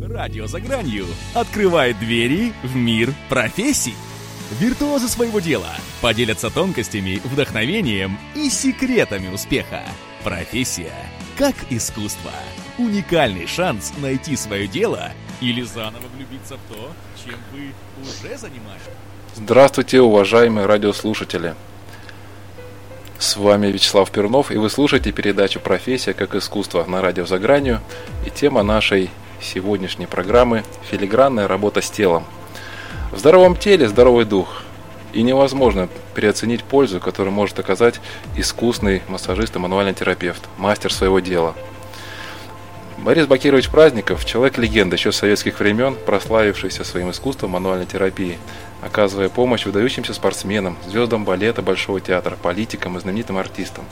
[0.00, 3.94] Радио за гранью открывает двери в мир профессий.
[4.60, 9.82] Виртуозы своего дела поделятся тонкостями, вдохновением и секретами успеха.
[10.22, 10.92] Профессия
[11.38, 12.30] как искусство.
[12.78, 16.92] Уникальный шанс найти свое дело или заново влюбиться в то,
[17.24, 18.84] чем вы уже занимаетесь.
[19.34, 21.54] Здравствуйте, уважаемые радиослушатели!
[23.18, 27.80] С вами Вячеслав Пернов, и вы слушаете передачу «Профессия как искусство» на радио «За гранью».
[28.26, 29.10] И тема нашей
[29.44, 32.24] сегодняшней программы– филигранная работа с телом.
[33.12, 34.62] В здоровом теле здоровый дух.
[35.12, 38.00] И невозможно переоценить пользу, которую может оказать
[38.36, 41.54] искусный массажист и мануальный терапевт, мастер своего дела.
[42.98, 48.38] Борис Бакирович Праздников– человек-легенда еще с советских времен, прославившийся своим искусством мануальной терапии–
[48.84, 53.84] оказывая помощь выдающимся спортсменам, звездам балета Большого театра, политикам и знаменитым артистам.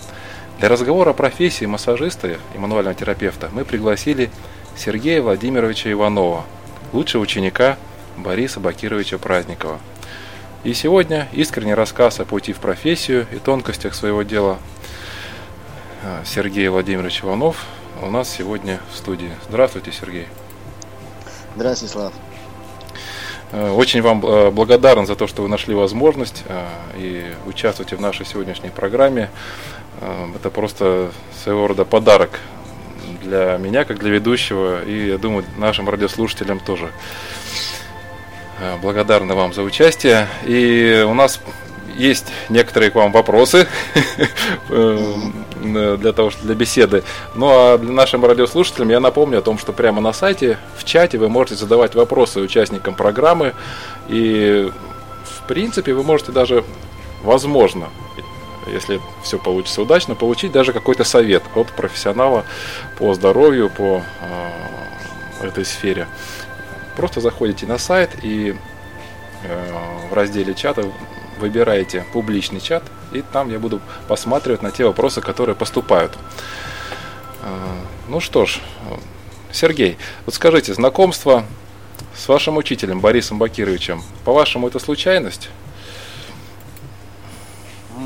[0.58, 4.30] Для разговора о профессии массажиста и мануального терапевта мы пригласили
[4.76, 6.44] Сергея Владимировича Иванова,
[6.92, 7.76] лучшего ученика
[8.16, 9.78] Бориса Бакировича Праздникова.
[10.64, 14.58] И сегодня искренний рассказ о пути в профессию и тонкостях своего дела
[16.04, 17.66] а, Сергей Владимирович Иванов
[18.00, 19.30] у нас сегодня в студии.
[19.48, 20.26] Здравствуйте, Сергей.
[21.56, 22.12] Здравствуйте, Слав.
[23.52, 28.00] Э, очень вам э, благодарен за то, что вы нашли возможность э, и участвуете в
[28.00, 29.30] нашей сегодняшней программе.
[30.34, 31.12] Это просто
[31.44, 32.40] своего рода подарок
[33.22, 36.90] для меня, как для ведущего, и, я думаю, нашим радиослушателям тоже.
[38.80, 40.28] Благодарны вам за участие.
[40.44, 41.40] И у нас
[41.96, 43.66] есть некоторые к вам вопросы
[44.70, 45.14] э,
[45.62, 47.02] для того, что для беседы.
[47.34, 51.18] Ну а для нашим радиослушателям я напомню о том, что прямо на сайте, в чате
[51.18, 53.54] вы можете задавать вопросы участникам программы.
[54.08, 54.70] И
[55.24, 56.64] в принципе вы можете даже,
[57.22, 57.88] возможно,
[58.66, 62.44] если все получится удачно, получить даже какой-то совет от профессионала
[62.98, 66.06] по здоровью, по э, этой сфере.
[66.96, 68.54] Просто заходите на сайт и
[69.44, 69.72] э,
[70.10, 70.84] в разделе чата
[71.38, 76.16] выбираете публичный чат, и там я буду посматривать на те вопросы, которые поступают.
[77.42, 78.60] А, ну что ж,
[79.50, 81.44] Сергей, вот скажите, знакомство
[82.16, 85.50] с вашим учителем Борисом Бакировичем, по-вашему, это случайность?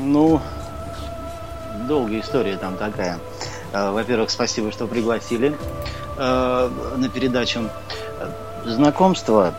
[0.03, 0.41] Ну,
[1.87, 3.19] долгая история там такая.
[3.73, 5.57] А, во-первых, спасибо, что пригласили
[6.17, 7.69] а, на передачу.
[8.65, 9.53] Знакомство.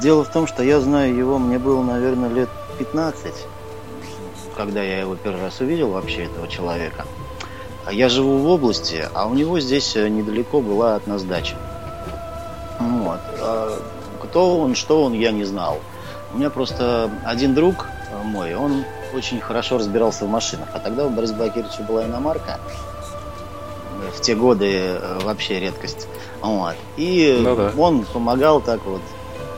[0.00, 3.32] Дело в том, что я знаю его, мне было, наверное, лет 15,
[4.56, 7.04] когда я его первый раз увидел вообще, этого человека.
[7.90, 11.56] Я живу в области, а у него здесь э, недалеко была от нас дача.
[12.78, 13.20] Вот.
[13.40, 13.78] А
[14.22, 15.80] кто он, что он, я не знал.
[16.32, 18.84] У меня просто один друг э, мой, он
[19.14, 20.68] очень хорошо разбирался в машинах.
[20.72, 22.60] А тогда у Бориса Бакировича была иномарка.
[24.16, 26.08] В те годы э, вообще редкость.
[26.40, 26.74] Вот.
[26.96, 27.72] И ну, да.
[27.76, 29.00] он помогал так вот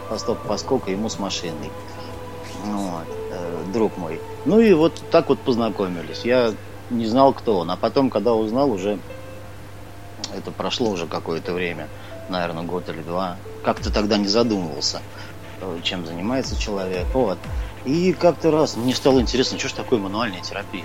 [0.08, 1.70] посток поскольку ему с машиной.
[2.64, 4.20] Вот, э, друг мой.
[4.44, 6.24] Ну и вот так вот познакомились.
[6.24, 6.52] Я
[6.90, 7.70] не знал, кто он.
[7.70, 8.98] А потом, когда узнал, уже
[10.36, 11.88] это прошло уже какое-то время,
[12.28, 13.36] наверное, год или два.
[13.64, 15.00] Как-то тогда не задумывался,
[15.60, 17.06] э, чем занимается человек.
[17.14, 17.38] Вот.
[17.84, 20.84] И как-то раз мне стало интересно, что же такое мануальная терапия.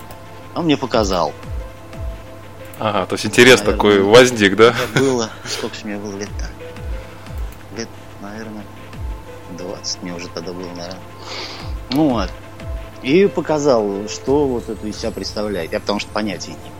[0.54, 1.32] Он мне показал.
[2.78, 4.74] Ага, то есть интерес наверное, такой возник, да?
[4.94, 6.46] Было, сколько же мне было лет-то?
[7.76, 7.88] Лет,
[8.20, 8.64] наверное,
[9.58, 11.00] 20 мне уже тогда было, наверное.
[11.90, 12.30] Ну вот.
[13.02, 15.72] И показал, что вот это из себя представляет.
[15.72, 16.79] Я потому что понятия не имел.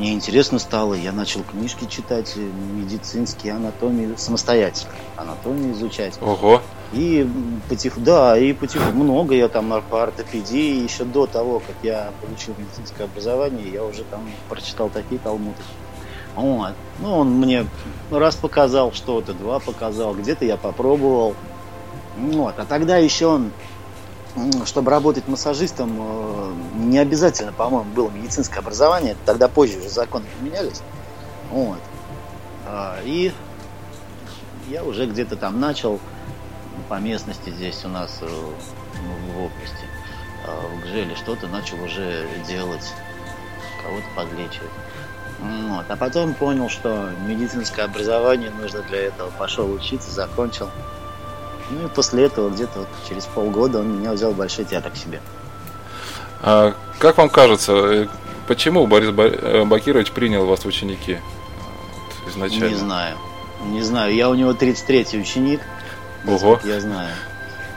[0.00, 4.94] Мне интересно стало, я начал книжки читать, медицинские, анатомии, самостоятельно.
[5.14, 6.14] Анатомию изучать.
[6.22, 6.62] Ого.
[6.94, 7.28] И
[7.68, 12.54] потихоньку, да, и потихоньку, много я там по ортопедии, еще до того, как я получил
[12.56, 15.60] медицинское образование, я уже там прочитал такие талмуды.
[16.34, 16.72] Вот.
[17.00, 17.66] Ну, он мне
[18.10, 21.34] раз показал что-то, два показал, где-то я попробовал.
[22.16, 22.54] Вот.
[22.56, 23.50] А тогда еще он
[24.64, 29.16] чтобы работать массажистом, э, не обязательно, по-моему, было медицинское образование.
[29.26, 30.82] Тогда позже уже законы поменялись.
[31.50, 31.78] Вот.
[32.66, 33.32] А, и
[34.68, 35.98] я уже где-то там начал
[36.88, 39.84] по местности здесь у нас э, ну, в области,
[40.46, 42.92] э, в Гжеле что-то начал уже делать,
[43.82, 44.70] кого-то подлечивать.
[45.40, 45.86] Вот.
[45.88, 49.30] А потом понял, что медицинское образование нужно для этого.
[49.30, 50.68] Пошел учиться, закончил.
[51.70, 54.96] Ну и после этого где-то вот через полгода он меня взял в Большой театр к
[54.96, 55.20] себе.
[56.42, 58.08] А как вам кажется, э,
[58.46, 61.18] почему Борис э, Бакирович принял вас в ученики
[62.24, 62.68] вот, изначально?
[62.68, 63.16] Не знаю.
[63.66, 64.14] Не знаю.
[64.14, 65.60] Я у него 33-й ученик.
[66.26, 66.58] Ого.
[66.64, 67.10] Я знаю.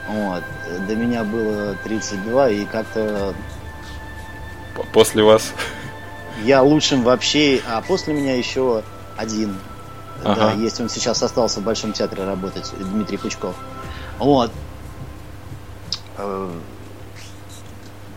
[0.08, 0.44] Вот.
[0.88, 3.34] До меня было 32, и как-то...
[4.92, 5.54] После вас?
[6.44, 8.82] Я лучшим вообще, а после меня еще
[9.16, 9.56] один
[10.24, 10.36] Ага.
[10.36, 10.80] Да, есть.
[10.80, 13.56] Он сейчас остался в Большом театре работать, Дмитрий Пучков.
[14.20, 14.52] Вот.
[16.18, 16.52] Э,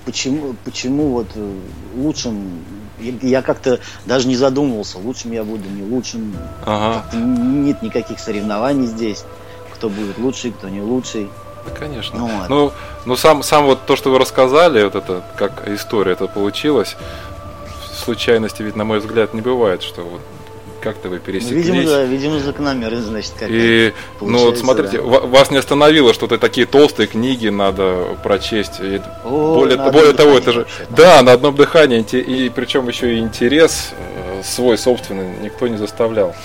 [0.04, 1.58] почему, почему вот э,
[1.96, 2.64] лучшим
[2.98, 6.34] я как-то даже не задумывался, лучшим я буду, не лучшим.
[6.64, 7.04] Ага.
[7.14, 9.24] Нет никаких соревнований здесь,
[9.74, 11.28] кто будет лучший, кто не лучший.
[11.66, 12.18] Да, конечно.
[12.18, 12.48] Ну, вот.
[12.48, 12.72] ну,
[13.04, 16.96] ну сам, сам вот то, что вы рассказали, вот это, как история это получилась,
[17.94, 20.20] случайности ведь, на мой взгляд, не бывает, что вот
[20.86, 21.66] как-то вы пересеклись.
[21.66, 25.02] Ну, видимо, да, видимо, закономерность, значит, как И, ну, вот смотрите, да.
[25.02, 28.78] вас не остановило, что-то такие толстые книги надо прочесть.
[28.78, 30.58] И О, более более того, это же...
[30.60, 31.22] Вообще, да.
[31.22, 36.36] на одном дыхании, и причем еще и интерес э, свой собственный никто не заставлял.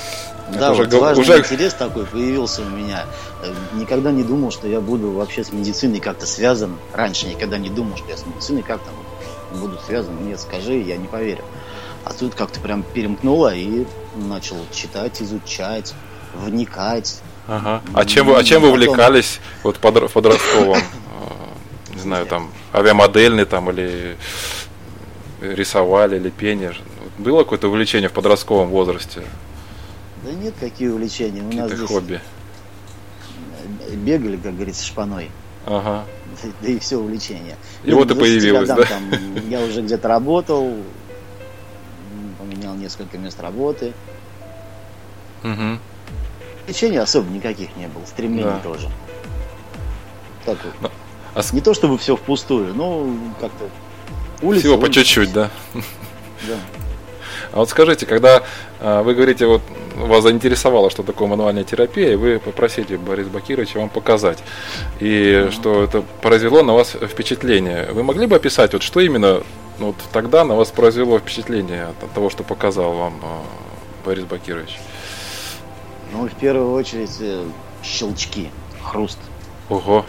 [0.51, 1.38] Да, вот уже, важный уже...
[1.38, 3.05] интерес такой появился у меня.
[3.43, 6.77] Э, никогда не думал, что я буду вообще с медициной как-то связан.
[6.93, 8.89] Раньше никогда не думал, что я с медициной как-то
[9.53, 10.15] буду связан.
[10.25, 11.43] Нет, скажи, я не поверю.
[12.05, 13.85] А тут как-то прям перемкнуло и
[14.15, 15.93] начал читать, изучать,
[16.33, 17.21] вникать.
[17.47, 17.81] Ага.
[17.93, 20.81] А чем вы, а чем вы увлекались вот под, в подростковом?
[21.93, 24.17] Не знаю, там авиамодельный там или
[25.41, 26.73] рисовали, или пение.
[27.17, 29.21] Было какое-то увлечение в подростковом возрасте?
[30.23, 31.41] Да нет, какие увлечения.
[31.41, 32.21] У нас здесь хобби.
[33.91, 35.29] Бегали, как говорится, шпаной.
[35.65, 36.05] Ага.
[36.41, 37.55] Да, да и все увлечение.
[37.83, 39.17] И ну, вот и появилось, годам, да?
[39.17, 40.75] Там, я уже где-то работал,
[42.71, 43.94] поменял несколько мест работы.
[45.44, 45.79] Угу.
[46.68, 48.59] Лечения особо никаких не было, стремлений да.
[48.59, 48.89] тоже.
[50.45, 50.73] Так вот.
[50.81, 50.91] Но,
[51.33, 51.41] а...
[51.53, 53.07] Не то чтобы все впустую, но
[53.39, 53.69] как-то
[54.41, 54.62] улица.
[54.62, 55.50] Всего по чуть-чуть, да.
[55.73, 56.57] Да.
[57.51, 58.44] А вот скажите, когда
[58.79, 59.62] а, вы говорите, вот
[59.95, 64.39] вас заинтересовало, что такое мануальная терапия, и вы попросили Бориса Бакировича вам показать,
[65.00, 65.51] и mm-hmm.
[65.51, 67.89] что это произвело на вас впечатление.
[67.91, 69.44] Вы могли бы описать, вот что именно ну,
[69.79, 73.41] вот тогда на вас произвело впечатление от того, что показал вам а,
[74.06, 74.79] Борис Бакирович?
[76.12, 77.45] Ну, в первую очередь, э,
[77.83, 78.51] щелчки,
[78.81, 79.18] хруст.
[79.69, 80.06] Ого.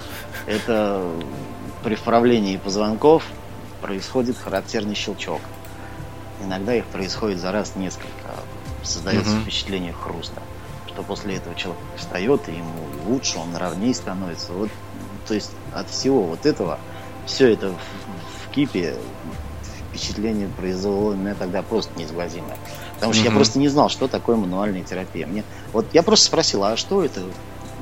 [0.47, 1.09] Это
[1.85, 3.25] при вправлении позвонков
[3.81, 5.41] происходит характерный щелчок.
[6.45, 8.09] Иногда их происходит за раз несколько.
[8.83, 9.43] Создается угу.
[9.43, 10.43] впечатление хруста.
[10.87, 12.75] Что после этого человек встает, и ему
[13.07, 14.53] лучше, он ровнее становится.
[14.53, 14.71] Вот,
[15.27, 16.79] то есть от всего вот этого,
[17.27, 18.97] все это в, в кипе
[19.93, 22.57] впечатление произвело у меня тогда просто неизгладимое.
[22.95, 23.27] Потому что mm-hmm.
[23.27, 25.27] я просто не знал, что такое мануальная терапия.
[25.27, 27.21] Мне, вот я просто спросил, а что это?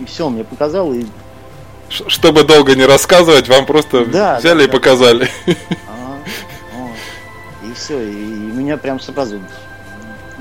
[0.01, 0.93] И все, он мне показал.
[0.93, 1.05] И...
[1.89, 4.73] Чтобы долго не рассказывать, вам просто да, взяли да, и да.
[4.73, 5.29] показали.
[5.47, 6.19] А,
[7.65, 9.41] и все, и, и меня прям сразу,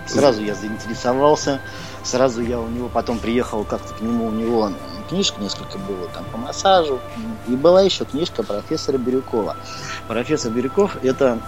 [0.07, 1.60] сразу я заинтересовался,
[2.03, 4.71] сразу я у него потом приехал как-то к нему, у него
[5.09, 6.99] книжка несколько было там по массажу,
[7.47, 9.57] и была еще книжка профессора Бирюкова.
[10.07, 11.39] Профессор Бирюков это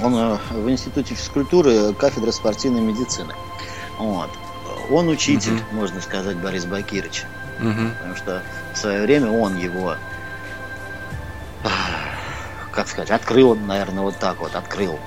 [0.00, 3.34] он э, в Институте физкультуры кафедра спортивной медицины.
[3.98, 4.30] Вот.
[4.90, 5.76] Он учитель, угу.
[5.76, 7.24] можно сказать, Борис Бакирович.
[7.60, 7.90] Угу.
[7.98, 8.42] Потому что
[8.74, 9.94] в свое время он его,
[12.72, 14.98] как сказать, открыл, наверное, вот так вот, открыл.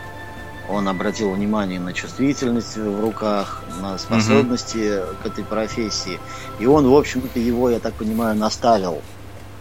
[0.70, 5.16] Он обратил внимание на чувствительность в руках, на способности угу.
[5.24, 6.20] к этой профессии.
[6.60, 9.02] И он, в общем-то, его, я так понимаю, наставил.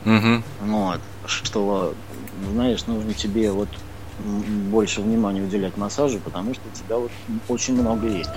[0.04, 0.42] Угу.
[0.62, 1.00] Вот.
[1.26, 1.94] Что,
[2.52, 3.68] знаешь, нужно тебе вот
[4.18, 7.10] больше внимания уделять массажу, потому что у тебя вот
[7.48, 8.30] очень много есть.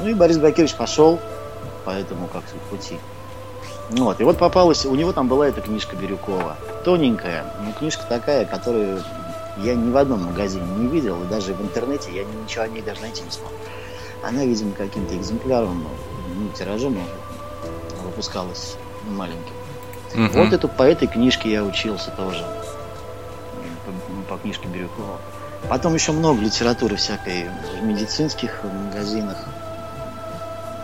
[0.00, 1.20] Ну и Борис Бакирович пошел
[1.84, 2.96] по этому как пути.
[3.90, 8.44] Вот, и вот попалась, у него там была эта книжка Бирюкова, тоненькая, но книжка такая,
[8.44, 9.00] которую
[9.58, 12.82] я ни в одном магазине не видел, и даже в интернете я ничего о ней
[12.82, 13.50] даже найти не смог.
[14.22, 15.86] Она, видимо, каким-то экземпляром,
[16.34, 16.98] ну, тиражом
[18.04, 18.76] выпускалась
[19.08, 19.54] маленьким.
[20.14, 20.38] Угу.
[20.38, 22.44] Вот эту, по этой книжке я учился тоже
[24.28, 25.18] по книжке Бирюкова.
[25.68, 27.48] Потом еще много литературы всякой
[27.80, 29.36] в медицинских магазинах.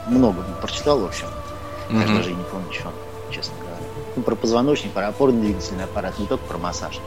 [0.07, 1.26] Много прочитал, в общем.
[1.88, 2.09] Mm-hmm.
[2.09, 2.93] Я даже не помню, что,
[3.31, 3.76] честно говоря.
[4.17, 7.00] Ну, про позвоночник, про опорно-двигательный аппарат, не только про массаж.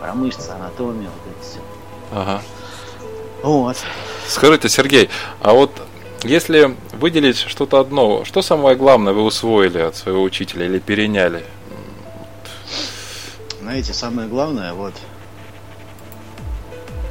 [0.00, 1.60] Про мышцы, анатомию, вот это все.
[2.12, 2.42] Ага.
[3.42, 3.76] Вот.
[4.26, 5.70] Скажите, Сергей, а вот
[6.22, 11.44] если выделить что-то одно, что самое главное вы усвоили от своего учителя или переняли?
[13.60, 14.94] Знаете, самое главное, вот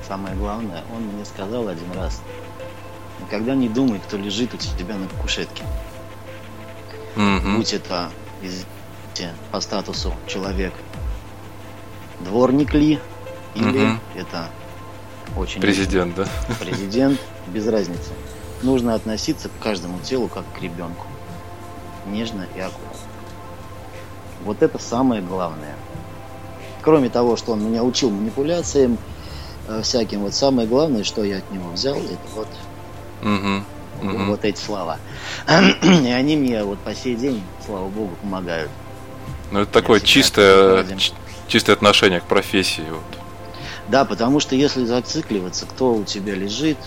[0.07, 2.21] самое главное, он мне сказал один раз,
[3.21, 5.63] никогда не думай, кто лежит у тебя на кушетке.
[7.15, 7.57] Mm-hmm.
[7.57, 8.09] Будь это
[8.41, 10.73] извините, по статусу человек
[12.21, 12.99] дворник ли,
[13.55, 13.97] или mm-hmm.
[14.15, 14.49] это
[15.35, 16.27] очень президент, да?
[16.59, 18.11] Президент, без разницы.
[18.63, 21.05] Нужно относиться к каждому телу как к ребенку.
[22.07, 22.99] Нежно и аккуратно.
[24.43, 25.75] Вот это самое главное.
[26.81, 28.97] Кроме того, что он меня учил манипуляциям,
[29.67, 30.21] Э, всяким.
[30.21, 32.47] Вот самое главное, что я от него взял, это вот
[33.21, 34.09] угу.
[34.09, 34.23] Угу.
[34.25, 34.97] Вот эти слова.
[35.47, 38.71] И они мне вот по сей день, слава богу, помогают.
[39.51, 40.85] Ну, это такое чистое,
[41.47, 42.85] чистое отношение к профессии.
[42.89, 43.01] Вот.
[43.87, 46.77] Да, потому что если зацикливаться, кто у тебя лежит,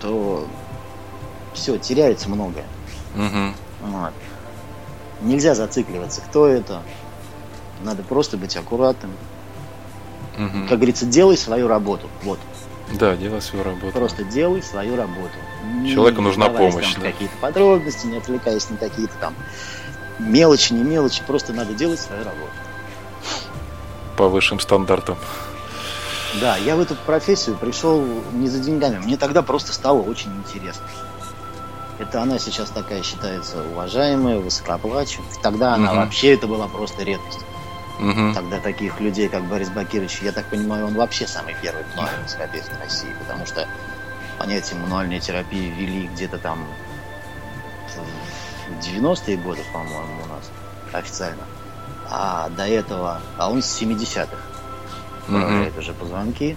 [0.00, 0.46] то
[1.54, 2.66] все, теряется многое.
[3.14, 3.90] Угу.
[3.90, 4.12] Вот.
[5.22, 6.82] Нельзя зацикливаться, кто это.
[7.82, 9.12] Надо просто быть аккуратным.
[10.38, 10.68] Угу.
[10.68, 12.08] Как говорится, делай свою работу.
[12.22, 12.38] Вот.
[12.92, 13.92] Да, делай свою работу.
[13.92, 15.34] Просто делай свою работу.
[15.88, 16.94] Человеку не нужна помощь.
[16.96, 17.10] да.
[17.10, 19.34] какие-то подробности, не отвлекаясь на какие-то там
[20.18, 21.22] мелочи, не мелочи.
[21.26, 22.52] Просто надо делать свою работу.
[24.16, 25.16] По высшим стандартам.
[26.40, 28.98] Да, я в эту профессию пришел не за деньгами.
[28.98, 30.84] Мне тогда просто стало очень интересно.
[31.98, 35.34] Это она сейчас такая считается уважаемая, высокооплачиваемая.
[35.42, 36.00] Тогда она угу.
[36.00, 37.40] вообще это была просто редкость.
[38.00, 38.34] Угу.
[38.34, 42.68] Тогда таких людей, как Борис Бакирович, я так понимаю, он вообще самый первый мануальный терапевт
[42.68, 43.68] в России, потому что
[44.38, 46.66] понятие мануальной терапии ввели где-то там
[48.68, 50.50] в 90-е годы, по-моему, у нас
[50.92, 51.42] официально.
[52.16, 54.36] А до этого, а он с 70-х
[55.26, 55.80] управляет угу.
[55.80, 56.56] уже позвонки.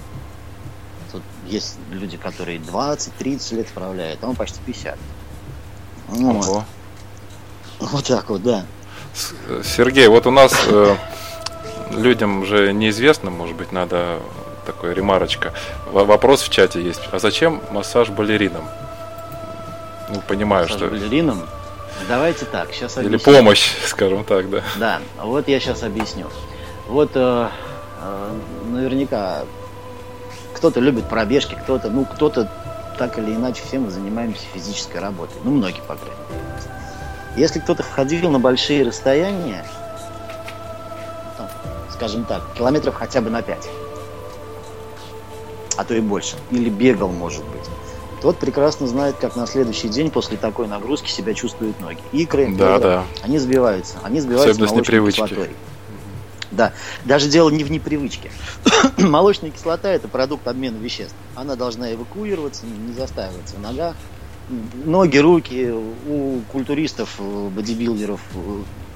[1.11, 4.97] Тут есть люди, которые 20-30 лет управляют, а он почти 50.
[6.09, 6.63] Ну, вот.
[7.79, 8.65] вот так вот, да.
[9.63, 10.95] Сергей, вот у нас э,
[11.89, 14.19] людям уже неизвестно, может быть, надо
[14.63, 15.53] такой ремарочка.
[15.91, 17.01] Вопрос в чате есть.
[17.11, 18.65] А зачем массаж балеринам?
[20.09, 20.89] Ну, понимаю, массаж что...
[20.89, 21.47] балеринам?
[22.07, 23.17] Давайте так, сейчас объясню.
[23.17, 24.63] Или помощь, скажем так, да.
[24.77, 26.27] Да, вот я сейчас объясню.
[26.87, 27.49] Вот э,
[28.01, 28.31] э,
[28.69, 29.43] наверняка
[30.53, 32.49] кто-то любит пробежки, кто-то, ну, кто-то
[32.97, 35.37] так или иначе все мы занимаемся физической работой.
[35.43, 36.47] Ну, многие, по крайней мере.
[37.35, 39.63] Если кто-то ходил на большие расстояния,
[41.91, 43.69] скажем так, километров хотя бы на 5,
[45.77, 47.69] а то и больше, или бегал, может быть,
[48.21, 51.99] тот прекрасно знает, как на следующий день после такой нагрузки себя чувствуют ноги.
[52.11, 53.03] Икры, да, да.
[53.23, 55.49] они сбиваются, они сбиваются молочной кислотой.
[56.51, 56.73] Да,
[57.05, 58.31] даже дело не в непривычке.
[58.97, 61.15] Молочная кислота– это продукт обмена веществ.
[61.35, 63.95] Она должна эвакуироваться, не застаиваться в ногах.
[64.85, 65.73] Ноги, руки
[66.07, 68.21] у культуристов, бодибилдеров,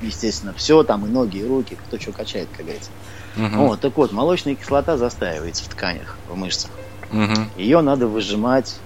[0.02, 2.90] естественно, все там, и ноги, и руки, кто что качает, как говорится.
[3.36, 3.68] Угу.
[3.68, 6.72] Вот, так вот, молочная кислота застаивается в тканях, в мышцах.
[7.12, 7.48] Угу.
[7.58, 8.78] Ее надо выжимать,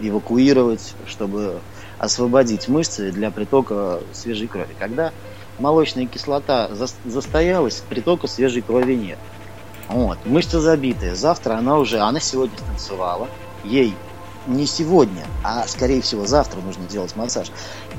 [0.00, 1.60] эвакуировать, чтобы
[1.98, 4.74] освободить мышцы для притока свежей крови.
[4.78, 5.12] Когда
[5.58, 6.70] молочная кислота
[7.04, 9.18] застоялась, притока свежей крови нет.
[9.88, 11.14] Вот, мышца забитая.
[11.14, 13.28] Завтра она уже, она сегодня станцевала,
[13.64, 13.94] ей
[14.46, 17.50] не сегодня, а скорее всего завтра нужно делать массаж,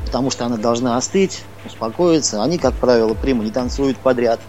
[0.05, 2.41] потому что она должна остыть, успокоиться.
[2.41, 4.39] Они, как правило, приму не танцуют подряд.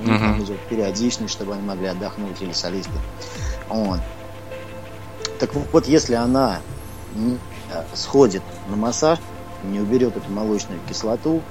[0.00, 2.92] У них там идет периодичность, чтобы они могли отдохнуть или солисты.
[3.68, 4.00] Вот.
[5.38, 6.60] Так вот, если она
[7.14, 9.18] э, сходит на массаж,
[9.64, 11.42] не уберет эту молочную кислоту,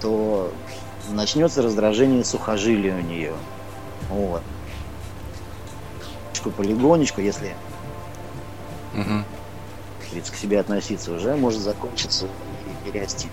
[0.00, 0.52] то
[1.10, 3.32] начнется раздражение сухожилия у нее.
[4.10, 4.42] Вот.
[6.58, 7.56] Полигонечку, если
[8.92, 9.24] угу.
[10.30, 13.28] к себе относиться, уже может закончиться и перерасти.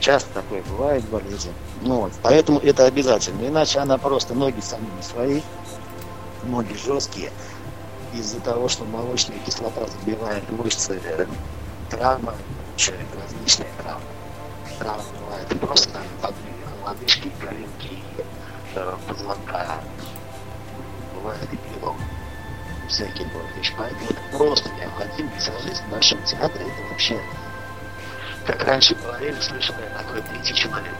[0.00, 1.52] Часто такое бывает в болезни.
[1.82, 2.12] Ну, вот.
[2.22, 3.46] Поэтому это обязательно.
[3.46, 5.40] Иначе она просто ноги сами не свои,
[6.42, 7.30] ноги жесткие.
[8.12, 11.26] Из-за того, что молочная кислота забивает мышцы, э,
[11.90, 12.34] травма,
[12.76, 14.04] человек различные травмы.
[14.78, 15.88] Травмы бывают просто
[16.20, 16.32] там
[16.84, 17.98] лодыжки, коленки,
[18.74, 19.80] э, позвонка.
[21.14, 21.96] Бывает и перелом
[22.88, 23.72] всякие вещи.
[23.76, 26.66] Поэтому это просто необходимо визажист в нашем театре.
[26.66, 27.20] Это вообще,
[28.46, 30.94] как раньше говорили, слышали, такой третий человек.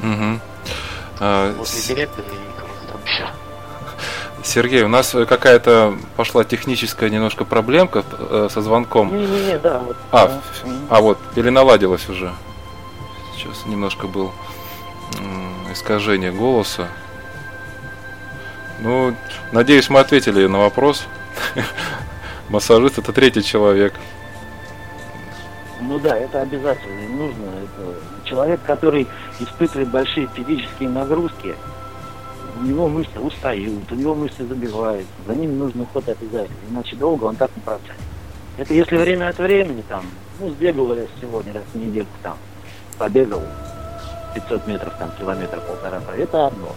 [0.00, 0.40] Угу.
[1.20, 3.28] А, После директора и кого-то там еще.
[4.44, 9.16] Сергей, у нас какая-то пошла техническая немножко проблемка э, со звонком.
[9.16, 9.78] Не-не-не, да.
[9.78, 10.40] Вот, а,
[10.88, 12.32] а вот, или наладилась уже.
[13.36, 14.32] Сейчас немножко был
[15.72, 16.88] искажение голоса.
[18.80, 19.14] Ну,
[19.52, 21.06] надеюсь, мы ответили на вопрос.
[22.48, 23.94] Массажист это третий человек.
[25.80, 27.44] Ну да, это обязательно нужно.
[27.44, 29.08] Это человек, который
[29.40, 31.54] испытывает большие физические нагрузки,
[32.62, 37.24] у него мышцы устают, у него мышцы забивают, за ними нужно уход обязательно, иначе долго
[37.24, 38.00] он так не протянет.
[38.56, 40.04] Это если время от времени там,
[40.38, 42.36] ну, сбегал я сегодня раз в недельку там,
[42.98, 43.42] побегал
[44.34, 46.68] 500 метров, там, километр, полтора, это одно.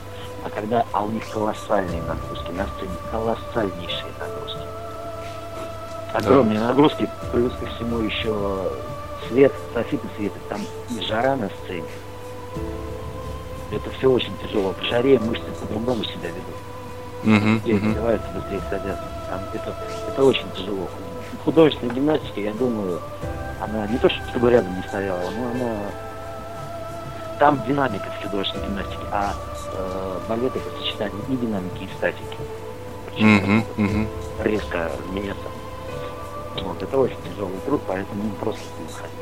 [0.43, 4.65] А когда, а у них колоссальные нагрузки, на сцене колоссальнейшие нагрузки.
[6.13, 6.67] Огромные да.
[6.69, 8.71] нагрузки, плюс ко всему еще
[9.27, 10.61] свет, софитный свет, там
[11.07, 11.85] жара на сцене.
[13.75, 14.73] Это все очень тяжело.
[14.73, 16.55] В жаре мышцы по-другому себя ведут.
[17.23, 18.33] Угу, быстрее uh-huh.
[18.35, 19.03] быстрее садятся.
[19.29, 19.75] Там это,
[20.07, 20.87] это очень тяжело.
[21.43, 23.01] художественной гимнастики, я думаю,
[23.59, 25.77] она не то чтобы рядом не стояла, но она
[27.39, 29.33] там динамика в художественной гимнастике, а
[29.73, 32.37] э, балет это сочетание и динамики, и статики.
[33.17, 34.07] Угу, угу.
[34.43, 35.47] Резко меняться.
[36.61, 39.15] Вот, это очень тяжелый труд, поэтому просто не ходить.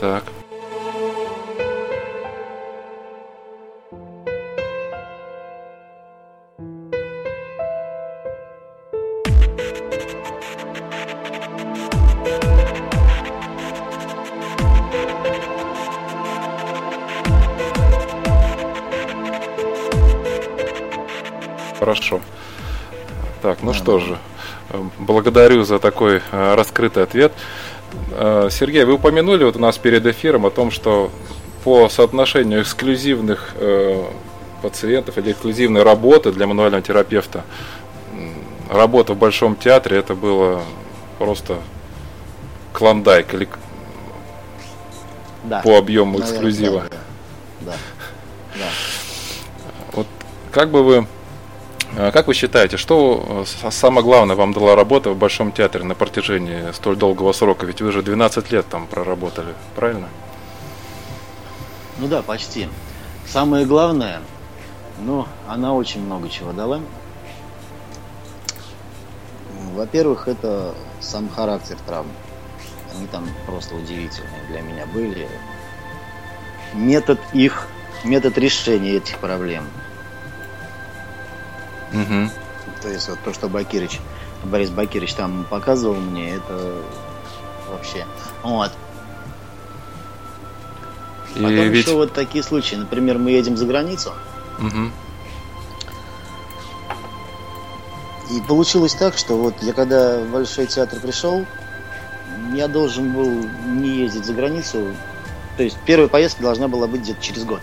[0.00, 0.24] Так.
[21.82, 22.20] Хорошо.
[23.42, 24.16] Так, ну что же,
[24.68, 27.32] э, благодарю за такой э, раскрытый ответ.
[28.12, 31.10] Э, Сергей, вы упомянули вот у нас перед эфиром о том, что
[31.64, 33.56] по соотношению эксклюзивных
[34.62, 37.42] пациентов или эксклюзивной работы для мануального терапевта,
[38.70, 40.62] работа в Большом театре это было
[41.18, 41.58] просто
[42.72, 43.48] клондайк или
[45.42, 45.62] да.
[45.62, 46.84] по объему Наверное, эксклюзива.
[46.90, 47.72] Да, да.
[48.54, 48.68] да.
[49.94, 50.06] Вот
[50.52, 51.06] как бы вы
[51.94, 56.72] как вы считаете, что э, самое главное вам дала работа в Большом театре на протяжении
[56.72, 57.66] столь долгого срока?
[57.66, 60.08] Ведь вы же 12 лет там проработали, правильно?
[61.98, 62.68] Ну да, почти.
[63.26, 64.20] Самое главное,
[65.00, 66.80] ну, она очень много чего дала.
[69.74, 72.08] Во-первых, это сам характер травм.
[72.94, 75.28] Они там просто удивительные для меня были.
[76.72, 77.66] Метод их,
[78.02, 79.64] метод решения этих проблем–
[81.92, 82.30] Угу.
[82.82, 84.00] То есть вот то, что Бакирич,
[84.44, 86.74] Борис Бакирич там показывал мне, это
[87.70, 88.06] вообще.
[88.42, 88.72] Вот.
[91.34, 91.86] И Потом ведь...
[91.86, 92.76] еще вот такие случаи.
[92.76, 94.12] Например, мы едем за границу.
[94.58, 94.90] Угу.
[98.36, 101.44] И получилось так, что вот я когда в Большой театр пришел,
[102.54, 103.30] я должен был
[103.66, 104.94] не ездить за границу.
[105.56, 107.60] То есть первая поездка должна была быть где-то через год.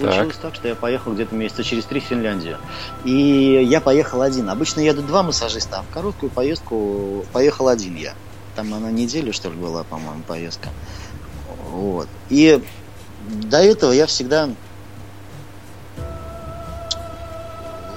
[0.00, 0.42] Получилось так.
[0.42, 2.58] так, что я поехал где-то месяца через три в Финляндию.
[3.04, 4.48] И я поехал один.
[4.48, 8.14] Обычно едут два массажиста, а в короткую поездку поехал один я.
[8.56, 10.68] Там она неделю, что ли, была, по-моему, поездка.
[11.70, 12.08] Вот.
[12.28, 12.62] И
[13.28, 14.48] до этого я всегда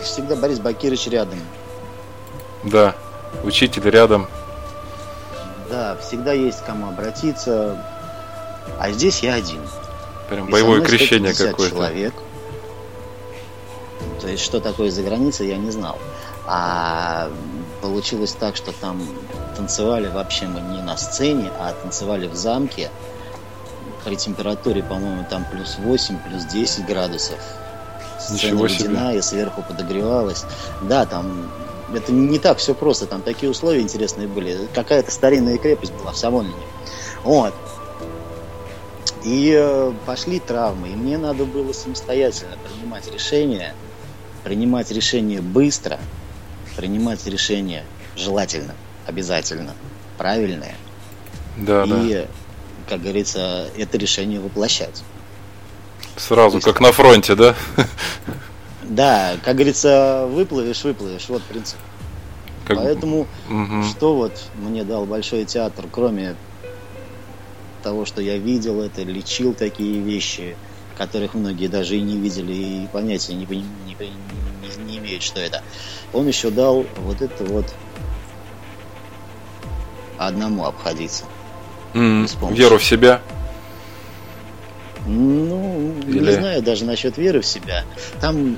[0.01, 1.39] всегда Борис Бакирович рядом.
[2.63, 2.95] Да,
[3.43, 4.27] учитель рядом.
[5.69, 7.83] Да, всегда есть к кому обратиться.
[8.79, 9.59] А здесь я один.
[10.29, 11.75] Прям боевое крещение какое-то.
[11.75, 12.13] человек.
[14.21, 15.99] То есть, что такое за границей, я не знал.
[16.45, 17.29] А
[17.81, 19.01] получилось так, что там
[19.55, 22.89] танцевали вообще мы не на сцене, а танцевали в замке
[24.03, 27.39] при температуре, по-моему, там плюс 8, плюс 10 градусов.
[28.19, 29.17] Сцена Ничего себе.
[29.17, 30.45] и сверху подогревалась.
[30.81, 31.51] Да, там
[31.93, 34.67] это не так все просто, там такие условия интересные были.
[34.73, 36.53] Какая-то старинная крепость была в Самонине.
[37.23, 37.53] Вот.
[39.23, 43.73] И э, пошли травмы, и мне надо было самостоятельно принимать решения,
[44.43, 45.99] принимать решения быстро,
[46.75, 47.86] принимать решения
[48.17, 48.73] желательно,
[49.05, 49.73] обязательно,
[50.17, 50.75] правильное.
[51.57, 52.25] Да, и, да.
[52.89, 55.03] как говорится, это решение воплощать.
[56.17, 57.55] Сразу, есть, как на фронте, да?
[58.83, 61.77] Да, как говорится, выплывешь, выплывешь, вот принцип.
[62.65, 62.77] Как...
[62.77, 63.83] Поэтому, угу.
[63.83, 66.36] что вот мне дал Большой театр, кроме
[67.83, 70.55] того, что я видел это, лечил такие вещи,
[70.97, 73.63] которых многие даже и не видели и понятия не, не,
[73.95, 75.61] не, не имеют, что это.
[76.13, 77.65] Он еще дал вот это вот
[80.17, 81.25] одному обходиться.
[81.93, 83.21] Mm, веру в себя?
[85.05, 86.19] Ну, Или...
[86.19, 87.83] не знаю даже насчет веры в себя.
[88.21, 88.57] Там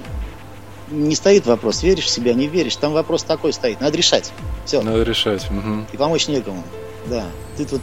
[0.90, 2.76] не стоит вопрос, веришь в себя, не веришь.
[2.76, 3.82] Там вопрос такой стоит.
[3.82, 4.32] Надо решать.
[4.66, 4.82] Все.
[4.82, 5.50] Надо решать.
[5.50, 5.88] Угу.
[5.92, 6.64] И помочь некому.
[7.08, 7.26] Да.
[7.58, 7.82] Ты тут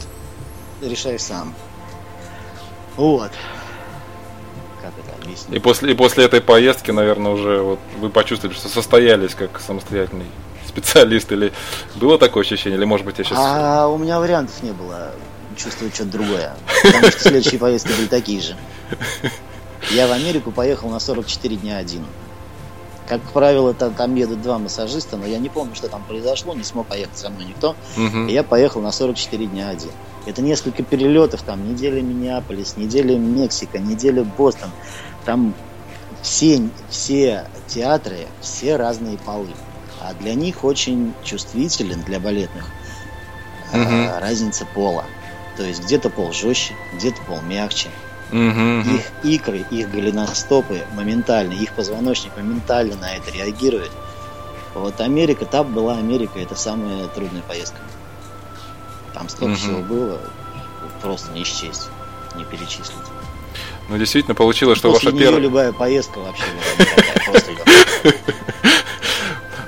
[0.89, 1.55] решай сам.
[2.97, 3.31] Вот.
[4.81, 5.57] Как это объяснить?
[5.57, 10.27] И после, и после этой поездки, наверное, уже вот вы почувствовали, что состоялись как самостоятельный
[10.67, 11.53] специалист, или
[11.97, 13.39] было такое ощущение, или может быть я сейчас...
[13.41, 15.13] А у меня вариантов не было
[15.57, 16.55] чувствовать что-то другое.
[16.83, 18.57] Потому что следующие поездки были такие же.
[19.91, 22.05] Я в Америку поехал на 44 дня один.
[23.09, 26.65] Как правило, там, там едут два массажиста, но я не помню, что там произошло, не
[26.65, 27.75] смог поехать со мной никто.
[27.97, 28.29] Угу.
[28.29, 29.91] И я поехал на 44 дня один.
[30.25, 34.71] Это несколько перелетов, там неделя Миннеаполис, неделя Мексика, неделя Бостон.
[35.25, 35.55] Там
[36.23, 39.49] все, все театры, все разные полы.
[40.01, 42.65] А для них очень чувствителен, для балетных,
[43.73, 44.21] угу.
[44.21, 45.05] разница пола.
[45.57, 47.89] То есть где-то пол жестче, где-то пол мягче.
[48.33, 48.97] Угу.
[48.97, 53.91] Их икры, их голеностопы моментально, их позвоночник моментально на это реагирует.
[54.75, 57.79] Вот Америка, там была Америка, это самая трудная поездка.
[59.13, 59.57] Там столько Мгм.
[59.57, 60.19] всего было,
[61.03, 61.91] просто не счесть,
[62.37, 62.97] не перечислить.
[63.91, 65.41] Ну, действительно, получилось, что После ваша первая...
[65.43, 66.45] любая поездка вообще
[67.27, 67.39] была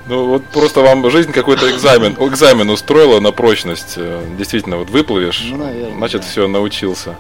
[0.06, 3.94] Ну, вот просто вам жизнь какой-то экзамен, экзамен устроила на прочность.
[3.96, 6.26] Э, Действительно, вот выплывешь, Ну, наверное, значит, да.
[6.26, 7.10] все, научился.
[7.10, 7.16] Да.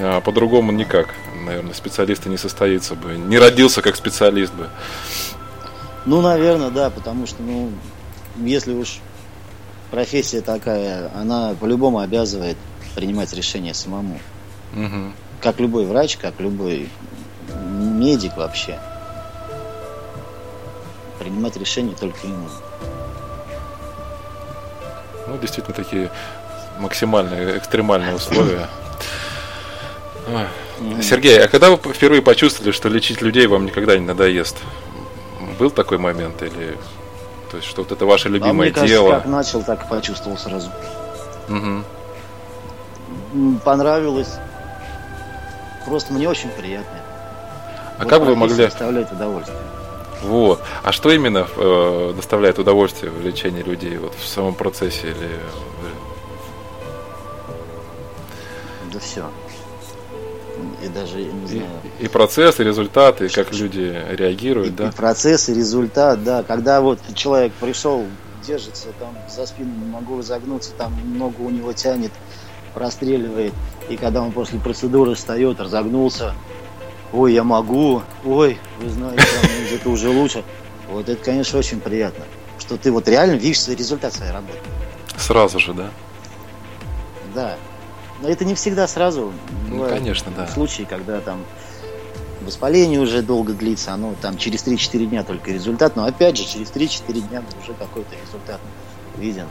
[0.00, 1.08] А по-другому никак.
[1.44, 3.14] Наверное, специалиста не состоится бы.
[3.16, 4.68] Не родился как специалист бы.
[6.06, 7.70] Ну, наверное, да, потому что, ну,
[8.36, 9.00] если уж
[9.90, 12.56] профессия такая, она по-любому обязывает
[12.94, 14.20] принимать решения самому.
[14.72, 15.14] Мгм.
[15.40, 16.88] Как любой врач, как любой
[17.60, 18.78] медик вообще.
[21.18, 22.48] Принимать решения только ему.
[25.26, 26.10] Ну, действительно, такие
[26.78, 28.68] максимальные, экстремальные условия.
[30.28, 31.02] Ой.
[31.02, 34.56] Сергей, а когда вы впервые почувствовали, что лечить людей вам никогда не надоест?
[35.58, 36.76] Был такой момент или
[37.50, 39.10] то есть что вот это ваше А мне любимое кажется, дело?
[39.14, 40.70] как начал, так и почувствовал сразу.
[41.48, 41.84] М,
[43.64, 44.34] Понравилось.
[45.86, 46.98] Просто мне очень приятно.
[47.98, 48.56] А Вот как вы могли?
[48.66, 49.58] доставляет удовольствие.
[50.22, 50.62] Вот.
[50.82, 55.30] А что именно э, доставляет удовольствие в лечении людей вот в самом процессе или
[58.92, 59.24] Да все.
[60.82, 64.70] И даже, не и, знаю, и процесс, и результаты, и как люди и, реагируют, и
[64.70, 64.92] да?
[64.92, 66.42] процесс, и результат, да.
[66.42, 68.04] Когда вот человек пришел,
[68.46, 72.12] держится там за спину, не могу разогнуться, там ногу у него тянет,
[72.74, 73.52] простреливает.
[73.88, 76.34] И когда он после процедуры встает, разогнулся,
[77.12, 79.24] ой, я могу, ой, вы знаете,
[79.66, 80.44] где-то уже лучше.
[80.88, 82.24] Вот это, конечно, очень приятно.
[82.58, 84.58] Что ты вот реально видишь результат своей работы.
[85.16, 85.90] Сразу же, да?
[87.34, 87.56] Да.
[88.20, 89.32] Но это не всегда сразу.
[89.68, 90.46] Ну, конечно, да.
[90.48, 91.44] Случаи, когда там
[92.40, 96.70] воспаление уже долго длится, оно там через 3-4 дня только результат, но опять же через
[96.70, 98.60] 3-4 дня уже какой-то результат
[99.16, 99.46] виден.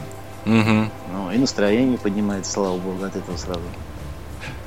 [0.45, 0.91] Мгм.
[1.13, 3.61] Ну и настроение поднимается, слава богу, от этого сразу.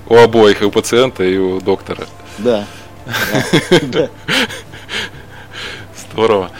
[0.06, 2.06] У обоих, и у пациента, и у доктора.
[2.38, 2.66] Да.
[6.12, 6.50] Здорово.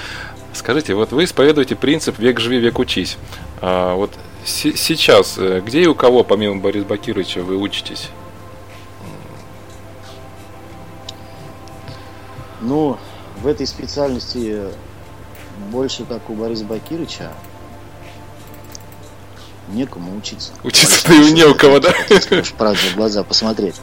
[0.53, 3.19] Скажите, вот вы исповедуете принцип «век живи, век учись».
[3.61, 4.13] А вот
[4.51, 8.09] сейчас, э, где и у кого, помимо Бориса Бакировича, вы учитесь?
[12.61, 12.99] Ну,
[13.43, 14.59] в этой специальности
[15.71, 17.33] больше, как у Бориса Бакирыча,
[19.69, 20.53] некому учиться.
[20.63, 21.93] Учиться-то и не у кого, да?
[22.09, 23.77] так правде в глаза посмотреть.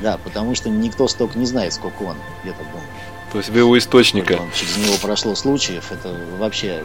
[0.00, 2.88] Да, потому что никто столько не знает, сколько он, я так думаю.
[3.32, 4.40] То есть вы у источника.
[4.54, 6.84] Через него прошло случаев, это вообще...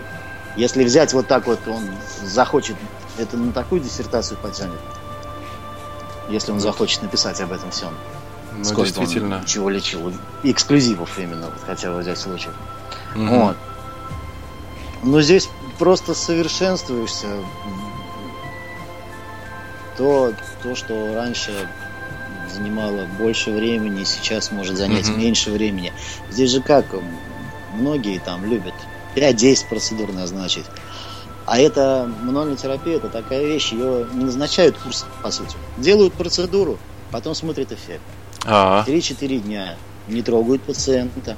[0.56, 1.84] Если взять вот так вот, он
[2.24, 2.76] захочет,
[3.18, 4.80] это на такую диссертацию потянет.
[6.30, 7.94] Если он захочет написать об этом всем.
[8.56, 9.38] Ну, сколько действительно.
[9.38, 10.13] он чего лечил.
[10.44, 12.50] Эксклюзивов именно, вот хотя бы взять случай.
[13.16, 13.30] Мгм.
[13.30, 13.58] Вот.
[15.02, 17.28] Но здесь просто совершенствуешься.
[19.98, 21.70] То, то, что раньше
[22.52, 25.20] занимало больше времени, сейчас может занять Мгм.
[25.20, 25.94] меньше времени.
[26.30, 26.86] Здесь же как,
[27.74, 28.74] многие там любят
[29.15, 30.65] 5-10 процедур назначить.
[31.45, 35.56] А это мануальная терапия, это такая вещь, ее не назначают курс, по сути.
[35.78, 36.78] Делают процедуру,
[37.12, 38.02] потом смотрят эффект.
[38.45, 41.36] А, 3-4 дня не трогают пациента.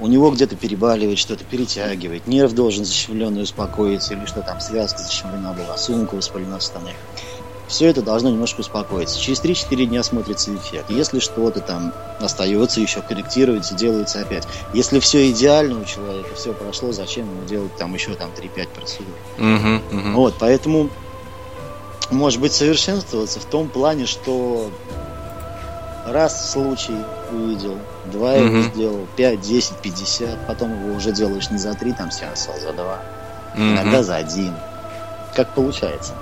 [0.00, 2.26] У него где-то перебаливает, что-то перетягивает.
[2.26, 6.94] Нерв должен защемленный успокоиться, или что там, связка защемлена была, сумка воспалена в стороны.
[7.70, 9.18] Все это должно немножко успокоиться.
[9.20, 10.90] Через 3-4 дня смотрится эффект.
[10.90, 14.42] Если что-то там остается, еще корректируется, делается опять.
[14.74, 19.14] Если все идеально у человека, все прошло, зачем ему делать там еще там 3-5 процедур?
[19.38, 20.14] мгм, мгм.
[20.16, 20.90] Вот, поэтому,
[22.10, 24.68] может быть, совершенствоваться в том плане, что
[26.04, 26.96] раз случай
[27.30, 28.62] увидел, два его Мгм.
[28.64, 32.72] сделал, 5, 10, 50, потом его уже делаешь не за три там сеанса, а за
[32.72, 32.98] два,
[33.54, 33.74] Мгм.
[33.74, 34.54] иногда за один.
[35.36, 36.14] Как получается.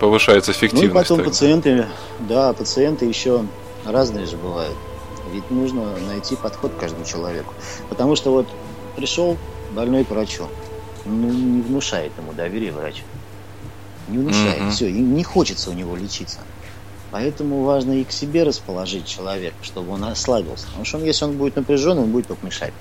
[0.00, 0.94] Повышается Ну и эффективность.
[0.94, 1.30] потом тогда.
[1.30, 1.86] пациенты,
[2.20, 3.44] да, пациенты еще
[3.84, 4.76] разные же бывают.
[5.32, 7.52] Ведь нужно найти подход к каждому человеку.
[7.88, 8.46] Потому что вот
[8.96, 9.36] пришел
[9.72, 10.46] больной к врачу,
[11.04, 13.02] ну не внушает ему доверие врач.
[14.08, 14.70] Не внушает, Мгм.
[14.70, 16.38] все, и не хочется у него лечиться.
[17.10, 20.66] Поэтому важно и к себе расположить человека, чтобы он расслабился.
[20.66, 22.72] Потому что он, если он будет напряжен, он будет только мешать.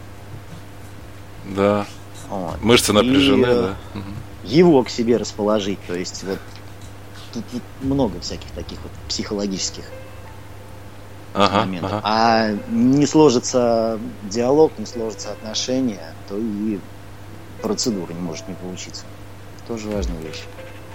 [1.56, 1.86] Да.
[2.30, 2.62] Вот.
[2.62, 3.62] Мышцы И, напряжены, э,
[3.93, 4.01] да.
[4.43, 5.80] Его к себе расположить.
[5.88, 6.39] То есть вот
[7.35, 9.83] тут, тут много всяких таких вот психологических
[11.33, 11.91] Ага, моментов.
[11.91, 12.01] ага.
[12.03, 16.79] А не сложится диалог, не сложится отношения, то и
[17.61, 19.03] процедура не может не получиться.
[19.67, 20.43] Тоже важная вещь.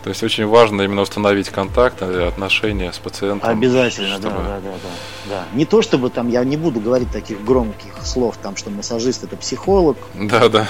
[0.03, 3.51] То есть очень важно именно установить контакт, э, отношения с пациентом.
[3.51, 4.31] Обязательно, чтобы...
[4.31, 5.45] да, да, да, да, да.
[5.53, 9.37] Не то чтобы там, я не буду говорить таких громких слов, там, что массажист это
[9.37, 10.67] психолог, Да, да.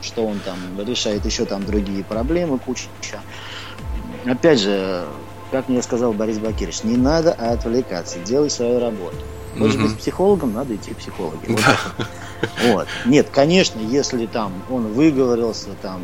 [0.00, 2.88] что он там решает еще там другие проблемы, куча.
[4.26, 5.04] Опять же,
[5.50, 9.16] как мне сказал Борис Бакирович, не надо отвлекаться, делай свою работу.
[9.58, 9.88] Хочешь Мгм.
[9.88, 11.38] быть психологом, надо идти к психологу.
[11.46, 11.76] Вот Да.
[12.72, 12.88] вот.
[13.04, 16.00] Нет, конечно, если там он выговорился, там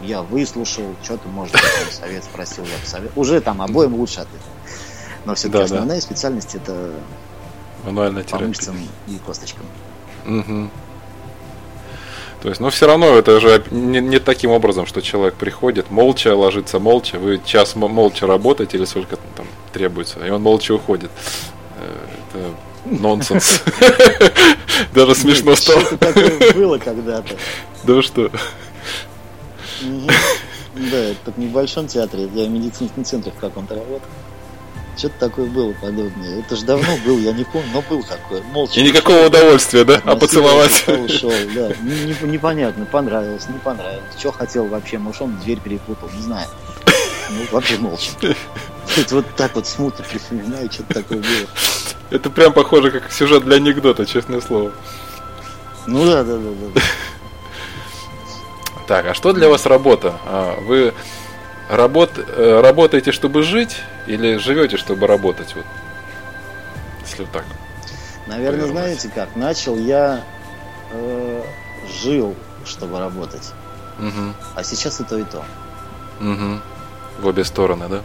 [0.00, 3.10] я выслушал, что-то, может быть, он совет спросил, я посовет.
[3.16, 4.40] Уже там обоим лучше от этого.
[5.24, 5.74] Но все-таки Да, да.
[5.74, 6.92] основная специальность это
[7.84, 8.48] Мануальная по терапия.
[8.48, 8.76] мышцам
[9.08, 9.66] и косточкам.
[10.24, 10.70] Мгм.
[12.42, 16.34] То есть, но все равно это же не, не таким образом, что человек приходит, молча
[16.36, 21.10] ложится молча, вы час мо- молча работаете или сколько там требуется, и он молча уходит.
[21.76, 22.54] Э, Это
[23.02, 23.62] нонсенс.
[24.94, 25.82] Даже смешно стало.
[25.98, 27.34] Такое было когда-то.
[27.84, 28.30] Да что?
[29.82, 34.08] Да, это в небольшом театре, я в медицинском центре в каком-то работал.
[34.98, 36.40] Что-то такое было подобное.
[36.40, 38.42] Это же давно был, я не помню, но был такое.
[38.42, 38.80] Молча.
[38.80, 40.02] И никакого удовольствия, да?
[40.04, 40.88] А поцеловать?
[40.88, 41.68] ушел, да.
[41.82, 44.02] Не- не- Непонятно, понравилось, не понравилось.
[44.18, 46.48] Что хотел вообще, может он дверь перепутал, не знаю.
[47.30, 48.10] Ну, вообще молча.
[49.10, 51.48] Вот так вот смутно припоминаю, что-то такое было.
[52.10, 54.72] Это прям похоже как сюжет для анекдота, честное слово.
[55.86, 56.80] Ну да, да, да, да.
[58.88, 60.14] Так, а что для вас работа?
[60.24, 60.94] А, Вы
[61.68, 65.54] работ, э, работаете, чтобы жить, или живете, чтобы работать?
[65.54, 65.64] Вот.
[67.02, 67.44] Если вот так.
[68.26, 68.80] Наверное, Повернуть.
[68.80, 69.36] знаете как?
[69.36, 70.24] Начал я
[70.92, 71.42] э,
[72.02, 73.52] жил, чтобы работать.
[73.98, 74.34] Мгм.
[74.54, 75.44] А сейчас и то, и то.
[76.20, 76.62] Мгм.
[77.20, 78.02] В обе стороны, да?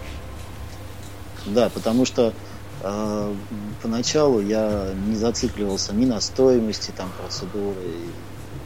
[1.45, 2.33] Да, потому что
[2.81, 3.35] э,
[3.81, 7.81] поначалу я не зацикливался ни на стоимости там процедуры.
[7.81, 8.09] И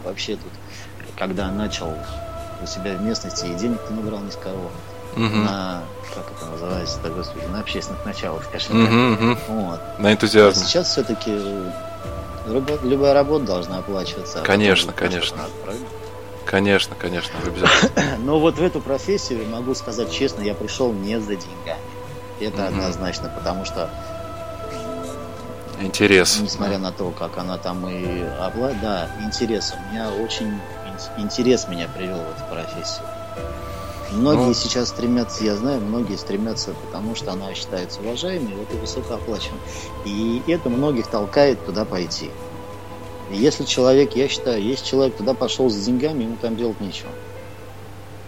[0.05, 0.51] вообще тут,
[1.17, 1.93] когда начал
[2.62, 4.71] у себя в местности, и денег-то набрал ни с кого.
[5.17, 8.91] На, как это называется-то, господи, на общественных началах, скажем так.
[8.91, 9.38] Мгм, мгм.
[9.47, 9.80] Вот.
[9.99, 10.63] На А энтузиазме.
[10.65, 11.32] сейчас все-таки
[12.84, 14.41] любая работа должна оплачиваться.
[14.43, 15.38] Конечно, что конечно.
[15.38, 15.88] надо, правильно?
[16.45, 18.17] Конечно, конечно, обязательно.
[18.19, 21.82] Но вот в эту профессию, могу сказать честно, я пришел не за деньгами.
[22.39, 22.67] Это Мгм.
[22.67, 23.89] однозначно, потому что,
[25.80, 26.39] Интерес.
[26.39, 28.71] несмотря на то, как она там и обла...
[28.82, 29.73] да, интерес.
[29.77, 33.06] У меня очень ин- интерес меня привел в эту профессию.
[34.12, 34.54] Многие Ну.
[34.54, 39.60] сейчас стремятся, я знаю, многие стремятся, потому что она считается уважаемой, вот и высокооплачиваемой.
[40.06, 42.30] И это многих толкает туда пойти.
[43.32, 47.10] Если человек, я считаю, если человек туда пошел за деньгами, ему там делать нечего.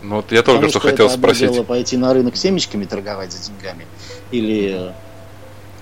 [0.02, 1.52] Ну вот я только Потому что что хотел это одно спросить.
[1.54, 3.86] дело пойти на рынок семечками торговать за деньгами
[4.32, 4.94] или э,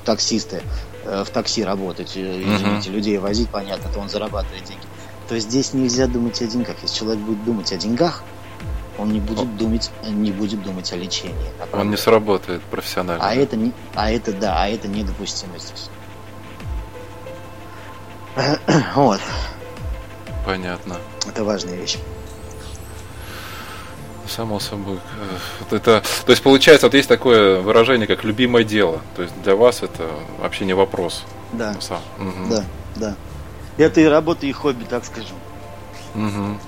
[0.06, 0.62] таксисты
[1.06, 4.82] э, в такси работать, э, извините, людей возить, понятно, то он зарабатывает деньги.
[5.30, 6.76] То здесь нельзя думать о деньгах.
[6.82, 8.24] Если человек будет думать о деньгах,
[8.98, 11.52] он не будет думать, не будет думать о лечении.
[11.72, 13.24] о Он не сработает профессионально.
[13.24, 15.90] А это не, а это да, а это недопустимо здесь.
[18.96, 19.20] Вот,
[20.46, 20.98] Понятно.
[21.28, 21.98] это важная вещь.
[24.28, 25.00] Само собой.
[25.72, 29.02] Э, это, то есть получается, вот есть такое выражение, как любимое дело.
[29.16, 31.24] То есть для вас это вообще не вопрос.
[31.54, 32.02] Да, сам.
[32.18, 32.50] Мгм.
[32.50, 33.16] да, да.
[33.78, 35.36] Это и работа, и хобби, так скажем.
[36.14, 36.60] Мгм.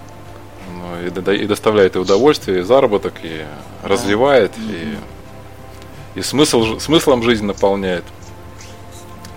[0.77, 3.45] Ну, и, и доставляет и удовольствие, и заработок, и
[3.83, 4.97] развивает, и,
[6.15, 8.03] и смысл, смыслом жизни наполняет.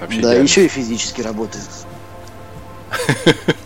[0.00, 0.42] Вообще да, идеально.
[0.42, 1.64] еще и физически работает.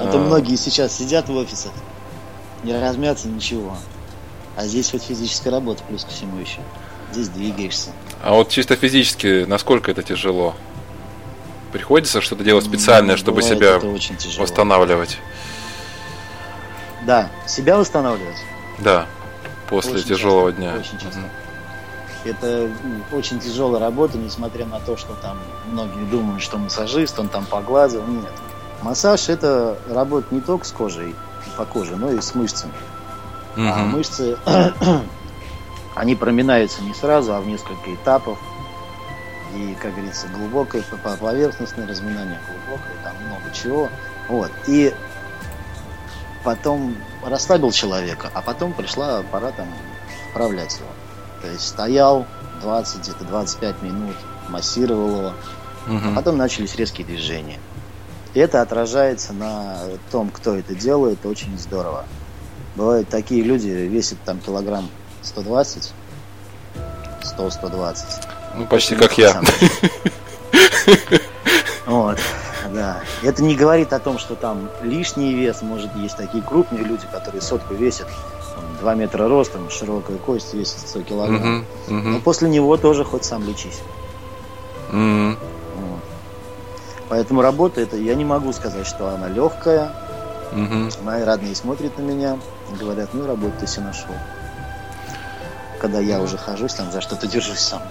[0.00, 0.20] А то А.
[0.20, 1.72] многие сейчас сидят в офисах,
[2.62, 3.76] не размяться, ничего.
[4.56, 6.60] А здесь вот физическая работа плюс ко всему еще.
[7.12, 7.90] Здесь двигаешься.
[8.22, 10.54] А вот чисто физически, насколько это тяжело?
[11.72, 13.80] Приходится что-то делать специальное, М, чтобы себя
[14.38, 15.18] восстанавливать?
[17.08, 18.36] Да, себя восстанавливать.
[18.80, 19.06] Да,
[19.70, 20.74] после Очень тяжелого часто, дня.
[20.78, 21.18] очень часто.
[21.20, 21.28] Мгм.
[22.24, 22.70] Это
[23.12, 25.38] очень тяжелая работа, несмотря на то, что там
[25.72, 28.04] многие думают, что массажист, он там погладил.
[28.06, 28.30] Нет.
[28.82, 31.16] Массаж это работа не только с кожей,
[31.56, 32.74] по коже, но и с мышцами.
[33.56, 33.88] А Мгм.
[33.92, 34.36] мышцы,
[35.94, 38.38] они проминаются не сразу, а в несколько этапов.
[39.56, 43.88] И, как говорится, глубокое по- по- поверхностное разминание, глубокое, там много чего.
[44.28, 44.50] Вот.
[44.66, 44.92] И
[46.48, 49.68] потом расслабил человека, а потом пришла пора там
[50.30, 50.88] вправлять его.
[51.42, 52.24] То есть стоял
[52.62, 54.16] 20, где-то 25 минут,
[54.48, 55.32] массировал его,
[55.86, 56.14] а Мгм.
[56.14, 57.58] потом начались резкие движения.
[58.32, 59.76] И это отражается на
[60.10, 62.06] том, кто это делает, очень здорово.
[62.76, 64.88] Бывают такие люди, весят там килограмм
[65.20, 65.92] 120,
[67.24, 67.96] 100-120.
[68.54, 69.38] Ну, почти как я.
[71.84, 72.18] Вот,
[72.72, 73.00] да.
[73.22, 77.40] Это не говорит о том, что там лишний вес, может, есть такие крупные люди, которые
[77.42, 78.08] сотку весят,
[78.54, 81.64] там, 2 метра ростом, широкая кость, весит 100 килограмм.
[81.88, 83.80] Мгм, мгм, Но после него тоже хоть сам лечись.
[84.90, 86.00] Вот.
[87.08, 89.92] Поэтому работа это, я не могу сказать, что она легкая.
[90.52, 90.90] Мгм.
[91.02, 92.38] Мои родные смотрят на меня
[92.72, 94.14] и говорят, ну работу ты себе нашел.
[95.80, 97.82] Когда я уже хожусь, там за что-то держусь сам.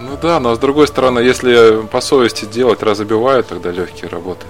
[0.00, 4.46] Ну да, но с другой стороны, если по совести делать, разобивают тогда легкие работы.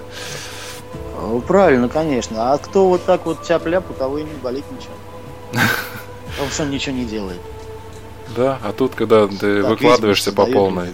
[1.19, 2.53] Ну, Правильно, конечно.
[2.53, 4.93] А кто вот так вот тяп-ляп, у того и не болит ничего.
[6.61, 7.39] Он ничего не делает.
[8.35, 10.89] Да, а тут, когда ты Так, выкладываешься по полной.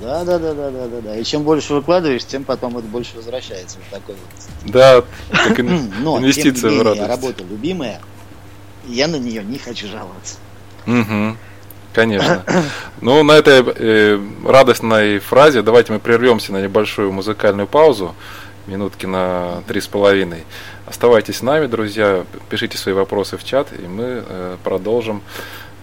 [0.00, 1.16] Да, да, да, да, да, да, да.
[1.16, 3.78] И чем больше выкладываешь, тем потом это больше возвращается.
[3.78, 4.72] Вот такой вот.
[4.72, 5.58] Да, как
[6.02, 7.08] Но, инвестиция в радость.
[7.08, 8.00] работа любимая,
[8.86, 10.36] я на нее не хочу жаловаться.
[10.86, 11.36] Мгм.
[11.92, 12.44] Конечно.
[13.00, 18.16] Ну, на этой э, радостной фразе давайте мы прервемся на небольшую музыкальную паузу,
[18.66, 20.44] минутки на три с половиной.
[20.84, 25.22] Оставайтесь с нами, друзья, пишите свои вопросы в чат, и мы э, продолжим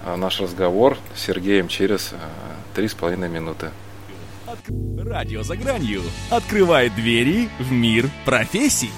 [0.05, 2.15] э, наш разговор с Сергеем через э,
[2.75, 3.69] три с половиной минуты.
[4.97, 8.91] Радио за гранью открывает двери в мир профессий.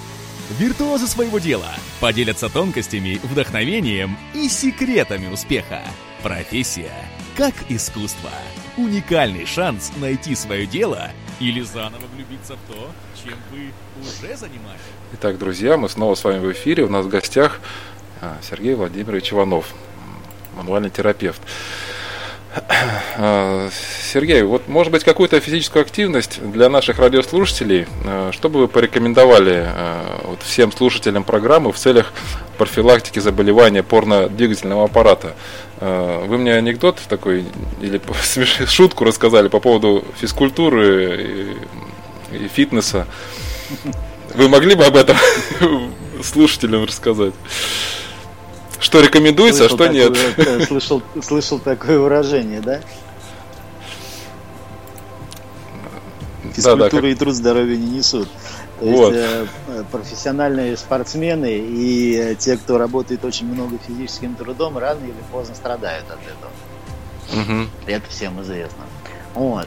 [0.58, 5.82] Виртуозы своего дела поделятся тонкостями, вдохновением и секретами успеха.
[6.22, 6.90] Профессия
[7.36, 8.30] как искусство.
[8.76, 12.90] Уникальный шанс найти свое дело или заново влюбиться в то,
[13.22, 14.82] чем вы уже занимаетесь.
[15.14, 16.82] Итак, друзья, мы снова с вами в эфире.
[16.82, 17.60] У нас в гостях
[18.20, 19.72] а, Сергей Владимирович Иванов,
[20.56, 21.40] мануальный терапевт.
[23.16, 23.68] А,
[24.12, 29.64] Сергей, вот может быть какую-то физическую активность для наших радиослушателей, а, что бы вы порекомендовали
[29.66, 32.12] а, вот всем слушателям программы в целях
[32.56, 35.34] профилактики заболевания порно-двигательного аппарата?
[35.80, 37.44] Вы мне анекдот такой
[37.80, 38.00] или
[38.66, 41.56] шутку рассказали по поводу физкультуры
[42.32, 43.06] и, и фитнеса.
[44.34, 45.16] Вы могли бы об этом
[46.22, 47.34] слушателям рассказать?
[48.80, 50.12] Что рекомендуется, а Слышал что нет?
[50.36, 52.80] такое, э, Слышал, слышал такое выражение, да?
[56.54, 58.28] Физкультура как- и труд здоровья не несут.
[58.80, 59.12] То Вот.
[59.12, 65.02] есть э, э, профессиональные спортсмены и э, те, кто работает очень много физическим трудом, рано
[65.04, 67.42] или поздно страдают от этого.
[67.42, 67.68] Мгм.
[67.86, 68.84] Это всем известно.
[69.34, 69.66] Вот.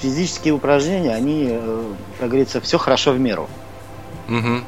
[0.00, 3.48] Физические упражнения, они, э, как говорится, все хорошо в меру.
[4.28, 4.64] Мгм.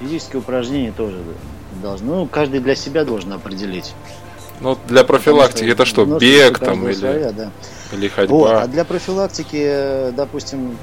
[0.00, 1.16] Физические упражнения тоже
[1.80, 3.94] должны, ну, каждый для себя должен определить.
[4.60, 7.50] Ну, для профилактики это что, бег там или, своя, да.
[7.92, 8.66] или Вот, а ходьба?
[8.68, 10.78] для профилактики, допустим,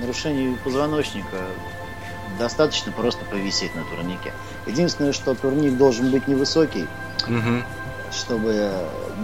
[0.00, 1.36] нарушений позвоночника
[2.38, 4.32] достаточно просто повисеть на турнике.
[4.66, 6.86] Единственное, что турник должен быть невысокий,
[7.28, 7.64] Мгм.
[8.12, 8.70] чтобы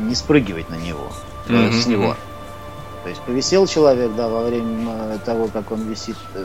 [0.07, 1.13] не спрыгивать на него,
[1.49, 2.09] Мгм, с него.
[2.09, 2.17] мгм.
[3.03, 6.45] То есть повисел человек, да, во время того, как он висит, э,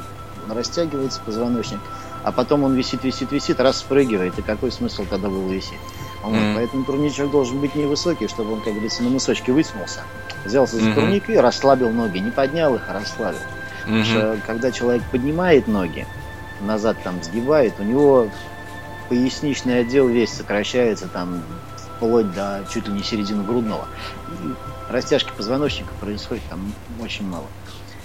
[0.50, 1.80] растягивается позвоночник,
[2.24, 5.80] а потом он висит, висит, висит, раз спрыгивает, и какой смысл тогда было висеть?
[6.24, 6.56] Вот, Мгм.
[6.56, 10.02] Поэтому турничок должен быть невысокий, чтобы он, как говорится, на мысочке высунулся.
[10.46, 10.94] Взялся за Мгм.
[10.96, 12.18] турник и расслабил ноги.
[12.20, 13.40] Не поднял их, а расслабил.
[13.82, 14.06] Потому Мгм.
[14.06, 16.06] что когда человек поднимает ноги,
[16.62, 18.28] назад там сгибает, у него
[19.10, 21.42] поясничный отдел весь сокращается там
[21.78, 23.86] вплоть до чуть ли не середины грудного.
[24.28, 27.46] И растяжки позвоночника происходит там очень мало.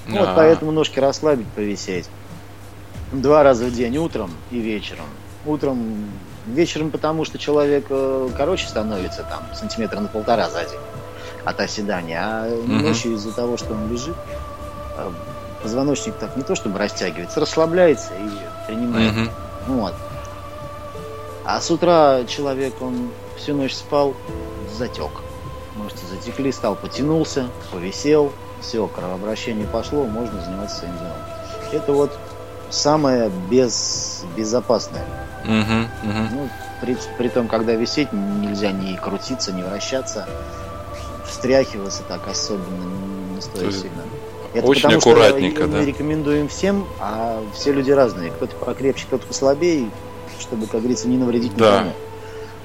[0.07, 2.09] Ну, Вот А, поэтому ножки расслабить, повисеть.
[3.13, 5.05] Два раза в день, утром и вечером.
[5.45, 6.11] Утром,
[6.47, 10.79] вечером, потому что человек э, короче становится, там, сантиметра на полтора за день
[11.45, 14.17] от оседания, а ночью из-за того, что он лежит,
[14.97, 15.11] э,
[15.63, 19.31] позвоночник так не то чтобы растягивается, расслабляется и принимает.
[19.67, 19.95] Вот.
[21.45, 24.15] А с утра человек, он всю ночь спал,
[24.73, 25.11] затек.
[25.77, 31.17] Мышцы затекли, стал, потянулся, повисел, все, кровообращение пошло, можно заниматься своим делом.
[31.73, 32.17] Это вот
[32.73, 35.05] самое без, безопасное.
[35.45, 36.29] Мгм, мгм.
[36.33, 36.49] Ну,
[36.81, 40.27] при, при том, когда висеть, нельзя ни крутиться, ни вращаться,
[41.29, 42.85] встряхиваться так особенно
[43.35, 44.67] не стоит То есть сильно.
[44.67, 45.79] очень потому, аккуратненько, что да.
[45.79, 48.31] мы рекомендуем всем, а все люди разные.
[48.31, 49.89] Кто-то покрепче, кто-то послабее,
[50.39, 51.79] чтобы, как говорится, не навредить Да.
[51.79, 51.93] никому.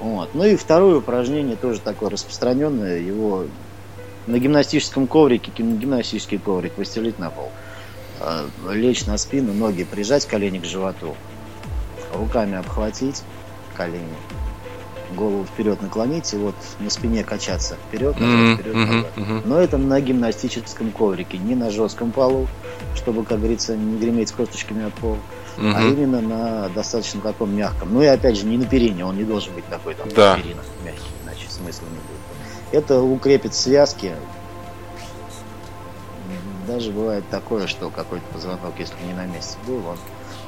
[0.00, 0.30] Вот.
[0.34, 2.98] Ну и второе упражнение тоже такое распространенное.
[2.98, 3.44] Его
[4.26, 7.46] на гимнастическом коврике, гим- гимнастический коврик постелить на пол.
[7.46, 7.67] Э,
[8.70, 11.14] Лечь на спину, ноги прижать, колени к животу.
[12.14, 13.22] Руками обхватить
[13.76, 14.08] колени.
[15.16, 17.76] Голову вперед наклонить и вот на спине качаться.
[17.88, 19.46] Вперед, назад, вперед, назад.
[19.46, 22.46] Но это на гимнастическом коврике, не на жестком полу,
[22.94, 25.16] чтобы, как говорится, не греметь косточками от пола,
[25.56, 25.92] а Мгм.
[25.94, 27.92] именно на достаточно таком мягком.
[27.94, 30.36] Ну и опять же, не на перине, он не должен быть такой там Да.
[30.36, 32.20] перина мягкий, иначе смысла не будет.
[32.84, 34.12] Это укрепит связки,
[36.68, 39.96] даже бывает такое, что какой-то позвонок, если не на месте был, он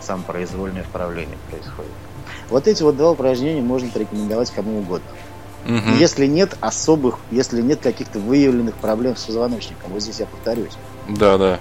[0.00, 1.90] сам произвольное вправление происходит.
[2.48, 5.08] Вот эти вот два упражнения можно порекомендовать кому угодно.
[5.64, 5.98] Мгм.
[5.98, 10.72] Если нет особых, если нет каких-то выявленных проблем с позвоночником, вот здесь я повторюсь.
[11.08, 11.58] Да, да.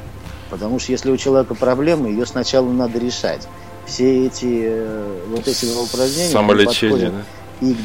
[0.50, 3.48] Потому что если у человека проблемы, ее сначала надо решать.
[3.86, 7.68] Все эти э, вот эти два упражнения Самолечение, да?
[7.68, 7.76] и,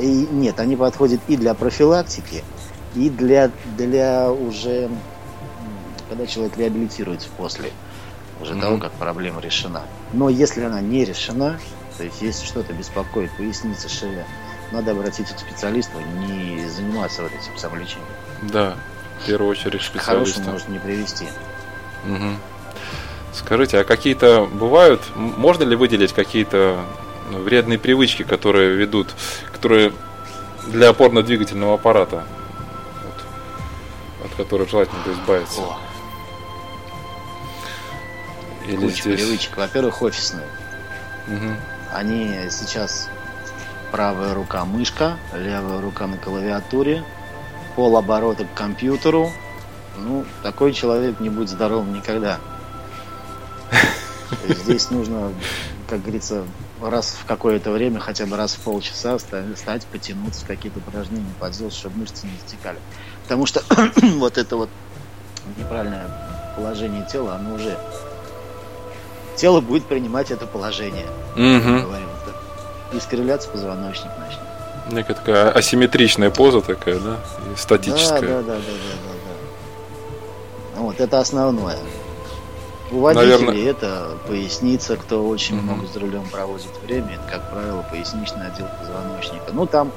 [0.00, 2.44] и- нет, они подходят и для профилактики,
[2.94, 4.88] и для для уже
[6.08, 7.72] когда человек реабилитируется после
[8.40, 8.60] уже Мгм.
[8.60, 9.82] того, как проблема решена.
[10.12, 11.58] Но если она не решена,
[11.96, 14.26] то есть если что-то беспокоит, поясница, шея,
[14.72, 18.08] надо обратиться к специалисту, не заниматься вот этим самолечением.
[18.42, 18.74] Да.
[19.22, 20.50] В первую очередь К хорошему специалиста.
[20.50, 21.26] может не привести.
[22.04, 22.36] Мгм.
[23.32, 26.80] Скажите, а какие-то бывают, можно ли выделить какие-то
[27.30, 29.08] ну, вредные привычки, которые ведут,
[29.52, 29.92] которые
[30.66, 32.24] для опорно-двигательного аппарата,
[33.04, 35.60] вот, от которых желательно избавиться?
[35.60, 35.78] О,
[38.66, 39.20] Или куча здесь...
[39.20, 39.56] привычек.
[39.56, 40.46] Во-первых, офисные.
[41.26, 41.56] Мгм.
[41.92, 43.08] Они сейчас
[43.90, 47.04] правая рука мышка, левая рука на клавиатуре,
[47.74, 49.30] полоборота к компьютеру.
[49.98, 52.38] Ну, такой человек не будет здоровым никогда.
[54.48, 55.32] Здесь нужно,
[55.88, 56.44] как говорится,
[56.82, 61.74] раз в какое-то время, хотя бы раз в полчаса ста- встать, потянуться, какие-то упражнения поделать,
[61.74, 62.78] чтобы мышцы не стекали.
[63.22, 63.62] Потому что
[64.18, 64.68] вот это вот
[65.56, 66.06] неправильное
[66.56, 67.78] положение тела, оно уже...
[69.36, 71.82] Тело будет принимать это положение Мгм.
[71.82, 74.40] говорим, это искривляться позвоночник начнет.
[74.90, 77.14] Некая такая асимметричная поза такая, да?
[77.46, 78.20] И Да, статическая.
[78.20, 79.12] да, да, да, да, да,
[80.74, 80.80] да.
[80.80, 81.78] Вот, это основное.
[82.92, 85.64] У водителей Наверное- это поясница, кто очень Мгм.
[85.64, 89.50] много за рулем проводит время, это, как правило, поясничный отдел позвоночника.
[89.52, 89.90] Ну, там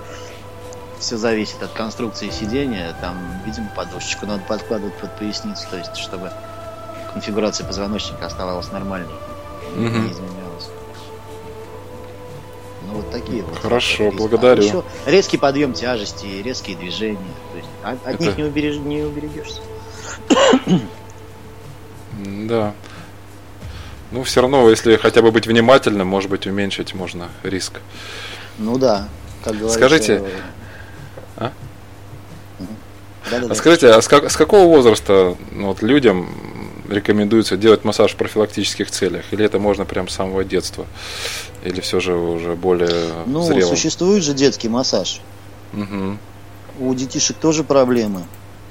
[0.98, 3.16] все зависит от конструкции сидения, там,
[3.46, 6.32] видимо, подушечку надо подкладывать под поясницу, то есть, чтобы
[7.14, 9.14] конфигурация позвоночника оставалась нормальной,
[9.76, 10.06] Мгм.
[10.06, 10.70] не изменялась.
[12.88, 13.58] Ну, вот такие вот.
[13.60, 14.62] Хорошо, благодарю.
[14.62, 17.18] А еще резкий подъем тяжести, резкие движения.
[17.52, 19.62] То есть от, от Это- них не, убереж, не уберегешься.
[20.66, 22.74] М, Да.
[24.12, 27.80] Ну, все равно, если хотя бы быть внимательным, может быть, уменьшить можно риск.
[28.58, 29.08] Ну да,
[29.44, 29.78] как говорится.
[29.78, 30.30] Скажите, э,
[31.38, 31.52] а?
[32.58, 32.76] мгм.
[33.30, 33.54] Да-да-да.
[33.54, 36.28] А скажите, а с, как- с какого возраста ну, вот, людям
[36.90, 39.26] рекомендуется делать массаж в профилактических целях?
[39.32, 40.86] Или это можно прям с самого детства?
[41.64, 43.76] Или все же уже более Ну, зрелым?
[43.76, 45.22] существует же детский массаж.
[45.74, 46.20] Мгм.
[46.80, 48.24] У детишек тоже проблемы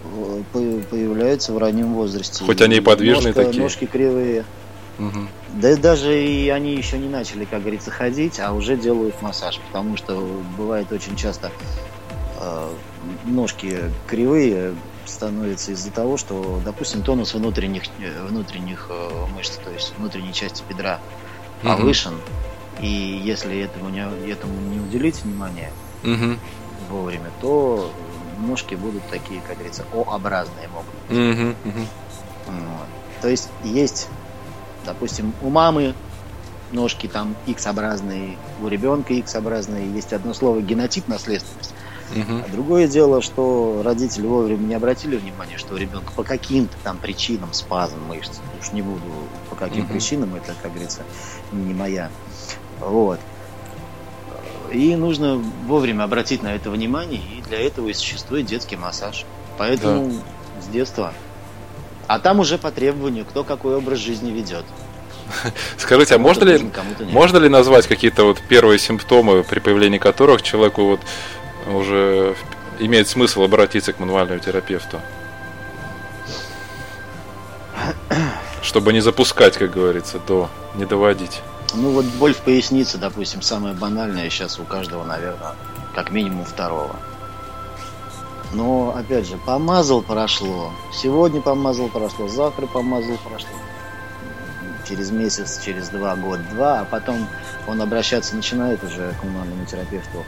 [0.04, 2.44] э, по- появляются в раннем возрасте.
[2.44, 3.62] Хоть они и подвижные Ножка- такие.
[3.62, 4.44] Ножки кривые.
[4.98, 5.28] Мгм.
[5.54, 9.60] Да и даже и они еще не начали, как говорится, ходить, а уже делают массаж,
[9.68, 11.52] потому что бывает очень часто
[12.40, 12.68] э,
[13.24, 14.74] ножки кривые
[15.08, 20.62] становятся из-за того, что, допустим, тонус внутренних, э, внутренних э, мышц, то есть внутренней части
[20.68, 21.00] бедра
[21.62, 22.14] повышен,
[22.80, 26.38] и если этому не, этому не уделить внимание Мгм.
[26.88, 27.90] вовремя, то
[28.38, 31.18] ножки будут такие, как говорится, О-образные могут быть.
[31.18, 31.56] Мгм.
[31.64, 31.86] Мгм.
[32.46, 32.86] Вот.
[33.20, 34.08] То есть есть,
[34.86, 35.94] допустим, у мамы
[36.70, 39.90] ножки там X-образные, у ребенка X-образные.
[39.92, 41.74] Есть одно слово генотип наследственность.
[42.14, 42.44] Мгм.
[42.46, 46.98] А другое дело, что родители вовремя не обратили внимания, что у ребенка по каким-то там
[46.98, 48.38] причинам спазм мышц.
[48.60, 49.02] Уж не буду
[49.50, 49.92] по каким Мгм.
[49.92, 51.02] причинам, это, как говорится,
[51.52, 52.10] не моя.
[52.80, 53.20] Вот.
[54.72, 55.36] И нужно
[55.66, 59.24] вовремя обратить на это внимание, и для этого и существует детский массаж.
[59.56, 60.12] Поэтому
[60.62, 61.12] с детства.
[62.06, 64.64] А там уже по требованию, кто какой образ жизни ведет.
[65.76, 66.70] Скажите, а можно ли,
[67.10, 71.00] можно ли назвать какие-то вот первые симптомы, при появлении которых человеку вот
[71.76, 72.34] уже
[72.78, 75.00] имеет смысл обратиться к мануальному терапевту?
[78.62, 81.42] Чтобы не запускать, как говорится, до не доводить.
[81.74, 85.54] Ну вот боль в пояснице, допустим, самая банальная сейчас у каждого, наверное,
[85.94, 86.96] как минимум второго.
[88.52, 90.72] Но, опять же, помазал, прошло.
[90.92, 92.28] Сегодня помазал, прошло.
[92.28, 93.50] Завтра помазал, прошло.
[94.88, 96.80] Через месяц, через два, год, два.
[96.80, 97.28] А потом
[97.66, 100.24] он обращаться начинает уже к коммунальному терапевту.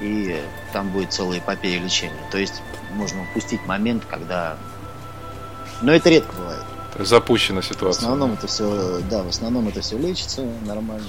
[0.00, 0.42] И
[0.72, 2.12] там будет целая эпопея лечения.
[2.30, 2.62] То есть
[2.94, 4.56] можно упустить момент, когда...
[5.82, 6.64] Но это редко бывает.
[6.98, 8.00] Запущена В ситуация.
[8.02, 11.06] основном это все, да, в основном это все лечится нормально.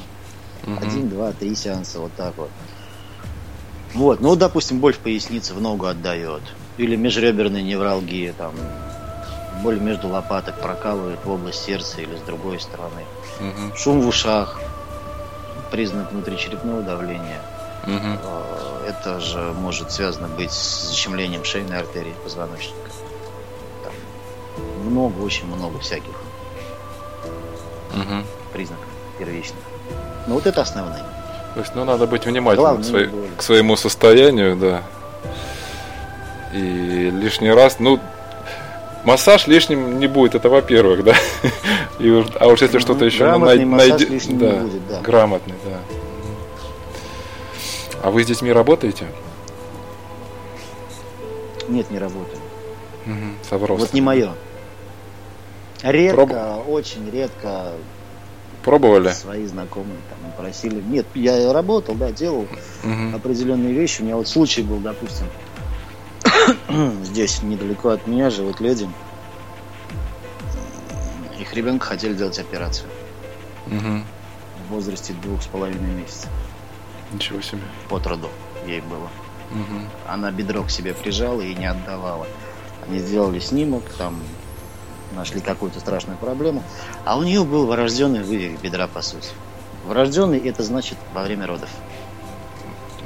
[0.64, 0.78] Мгм.
[0.88, 2.50] Один, два, три сеанса, вот так вот.
[3.94, 6.42] Вот, ну, допустим, боль в пояснице в ногу отдает.
[6.78, 8.54] Или межреберная невралгия, там,
[9.64, 13.04] боль между лопаток прокалывает в область сердца или с другой стороны.
[13.39, 13.76] Мгм.
[13.76, 14.62] Шум в ушах,
[15.72, 17.42] признак внутричерепного давления.
[17.86, 18.20] Мгм.
[18.92, 22.76] Это же может связано быть с защемлением шейной артерии позвоночника.
[23.84, 23.94] Там
[24.92, 26.14] много, очень много всяких
[27.96, 28.26] Мгм.
[28.54, 28.86] признаков
[29.18, 29.60] первичных.
[30.28, 31.04] Но вот это основные.
[31.54, 34.82] То есть, ну, надо быть внимательным к, своей- к своему состоянию, да.
[36.54, 38.00] И лишний раз, ну,
[39.06, 41.14] массаж лишним не будет, это во-первых, да.
[42.00, 45.02] И а уж если что-то еще найди- лишним не будет, да.
[45.02, 45.78] Грамотный, да.
[48.04, 49.08] А вы с детьми работаете?
[51.68, 52.39] Нет, не работаю.
[53.49, 53.78] Авросом.
[53.86, 54.34] Вот не мое.
[55.84, 57.74] Редко, Проб- очень редко
[58.64, 59.10] Пробовали?
[59.10, 60.82] свои знакомые там просили.
[60.82, 62.47] Нет, я работал, да, делал
[62.84, 63.16] Мгм.
[63.16, 64.02] определенные вещи.
[64.02, 65.26] У меня вот случай был, допустим,
[67.04, 68.88] здесь недалеко от меня живут люди.
[71.39, 72.88] Их ребенка хотели делать операцию
[73.66, 74.06] Мгм.
[74.68, 76.30] в возрасте двух с половиной месяцев.
[77.14, 77.62] Ничего себе.
[77.89, 78.30] От роду
[78.66, 79.09] ей было.
[79.51, 79.88] Мгм.
[80.07, 82.26] Она бедро к себе прижала и не отдавала.
[82.88, 84.20] Они сделали снимок, там
[85.16, 86.64] нашли какую-то страшную проблему.
[87.05, 89.28] А у нее был врожденный вывих бедра, по сути.
[89.86, 91.70] Врожденный это значит во время родов.
[92.99, 93.05] То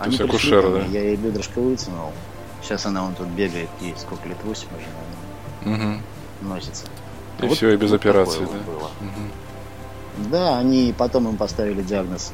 [0.00, 0.24] Они есть пришли
[0.56, 0.84] акушер, да?
[0.86, 2.12] Я ей бедрышко вытянул.
[2.62, 4.86] Сейчас она вон тут бегает, ей сколько лет, 8 уже,
[5.64, 6.02] наверное, Мгм.
[6.48, 6.84] носится.
[7.40, 8.58] И Вот- все, и без вот операции, вот да?
[8.72, 8.90] было.
[9.00, 10.30] Мгм.
[10.30, 12.32] Да, они потом им поставили диагноз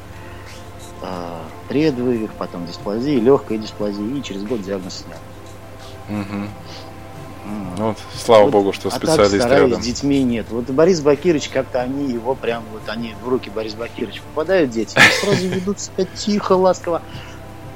[1.67, 6.21] предвывих, потом дисплазия, легкая дисплазия, и через год диагноз сняли.
[6.21, 6.49] Мгм.
[7.45, 7.75] М.
[7.77, 9.81] Ну, вот, слава Вот, богу, что а так специалист стараюсь, рядом.
[9.81, 10.45] с детьми нет.
[10.49, 14.97] Вот Борис Бакирович, как-то они его прям, вот они в руки Борис Бакирович попадают дети,
[15.21, 17.01] сразу ведут себя тихо, ласково.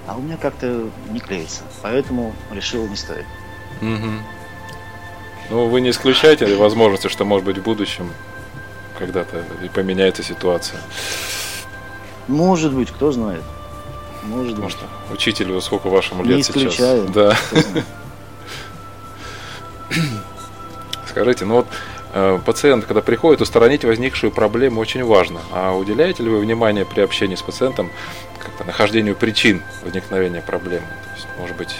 [0.07, 1.63] А у меня как-то не клеится.
[1.81, 3.25] Поэтому решил не стоит.
[3.81, 4.21] Мгм.
[5.49, 8.11] Ну, вы не исключаете возможности, что, может быть, в будущем
[8.99, 10.79] когда-то и поменяется ситуация.
[12.27, 13.43] Может быть, кто знает.
[14.23, 14.75] Может Потому быть.
[14.77, 16.55] что учителю сколько вашему Не лет сейчас?
[16.57, 17.07] исключаю.
[17.09, 17.37] Да.
[21.07, 21.67] Скажите, ну вот
[22.13, 25.39] э, пациент, когда приходит, устранить возникшую проблему очень важно.
[25.51, 27.89] А уделяете ли вы внимание при общении с пациентом
[28.39, 30.87] как-то нахождению причин возникновения проблемы?
[30.87, 31.75] То есть, может быть,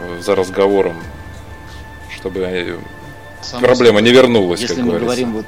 [0.00, 0.96] э, за разговором,
[2.14, 2.76] чтобы э,
[3.40, 4.02] Само проблема собой.
[4.02, 5.06] не вернулась, Если как мы говорится.
[5.06, 5.46] говорим вот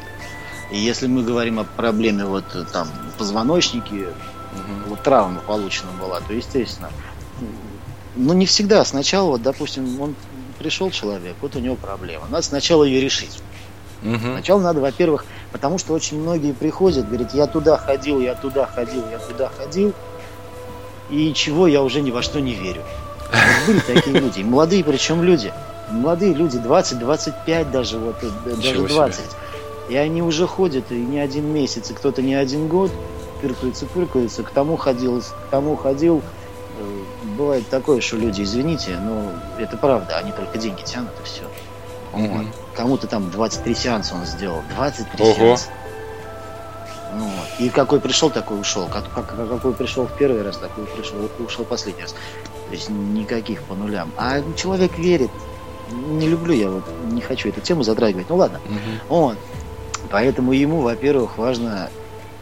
[0.75, 4.09] и если мы говорим о проблеме вот э, там позвоночнике,
[4.53, 4.89] Мгм.
[4.89, 6.91] вот травма получена была, то естественно.
[8.17, 8.85] Ну не всегда.
[8.85, 10.17] Сначала, вот, допустим, он
[10.59, 12.27] пришел человек, вот у него проблема.
[12.29, 13.39] Надо сначала ее решить.
[14.03, 14.33] Мгм.
[14.33, 19.05] Сначала надо, во-первых, потому что очень многие приходят, говорят, я туда ходил, я туда ходил,
[19.11, 19.93] я туда ходил,
[21.09, 22.83] и чего я уже ни во что не верю.
[23.33, 25.53] Вот были такие люди, молодые причем люди,
[25.91, 29.23] молодые люди, 20-25 даже, вот, э, даже Ничего себе.
[29.89, 29.91] 20.
[29.91, 32.91] И они уже ходят и не один месяц, и кто-то не один год,
[33.41, 36.23] пыркаются, пыркаются, к тому ходил, к тому ходил.
[36.79, 37.03] Э,
[37.37, 41.43] Бывает такое, что люди, извините, но это правда, они только деньги тянут и все.
[42.13, 42.49] Мгм.
[42.77, 44.63] Кому-то там 23 сеанса он сделал.
[44.77, 45.35] 23 Ого.
[45.35, 45.67] сеанса.
[47.17, 47.61] Ну, вот.
[47.61, 48.87] И какой пришел, такой ушел.
[48.87, 52.13] Как, как- какой пришел в первый раз, такой пришел, ушел последний раз.
[52.13, 54.13] То есть никаких по нулям.
[54.17, 55.31] А человек верит.
[55.93, 58.27] Не люблю я, вот не хочу эту тему затрагивать.
[58.31, 58.61] Ну ладно.
[58.65, 58.79] Мгм.
[59.09, 59.39] Вот.
[60.15, 61.91] Поэтому ему, во-первых, важно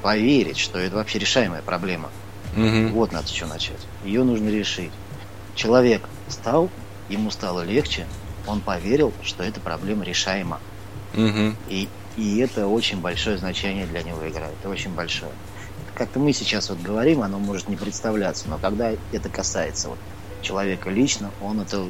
[0.03, 2.11] поверить, что это вообще решаемая проблема.
[2.55, 2.93] Мгм.
[2.93, 3.81] Вот надо что начать.
[4.05, 4.91] Ее нужно решить.
[5.55, 6.68] Человек стал,
[7.09, 8.07] ему стало легче,
[8.47, 10.61] он поверил, что эта проблема решаема.
[11.14, 11.57] Мгм.
[11.70, 14.53] И, и это очень большое значение для него играет.
[14.61, 15.33] Это очень большое.
[15.95, 19.99] Как-то мы сейчас вот говорим, оно может не представляться, но когда это касается вот
[20.43, 21.87] человека лично, он это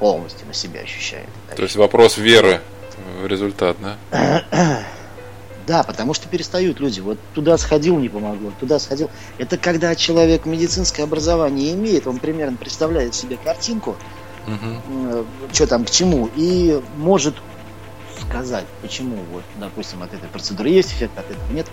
[0.00, 1.28] полностью на себя ощущает.
[1.54, 2.60] То есть вопрос веры
[3.26, 3.98] результат, да?
[5.66, 7.00] Да, потому что перестают люди.
[7.00, 9.10] Вот туда сходил, не помогло, туда сходил.
[9.36, 13.94] Это когда человек медицинское образование имеет, он примерно представляет себе картинку,
[14.46, 15.26] Мгм.
[15.52, 17.36] что там к чему, и может
[18.18, 21.66] сказать, почему, вот, допустим, от этой процедуры есть эффект, от этого нет.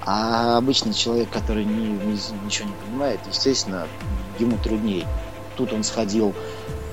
[0.00, 3.86] А обычный человек, который не, не- ничего не понимает, естественно,
[4.38, 5.06] ему труднее.
[5.56, 6.34] Тут он сходил,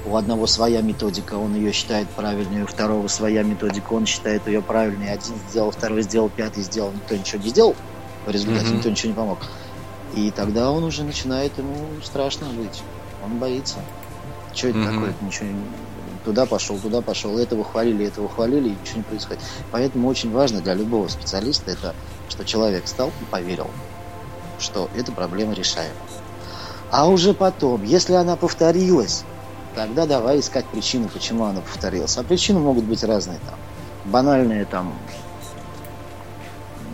[0.10, 4.62] у одного своя методика, он ее считает правильной, у второго своя методика, он считает ее
[4.64, 5.12] правильной.
[5.14, 7.76] Один сделал, второй сделал, пятый сделал, никто ничего не сделал.
[8.26, 8.78] В результате Мгм.
[8.78, 9.40] никто ничего не помог.
[10.12, 12.82] И тогда он уже начинает, ему страшно быть.
[13.22, 13.76] Он боится.
[14.52, 14.94] Что это Мгм.
[14.94, 15.16] такое?
[15.22, 15.64] Ничего не-
[16.26, 19.42] Туда пошел, туда пошел, этого хвалили, этого хвалили, и ничего не происходит.
[19.72, 21.96] Поэтому очень важно для любого специалиста это,
[22.28, 23.68] что человек встал и поверил,
[24.58, 25.96] что эта проблема решаема.
[26.92, 29.24] А уже потом, если она повторилась,
[29.80, 32.18] тогда давай искать причину, почему она повторилась.
[32.18, 33.58] А причины могут быть разные там.
[34.12, 34.94] Банальные там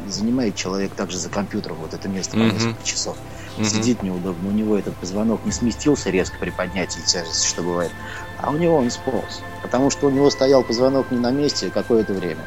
[0.07, 2.53] занимает человек также за компьютером вот это место по Мгм.
[2.53, 3.17] несколько часов.
[3.57, 3.65] Угу.
[3.65, 4.49] Сидит неудобно.
[4.49, 7.91] У него этот позвонок не сместился резко при поднятии тяжести, что бывает.
[8.39, 9.41] А у него он сполз.
[9.63, 12.45] Потому что у него стоял позвонок не на месте какое-то время.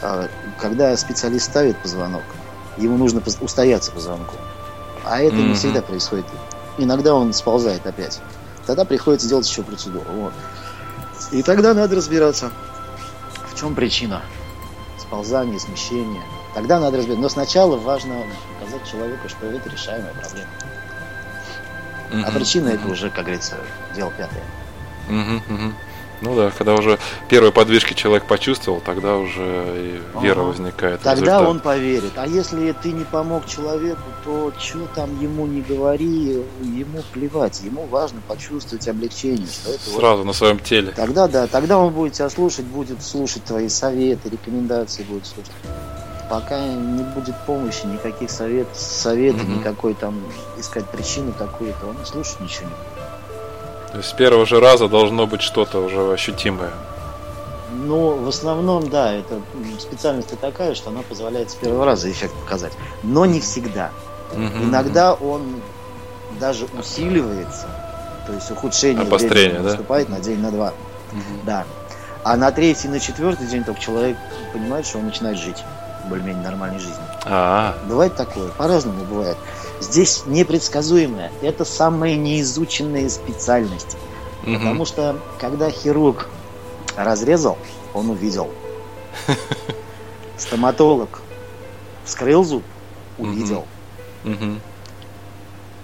[0.00, 2.24] А когда специалист ставит позвонок,
[2.78, 4.34] ему нужно устояться позвонку.
[5.04, 5.48] А это mm-hmm.
[5.48, 6.24] не всегда происходит.
[6.78, 8.22] Иногда он сползает опять.
[8.68, 10.04] Тогда приходится делать еще процедуру.
[10.10, 10.34] Вот.
[11.30, 12.52] И тогда надо разбираться,
[13.50, 14.20] в чем причина
[14.98, 16.20] сползания, смещения.
[16.54, 17.22] Тогда надо разбираться.
[17.22, 18.24] Но сначала важно
[18.60, 20.50] показать человеку, что это решаемая проблема.
[22.10, 22.24] Mm-hmm.
[22.26, 22.74] А причина mm-hmm.
[22.74, 23.56] это уже, как говорится,
[23.94, 24.44] дело пятое.
[25.08, 25.72] Mm-hmm.
[26.20, 26.98] Ну да, когда уже
[27.28, 29.40] первые подвижки человек почувствовал, тогда уже
[29.76, 30.48] и вера ага.
[30.48, 31.00] возникает.
[31.00, 32.12] Тогда он поверит.
[32.16, 37.60] А если ты не помог человеку, то что там ему не говори, ему плевать.
[37.62, 39.46] Ему важно почувствовать облегчение.
[39.46, 40.26] Что это Сразу вот...
[40.26, 40.92] на своем теле.
[40.94, 45.52] Тогда да, тогда он будет тебя слушать, будет слушать твои советы, рекомендации будет слушать.
[46.28, 49.52] Пока не будет помощи, никаких советов, совета, угу.
[49.52, 50.20] никакой там
[50.58, 52.97] искать причину какую-то, он слушать ничего не будет.
[53.92, 56.72] То есть с первого же раза должно быть что-то уже ощутимое.
[57.70, 59.40] Ну, в основном, да, это
[59.78, 62.72] специальность такая, что она позволяет с первого раза эффект показать.
[63.02, 63.90] Но не всегда.
[64.32, 65.60] Угу, Иногда он
[66.38, 67.66] даже усиливается,
[68.26, 69.70] то есть ухудшение Обострение, да?
[69.70, 70.68] наступает на день, на два.
[71.12, 71.44] Угу.
[71.44, 71.64] Да.
[72.24, 74.18] А на третий, на четвертый день только человек
[74.52, 75.64] понимает, что он начинает жить
[76.08, 76.98] более-менее нормальной жизнью.
[77.24, 77.74] А-а-а.
[77.88, 79.36] Бывает такое, по-разному бывает.
[79.80, 81.30] Здесь непредсказуемое.
[81.42, 83.96] Это самая неизученная специальность.
[84.42, 84.54] Угу.
[84.54, 86.28] Потому что, когда хирург
[86.96, 87.58] разрезал,
[87.94, 88.50] он увидел.
[90.36, 91.20] Стоматолог
[92.04, 92.64] вскрыл зуб,
[93.18, 93.66] увидел.
[94.24, 94.60] Угу.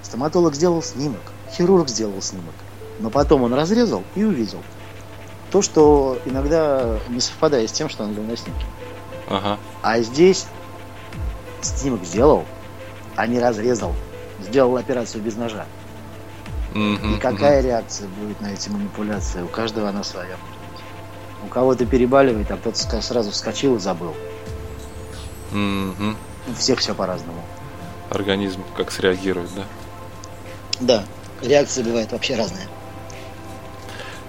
[0.03, 1.21] Стоматолог сделал снимок,
[1.53, 2.55] хирург сделал снимок.
[3.01, 4.63] Но потом он разрезал и увидел.
[5.51, 8.65] То, что иногда не совпадает с тем, что он видел на снимке.
[9.29, 9.59] Ага.
[9.83, 10.47] А здесь
[11.63, 12.45] снимок сделал,
[13.17, 13.95] а не разрезал.
[14.41, 15.67] Сделал операцию без ножа.
[16.75, 17.67] Mm-hmm, И какая mm-hmm.
[17.67, 19.43] реакция будет на эти манипуляции?
[19.43, 20.37] У каждого она своя.
[21.45, 24.15] У кого-то перебаливает, а кто-то сразу вскочил и забыл.
[25.53, 26.17] Mm-hmm.
[26.49, 27.41] У всех все по-разному.
[28.11, 29.65] Организм как среагирует, да?
[30.81, 31.05] Да,
[31.43, 32.67] реакция бывает вообще разная.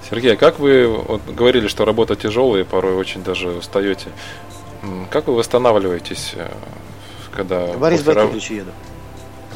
[0.08, 4.10] Сергей, а как вы вот, говорили, что работа тяжелая, порой очень даже устаете?
[5.10, 6.48] Как вы восстанавливаетесь э,
[7.36, 7.68] когда...
[7.74, 8.22] Борис после...
[8.22, 8.72] Бакирович еду.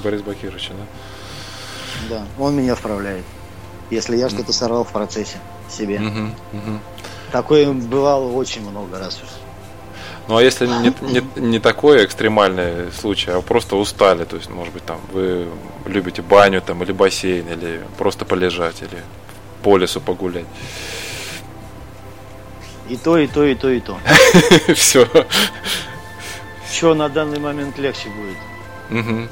[0.03, 0.85] Борис Бакирович, да?
[2.09, 3.25] Да, он меня вправляет.
[3.89, 5.37] Если я что-то сорвал в процессе
[5.69, 5.99] себе.
[5.99, 6.19] Угу,
[6.57, 6.79] угу.
[7.31, 9.31] Такое бывало очень много раз уже.
[10.27, 14.71] Ну а если не, не, не такой экстремальный случай, а просто устали, то есть, может
[14.71, 15.47] быть, там вы
[15.87, 19.03] любите баню там или бассейн, или просто полежать, или
[19.63, 20.45] по лесу погулять.
[22.89, 23.97] И то, и то, и то, и то.
[24.75, 25.07] Все.
[26.71, 28.37] Что на данный момент легче будет?
[28.89, 29.27] Угу.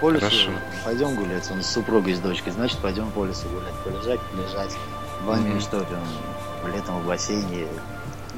[0.00, 0.50] По лесу Хорошо.
[0.84, 4.76] пойдем гулять, он с супругой, с дочкой, значит пойдем по лесу гулять, полежать, полежать.
[5.22, 5.60] В ванне угу.
[5.60, 7.66] что там, летом в бассейне.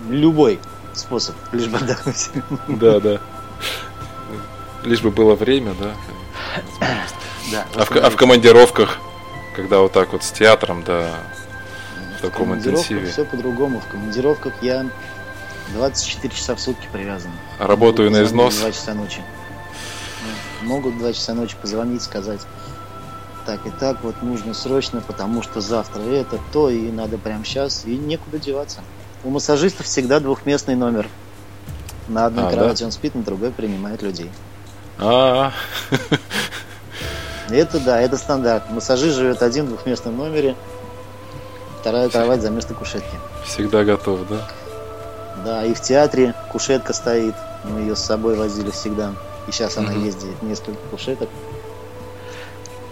[0.09, 0.61] Любой
[0.95, 2.31] способ, лишь бы отдохнуть.
[2.69, 3.21] Да, да.
[4.85, 5.93] Лишь бы было время, да.
[7.51, 7.67] Да.
[7.75, 8.99] А в, а в командировках,
[9.57, 11.15] когда вот так вот с театром, да,
[12.19, 13.11] в таком интенсиве.
[13.11, 13.81] Все по-другому.
[13.81, 14.87] В командировках я
[15.75, 17.31] 24 часа в сутки привязан.
[17.59, 18.57] Работаю на износ?
[18.59, 19.21] 2 часа ночи.
[20.63, 22.41] Могут 2 часа ночи позвонить, сказать,
[23.47, 27.85] так и так, вот нужно срочно, потому что завтра это, то, и надо прямо сейчас,
[27.87, 28.81] и некуда деваться.
[29.25, 31.09] У массажистов всегда двухместный номер.
[32.09, 32.87] На одной а, кровати да?
[32.87, 34.31] он спит, на другой принимает людей.
[34.99, 35.53] А,
[37.51, 38.71] Это да, это стандарт.
[38.71, 40.55] Массажист живет один в двухместном номере,
[41.81, 43.17] вторая кровать за место кушетки.
[43.45, 44.47] Всегда готов, да?
[45.45, 47.35] Да, и в театре кушетка стоит.
[47.65, 49.13] Мы ее с собой возили всегда.
[49.47, 49.87] И сейчас угу.
[49.87, 51.29] она ездит несколько кушеток.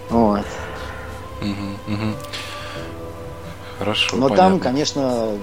[0.09, 0.45] Вот.
[1.41, 2.13] Угу.
[3.79, 4.17] Хорошо.
[4.17, 4.49] Но понятно.
[4.51, 5.37] там, конечно,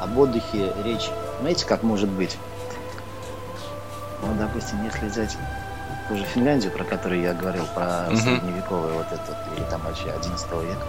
[0.00, 1.10] об отдыхе речь.
[1.40, 2.36] Знаете, как может быть?
[4.20, 5.36] Вот, допустим, если взять
[6.08, 8.16] ту же Финляндию, про которую я говорил, про угу.
[8.16, 10.86] средневековый вот этот, или там вообще 11 века,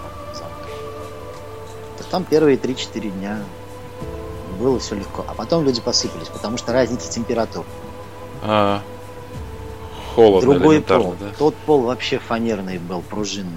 [2.12, 3.40] там первые 3-4 дня
[4.56, 5.26] было все легко.
[5.28, 7.66] А потом люди посыпались, потому что разница температур.
[8.42, 8.82] А,
[10.16, 11.16] холодно Другой пол.
[11.20, 11.28] Да?
[11.38, 13.52] Тот пол вообще фанерный был, пружинный.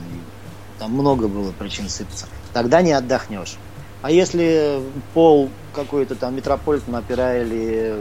[0.78, 2.26] Там много было причин сыпаться.
[2.52, 3.56] Тогда не отдохнешь.
[4.00, 4.80] А если
[5.12, 8.00] пол какой-то там метрополитен опера или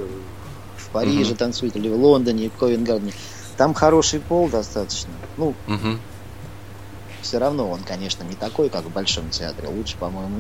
[0.75, 1.39] в Париже угу.
[1.39, 3.13] танцует, или в Лондоне, в Ковенгардене,
[3.57, 5.11] там хороший пол достаточно.
[5.37, 5.97] Ну, угу.
[7.21, 9.67] все равно он, конечно, не такой, как в Большом театре.
[9.69, 10.37] Лучше, по-моему,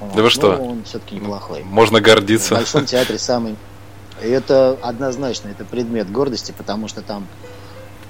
[0.00, 0.14] нет.
[0.14, 0.56] Да вы что?
[0.56, 1.62] он все-таки неплохой.
[1.64, 2.54] Можно гордиться.
[2.54, 3.56] В Большом театре самый...
[4.20, 7.26] это однозначно, это предмет гордости, потому что там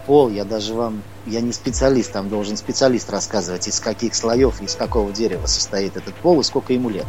[0.07, 4.74] пол, я даже вам, я не специалист, там должен специалист рассказывать, из каких слоев, из
[4.74, 7.07] какого дерева состоит этот пол и сколько ему лет.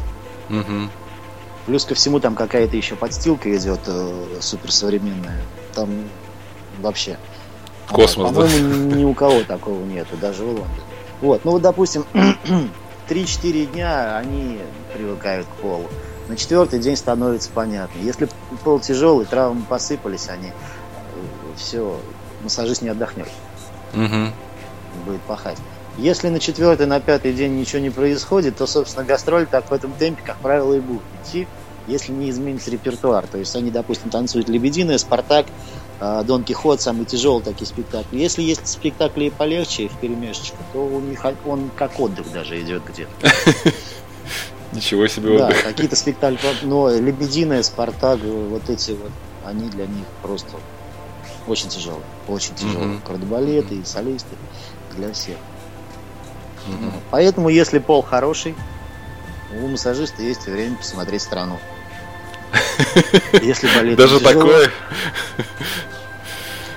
[0.49, 0.89] Угу.
[1.65, 5.41] Плюс ко всему там какая-то еще подстилка идет э, суперсовременная.
[5.73, 5.89] Там
[6.79, 7.17] вообще.
[7.89, 8.95] Космос, а, По-моему, да?
[8.95, 10.69] ни у кого такого нету, даже в Лондоне.
[11.21, 12.05] Вот, ну вот, допустим,
[13.09, 14.59] 3-4 дня они
[14.93, 15.85] привыкают к полу.
[16.27, 17.99] На четвертый день становится понятно.
[17.99, 18.27] Если
[18.63, 20.51] пол тяжелый, травмы посыпались, они
[21.55, 21.99] все,
[22.43, 23.27] массажист не отдохнет.
[23.93, 25.05] Угу.
[25.05, 25.57] Будет пахать.
[25.97, 29.93] Если на четвертый, на пятый день ничего не происходит, то, собственно, гастроль так в этом
[29.93, 31.47] темпе, как правило, и будет идти,
[31.87, 33.25] если не изменится репертуар.
[33.27, 35.45] То есть они, допустим, танцуют «Лебединая», «Спартак»,
[35.99, 38.17] Дон Кихот, самый тяжелый такие спектакли.
[38.17, 43.11] Если есть спектакли полегче в перемешечку, то у них он как отдых даже идет где-то.
[44.73, 49.11] Ничего себе Да, какие-то спектакли, но Лебединая, Спартак, вот эти вот,
[49.45, 50.57] они для них просто
[51.47, 52.99] очень тяжелые, очень тяжелые.
[53.05, 54.35] Кардебалеты и солисты
[54.97, 55.37] для всех.
[57.11, 58.55] Поэтому, если пол хороший,
[59.53, 61.59] у массажиста есть время посмотреть страну.
[63.41, 64.71] Если болит Даже тяжело, такое?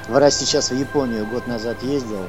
[0.08, 2.24] Вара сейчас в Японию год назад ездил,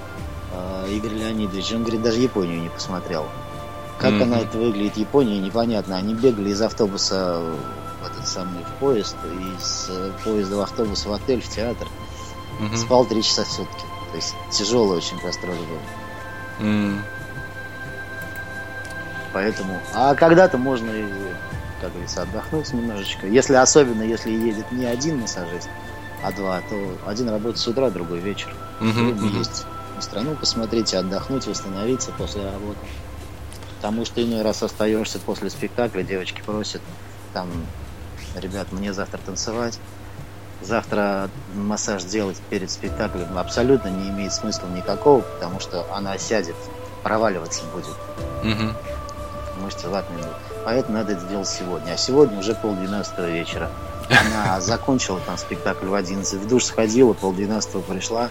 [0.53, 3.25] а, Игорь Леонидович, он говорит, даже Японию не посмотрел.
[3.97, 4.23] Как mm-hmm.
[4.23, 5.97] она это выглядит, Япония, непонятно.
[5.97, 7.41] Они бегали из автобуса
[8.01, 9.15] в этот самый в поезд,
[9.57, 9.91] из
[10.23, 11.87] поезда в автобус в отель, в театр.
[12.59, 12.77] Mm-hmm.
[12.77, 13.85] Спал три часа в сутки.
[14.11, 16.65] То есть тяжелый очень гастроли был.
[16.65, 16.99] Mm.
[19.33, 19.79] Поэтому.
[19.93, 21.05] А когда-то можно и,
[21.79, 23.27] как говорится, отдохнуть немножечко.
[23.27, 25.69] Если особенно, если едет не один массажист,
[26.23, 28.53] а два, то один работает с утра, другой вечер.
[28.79, 29.37] Uh-huh, uh-huh.
[29.39, 29.65] Есть
[29.95, 32.79] на страну посмотреть, отдохнуть, восстановиться после работы.
[33.77, 36.81] Потому что иной раз остаешься после спектакля, девочки просят,
[37.33, 37.49] там,
[38.35, 39.79] ребят, мне завтра танцевать,
[40.61, 46.55] завтра массаж делать перед спектаклем абсолютно не имеет смысла никакого, потому что она сядет,
[47.03, 47.95] проваливаться будет.
[48.43, 48.75] Угу
[49.59, 50.35] мышцы ватные будут.
[50.65, 51.93] Поэтому надо это сделать сегодня.
[51.93, 53.69] А сегодня уже полдвенадцатого вечера.
[54.09, 58.29] Она закончила там спектакль в 11, в душ сходила, полдвенадцатого пришла,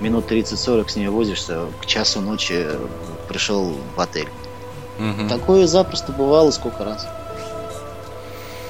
[0.00, 2.66] минут 30-40 с ней возишься, к часу ночи
[3.28, 4.28] пришел в отель.
[4.98, 5.28] Угу.
[5.28, 7.06] Такое запросто бывало сколько раз.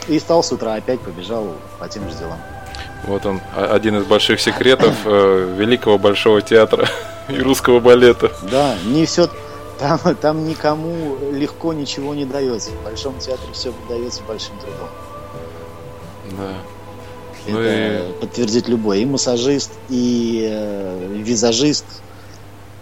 [0.09, 2.39] И стал с утра, опять побежал по тем же делам.
[3.05, 6.89] Вот он, один из больших секретов э, великого большого театра
[7.29, 8.33] и русского балета.
[8.51, 9.29] Да, не все
[9.79, 12.71] там, там никому легко ничего не дается.
[12.71, 14.89] В Большом театре все дается большим трудом.
[16.37, 16.55] Да.
[17.47, 18.21] Это ну и...
[18.21, 19.01] подтвердит любой.
[19.01, 21.85] И массажист, и э, визажист,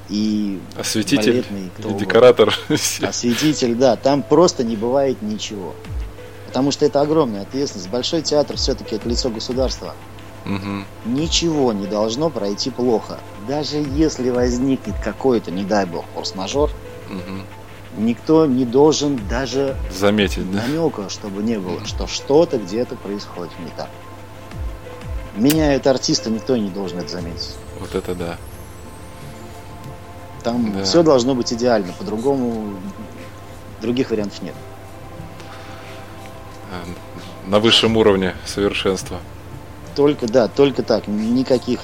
[0.08, 1.44] и осветитель,
[1.78, 2.54] и декоратор.
[2.68, 3.96] Осветитель, да.
[3.96, 5.74] Там просто не бывает ничего.
[6.46, 7.90] Потому что это огромная ответственность.
[7.90, 9.94] Большой театр все-таки это лицо государства.
[10.44, 11.12] Угу.
[11.12, 13.18] Ничего не должно пройти плохо.
[13.48, 16.70] Даже если возникнет какой-то, не дай бог, форс-мажор,
[17.08, 18.02] Угу.
[18.02, 20.62] Никто не должен даже заметить, да?
[20.62, 23.88] намека, чтобы не было, что что-то где-то происходит не так.
[25.36, 27.56] Меняют артиста, никто не должен это заметить.
[27.80, 28.36] Вот это да.
[30.42, 30.84] Там да.
[30.84, 32.76] все должно быть идеально, по-другому
[33.80, 34.54] других вариантов нет.
[36.70, 39.18] Э, на высшем уровне совершенства.
[39.94, 41.08] Только, да, только так.
[41.08, 41.80] Никаких,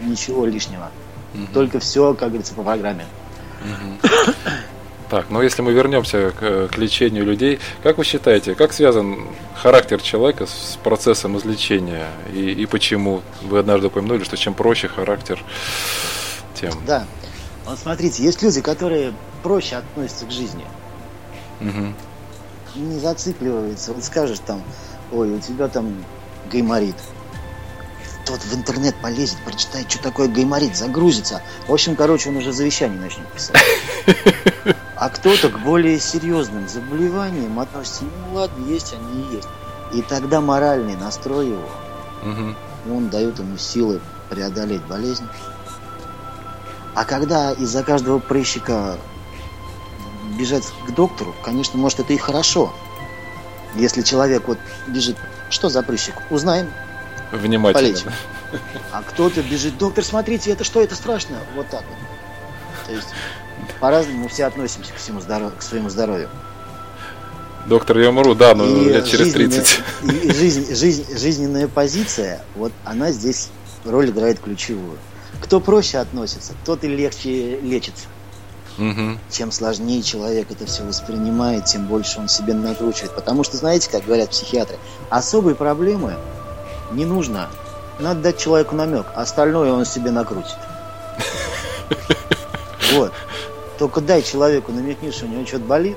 [0.00, 0.90] ничего лишнего.
[1.34, 1.46] Угу.
[1.52, 3.06] Только все, как говорится, по программе.
[5.10, 10.00] Так, ну если мы вернемся к, к лечению людей, как вы считаете, как связан характер
[10.00, 13.22] человека с процессом излечения и, и почему?
[13.42, 15.44] Вы однажды упомянули, что чем проще характер,
[16.54, 16.72] тем.
[16.86, 17.06] Да.
[17.66, 19.12] Вот смотрите, есть люди, которые
[19.42, 20.64] проще относятся к жизни.
[21.60, 22.82] Угу.
[22.82, 23.92] Не зацикливаются.
[23.92, 24.62] Вот скажешь там,
[25.12, 26.04] ой, у тебя там
[26.50, 26.96] гайморит
[28.24, 31.42] тот в интернет полезет, прочитает, что такое гайморит, загрузится.
[31.66, 33.56] В общем, короче, он уже завещание начнет писать.
[34.96, 39.48] А кто-то к более серьезным заболеваниям относится, ну ладно, есть они и есть.
[39.92, 41.68] И тогда моральный настрой его,
[42.22, 42.94] угу.
[42.94, 44.00] он дает ему силы
[44.30, 45.26] преодолеть болезнь.
[46.94, 48.96] А когда из-за каждого прыщика
[50.38, 52.72] бежать к доктору, конечно, может это и хорошо.
[53.74, 55.16] Если человек вот бежит,
[55.50, 56.70] что за прыщик, узнаем,
[57.34, 57.88] Внимательно.
[57.88, 58.10] Полечим.
[58.92, 61.36] А кто-то бежит, доктор, смотрите, это что, это страшно?
[61.56, 62.86] Вот так вот.
[62.86, 63.08] То есть
[63.80, 65.52] по-разному мы все относимся к, всему здоров...
[65.56, 66.28] к своему здоровью.
[67.66, 69.80] Доктор, я умру, да, но и лет через 30.
[70.02, 73.48] И жизнь, жизнь, жизненная позиция, вот она здесь
[73.84, 74.98] роль играет ключевую.
[75.40, 78.04] Кто проще относится, тот и легче лечится.
[78.78, 79.18] Угу.
[79.30, 83.14] Чем сложнее человек это все воспринимает, тем больше он себе накручивает.
[83.14, 84.76] Потому что, знаете, как говорят психиатры,
[85.10, 86.16] особые проблемы
[86.94, 87.48] Не нужно.
[87.98, 90.56] Надо дать человеку намек, а остальное он себе накрутит.
[92.92, 93.12] Вот.
[93.78, 95.96] Только дай человеку намекни, что у него что-то болит.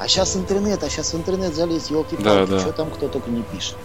[0.00, 2.58] А сейчас интернет, а сейчас в интернет залезть, елки Да, да.
[2.58, 3.76] что там кто только не пишет.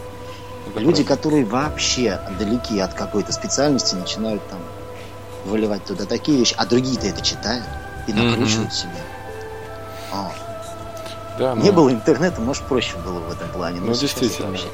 [0.68, 1.16] Это Люди, правда.
[1.16, 4.60] которые вообще далеки от какой-то специальности, начинают там
[5.46, 7.64] выливать туда такие вещи, а другие-то это читают
[8.08, 8.92] и накручивают себе.
[10.12, 10.32] О,
[11.38, 13.80] Да, Не ну, было интернета, может, проще было в этом плане.
[13.80, 14.50] но Ну, действительно.
[14.50, 14.68] вообще-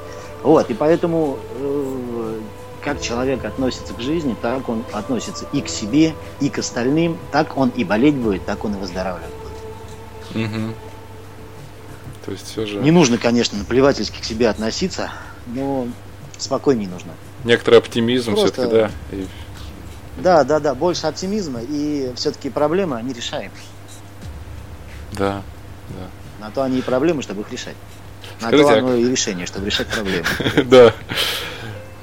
[0.43, 2.39] Вот, и поэтому э,
[2.83, 7.57] как человек относится к жизни, так он относится и к себе, и к остальным, так
[7.57, 9.31] он и болеть будет, так он и выздоравливать
[10.33, 10.47] будет.
[10.49, 10.75] мгм.
[12.25, 15.11] То есть все же Не нужно, конечно, наплевательски к себе относиться,
[15.47, 15.87] но
[16.37, 17.13] спокойнее нужно.
[17.45, 18.71] некоторый оптимизм Просто- все-таки,
[19.11, 19.15] да.
[19.15, 19.27] И-
[20.21, 23.51] Да, да, да, больше оптимизма, и все-таки проблемы, они решаем.
[25.13, 25.41] да,
[25.89, 26.07] да.
[26.45, 27.75] На то они и проблемы, чтобы их решать.
[28.43, 30.25] На Скажите, то а- оно и решение, чтобы решать проблемы.
[30.65, 30.93] Да.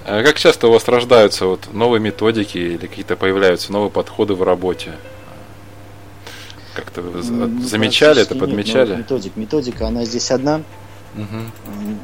[0.06, 4.42] А как часто у вас рождаются вот новые методики или какие-то появляются новые подходы в
[4.42, 4.92] работе?
[6.74, 8.88] Как-то вы за- Ну, замечали это, практически нет подмечали?
[8.90, 9.36] новых методик.
[9.36, 10.62] Методика, она здесь одна.
[11.16, 11.50] М,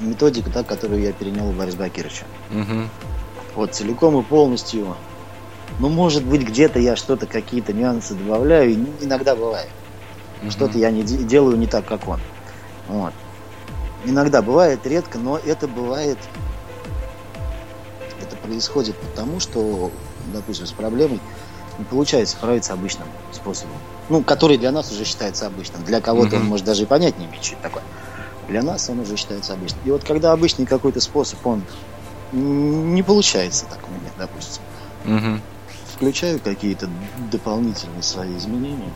[0.00, 2.24] Методика, та, которую я перенял у Бориса Бакировича.
[2.50, 2.90] мгм,
[3.54, 4.96] Вот целиком и полностью.
[5.78, 9.68] Ну, может быть, где-то я что-то, какие-то нюансы добавляю, иногда бывает.
[10.42, 10.50] мгм.
[10.50, 12.20] Что-то я не де- делаю не так, как он.
[12.88, 13.12] Вот.
[14.06, 16.18] Иногда бывает, редко, но это бывает...
[18.22, 19.90] Это происходит потому, что,
[20.32, 21.20] допустим, с проблемой
[21.78, 23.76] не получается справиться обычным способом.
[24.08, 25.84] Ну, который для нас уже считается обычным.
[25.84, 26.50] Для кого-то он Мгм.
[26.50, 27.82] может даже и понять не имеет, что это такое.
[28.48, 29.80] Для нас он уже считается обычным.
[29.84, 31.62] И вот когда обычный какой-то способ, он
[32.32, 34.62] не получается так у меня, допустим.
[35.04, 35.42] Мгм.
[35.94, 36.88] Включаю какие-то
[37.30, 38.92] дополнительные свои изменения.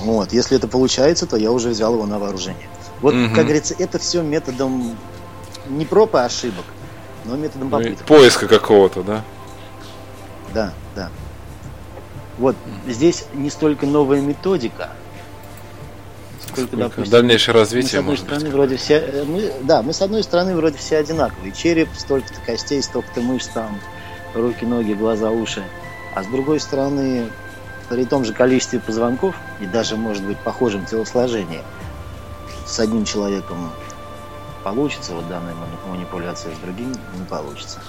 [0.00, 2.68] Вот, если это получается, то я уже взял его на вооружение.
[3.02, 3.34] Вот, Мгм.
[3.34, 4.96] как говорится, это все методом
[5.68, 6.64] не проб и ошибок,
[7.24, 8.06] но методом Ну попыток.
[8.06, 9.22] Поиска какого-то, да?
[10.54, 11.10] Да, да.
[12.38, 14.90] Вот здесь не столько новая методика,
[16.48, 18.52] сколько, допустим, дальнейшее мы, с развитие одной стороны, быть.
[18.52, 21.52] вроде все, э, мы, да, мы с одной стороны вроде все одинаковые.
[21.52, 23.78] Череп, столько-то костей, столько-то мышц там,
[24.34, 25.62] руки, ноги, глаза, уши.
[26.14, 27.28] А с другой стороны,
[27.88, 31.62] при том же количестве позвонков и даже, может быть, похожем телосложении,
[32.66, 33.70] с одним человеком
[34.64, 37.80] получится вот данная мани- манипуляция, с другим не получится.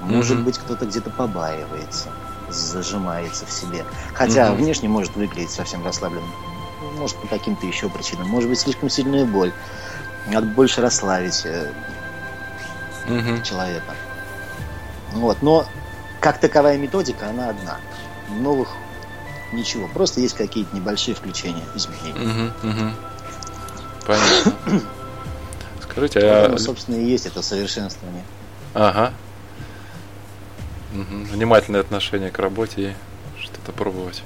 [0.00, 0.44] Может Мгм.
[0.44, 2.10] быть, кто-то где-то побаивается,
[2.48, 3.84] зажимается в себе.
[4.14, 4.62] Хотя Мгм.
[4.62, 6.30] внешне может выглядеть совсем расслабленным.
[6.98, 8.28] Может, по каким-то еще причинам.
[8.28, 9.52] Может быть, слишком сильная боль.
[10.28, 11.72] Надо больше расслабить э,
[13.08, 13.42] Мгм.
[13.42, 13.94] человека.
[15.12, 15.42] Вот.
[15.42, 15.66] Но
[16.20, 17.78] как таковая методика, она одна.
[18.28, 18.68] Новых
[19.52, 19.88] ничего.
[19.88, 22.18] Просто есть какие-то небольшие включения, изменения.
[22.20, 22.94] Мгм, мгм.
[24.06, 24.52] Понятно.
[25.82, 26.56] Скажите, а...
[26.58, 28.22] собственно, и есть это совершенствование.
[28.74, 29.12] Ага.
[30.92, 31.24] Мгм.
[31.24, 34.22] Внимательное отношение к работе и что-то пробовать.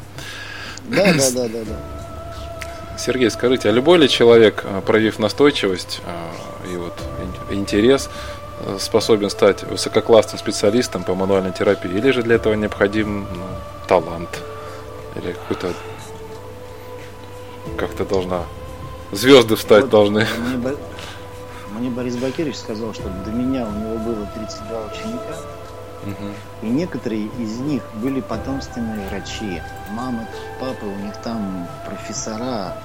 [0.85, 2.97] Да, да, да, да, да.
[2.99, 6.95] Сергей, скажите, а любой ли человек, э, проявив настойчивость э, и вот
[7.51, 8.11] ин- интерес,
[8.61, 11.91] э, способен стать высококлассным специалистом по мануальной терапии?
[11.91, 13.47] Или же для этого необходим ну,
[13.89, 14.29] талант?
[15.17, 15.73] Или какой-то...
[17.79, 18.45] Как-то должна...
[19.13, 20.27] Звезды встать Вот должны.
[20.39, 20.77] Мне,
[21.79, 25.37] мне Борис Бакирович сказал, что до меня у него было 32 ученика,
[26.05, 26.33] Мгм.
[26.63, 29.61] и некоторые из них были потомственные врачи.
[29.91, 30.27] Мама,
[30.61, 32.77] папа, у них там профессора,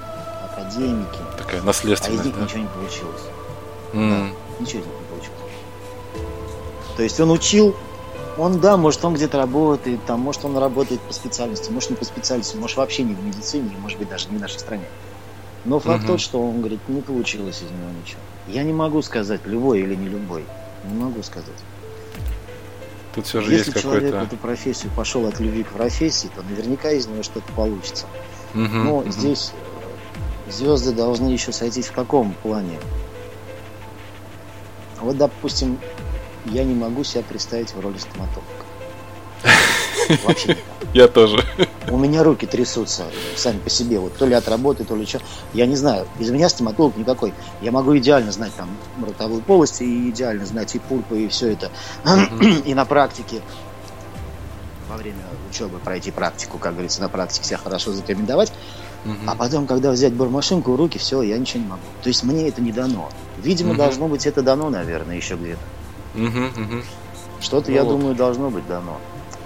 [0.44, 1.72] академики, Такая а
[2.10, 2.42] из них да?
[2.42, 3.22] ничего не получилось.
[3.92, 4.34] М.
[4.58, 5.36] Ничего из них не получилось.
[6.96, 7.76] То есть он учил,
[8.36, 12.04] он, да, может, он где-то работает, там, может, он работает по специальности, может, не по
[12.04, 14.84] специальности, может, вообще не в медицине, может быть, даже не в нашей стране.
[15.66, 16.06] Но факт Мгм.
[16.06, 18.20] тот, что он говорит, не получилось из него ничего.
[18.46, 20.44] Я не могу сказать, любой или не любой.
[20.84, 21.48] Не могу сказать.
[23.14, 26.42] Тут все же Если есть человек в эту профессию пошел от любви к профессии, то
[26.42, 28.06] наверняка из него что-то получится.
[28.54, 29.10] Мгм, Но мгм.
[29.10, 29.52] здесь
[30.46, 32.78] э, звезды должны еще сойтись в каком плане?
[35.00, 35.78] Вот, допустим,
[36.44, 38.65] я не могу себя представить в роли стоматолога.
[40.24, 40.56] Вообще.
[40.92, 41.44] Я тоже.
[41.90, 43.04] У меня руки трясутся
[43.36, 45.20] сами по себе, вот то ли от работы, то ли что.
[45.52, 47.32] Я не знаю, из меня стоматолог никакой.
[47.60, 48.68] Я могу идеально знать там
[49.04, 51.70] ротовую полость и идеально знать и пульпы, и все это.
[52.64, 53.40] И на практике
[54.88, 55.18] во время
[55.50, 58.52] учебы пройти практику, как говорится, на практике себя хорошо зарекомендовать.
[59.28, 61.82] А потом, когда взять бормашинку в руки, все, я ничего не могу.
[62.02, 63.08] То есть мне это не дано.
[63.38, 63.78] Видимо, Мгм.
[63.78, 65.60] должно быть это дано, наверное, еще где-то.
[66.14, 66.82] Мгм, мгм.
[67.40, 67.90] Что-то, Ну я вот.
[67.92, 68.98] думаю, должно быть дано.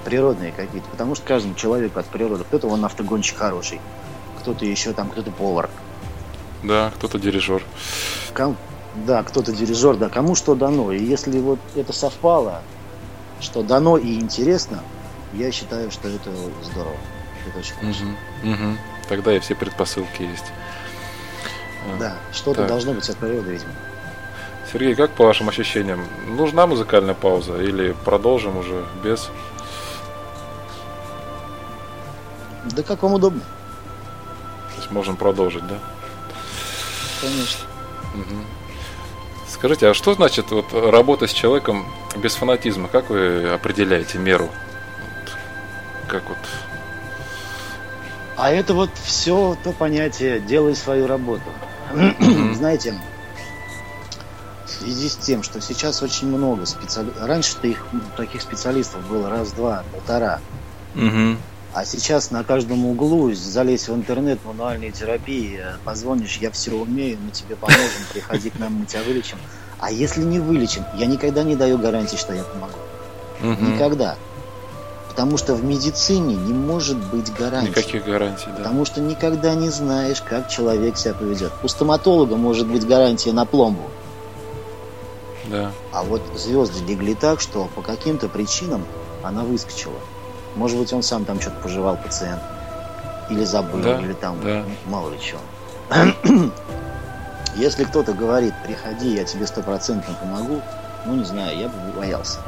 [0.05, 0.89] Природные какие-то.
[0.91, 2.45] Потому что каждому человеку от природы.
[2.45, 3.81] Кто-то он автогонщик хороший,
[4.41, 5.69] кто-то еще там, кто-то повар.
[6.63, 7.63] Да, кто-то дирижер.
[8.35, 8.57] Ком-
[9.07, 10.93] Да, кто-то дирижер, да, кому что дано.
[10.93, 12.63] И если вот это совпало,
[13.41, 14.81] что дано и интересно,
[15.33, 16.31] я считаю, что это
[16.65, 16.97] здорово.
[17.47, 18.05] Это очень хорошо.
[18.43, 18.77] Угу, угу.
[19.09, 20.45] Тогда и все предпосылки есть.
[21.87, 22.69] А, Да, что-то Так.
[22.69, 23.71] должно быть от природы, видимо.
[24.73, 29.29] Сергей, как по вашим ощущениям, нужна музыкальная пауза или продолжим уже без?
[32.65, 35.79] Да как вам удобно, То есть можем продолжить, да?
[37.21, 37.67] конечно.
[38.15, 38.45] Мгм.
[39.49, 41.87] Скажите, а что значит вот работа с человеком
[42.17, 42.89] без фанатизма?
[42.89, 44.49] Как вы определяете меру?
[46.09, 46.39] Как вот?
[48.37, 51.45] А это вот все то понятие «делай свою работу».
[52.55, 52.99] Знаете,
[54.65, 57.85] в связи с тем, что сейчас очень много специалистов, раньше-то их
[58.17, 60.41] таких специалистов было раз, два, полтора,
[60.97, 61.37] Угу.
[61.73, 67.19] А сейчас на каждом углу залезть в интернет, мануальные терапии, э, позвонишь, я все умею,
[67.25, 69.39] мы тебе поможем, приходи к нам, мы тебя вылечим.
[69.79, 72.79] А если не вылечим, я никогда не даю гарантии, что я помогу.
[73.43, 74.17] Никогда.
[75.09, 77.71] Потому что в медицине не может быть гарантий.
[77.71, 78.57] Никаких гарантий, да.
[78.59, 81.53] Потому что никогда не знаешь, как человек себя поведет.
[81.63, 83.91] У стоматолога может быть гарантия на пломбу.
[85.47, 85.73] Да.
[85.93, 88.85] А вот звезды легли так, что по каким-то причинам
[89.23, 89.99] она выскочила.
[90.61, 92.43] Может быть, он сам там что-то пожевал, пациент.
[93.31, 94.63] Или забыл, Да, или там, да.
[94.85, 95.41] мало ли чего.
[97.57, 100.61] Если кто-то говорит, приходи, я тебе стопроцентно помогу,
[101.07, 102.41] ну, не знаю, я бы боялся.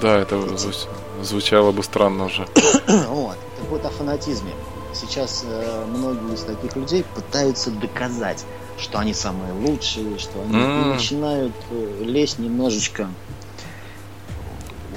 [0.00, 0.88] Да, это зву-
[1.24, 2.46] звучало бы странно уже.
[3.08, 3.36] Вот.
[3.58, 4.52] Так вот о фанатизме.
[4.94, 8.44] Сейчас э, многие из таких людей пытаются доказать,
[8.78, 10.54] что они самые лучшие, что они
[10.92, 13.08] начинают э, лезть немножечко,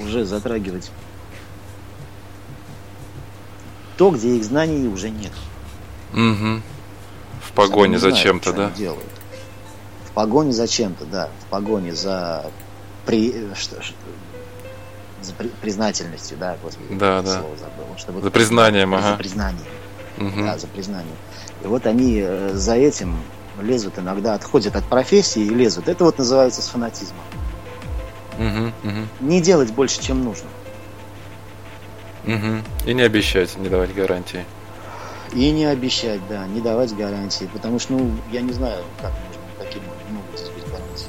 [0.00, 0.92] уже затрагивать
[4.00, 5.32] то, где их знаний уже нет.
[6.14, 6.62] Угу.
[7.44, 8.70] В погоне за чем-то, да?
[8.70, 9.04] делают.
[10.06, 11.28] В погоне за чем-то, да.
[11.42, 12.46] В погоне за,
[13.04, 13.30] при...
[13.54, 13.94] что- что-
[15.20, 17.40] за при- признательностью, да, господи, Да, да.
[17.40, 17.98] слово забыл.
[17.98, 19.16] Чтобы За признанием, за ага.
[19.18, 19.66] признанием.
[20.16, 20.46] Мгм.
[20.46, 21.14] Да, за признание.
[21.62, 23.18] И вот они э, за этим
[23.60, 25.88] лезут иногда, отходят от профессии и лезут.
[25.88, 27.20] Это вот называется с фанатизмом.
[28.38, 30.48] Мгм, мгм, Не делать больше, чем нужно.
[32.24, 32.62] Мгм.
[32.86, 34.44] И не обещать, не давать гарантии.
[35.32, 37.48] И не обещать, да, не давать гарантии.
[37.52, 39.12] Потому что, ну, я не знаю, как
[39.58, 41.06] какие могут здесь быть гарантии.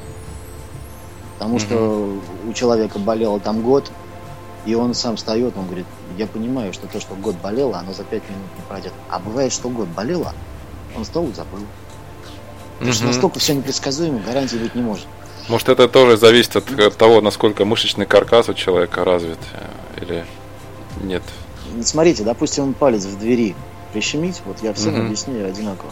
[1.33, 3.91] Потому что у человека болело там год,
[4.65, 5.87] и он сам встает, он говорит,
[6.17, 8.93] я понимаю, что то, что год болело, оно за пять минут не пройдет.
[9.09, 10.33] А бывает, что год болело,
[10.95, 11.61] он встал и забыл.
[12.77, 13.13] Потому что Мгм.
[13.13, 15.05] настолько все непредсказуемо, гарантии быть не может.
[15.49, 20.25] Может, это тоже зависит от того, насколько мышечный каркас у человека развит э, или
[21.03, 21.23] нет.
[21.83, 23.55] Смотрите, допустим, палец в двери
[23.93, 25.05] прищемить, вот я всем Мгм.
[25.05, 25.91] объясняю одинаково.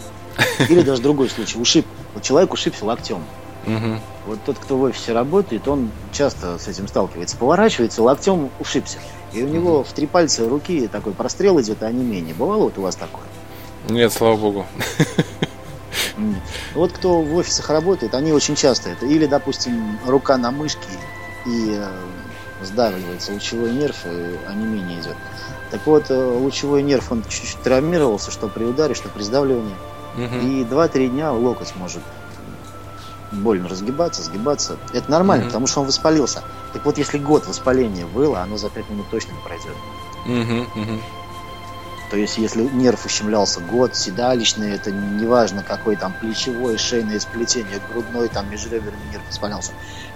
[0.70, 1.86] Или даже другой случай, ушиб.
[2.14, 3.24] Вот человек ушибся локтем.
[3.66, 3.99] Мгм.
[4.26, 7.36] Вот тот, кто в офисе работает, он часто с этим сталкивается.
[7.38, 8.99] Поворачивается, локтем ушибся.
[9.34, 12.34] И у него в три пальца руки такой прострел идет, а не менее.
[12.34, 13.26] Бывало вот у вас такое?
[13.89, 14.66] Нет, слава богу.
[16.76, 19.05] Вот кто в офисах работает, они очень часто это.
[19.05, 20.88] Или, допустим, рука на мышке
[21.45, 21.88] и э,
[22.62, 25.16] сдавливается лучевой нерв, и онемение идет.
[25.72, 29.76] Так вот, э, лучевой нерв, он чуть-чуть травмировался, что при ударе, что при сдавливании.
[30.16, 30.39] Мгм.
[30.39, 32.01] И 2-3 дня локоть может
[33.32, 34.78] больно разгибаться, сгибаться.
[34.93, 35.49] Это нормально, Мгм.
[35.51, 36.43] потому что он воспалился.
[36.74, 39.76] Так вот, если год воспаления было, оно за 5 минут точно не пройдет.
[40.26, 41.01] Мгм, мгм.
[42.10, 48.30] То есть, если нерв ущемлялся год, седалищный, это неважно какой там плечевой, шейное сплетение, грудной,
[48.30, 49.74] там межреберный нерв воспалялся.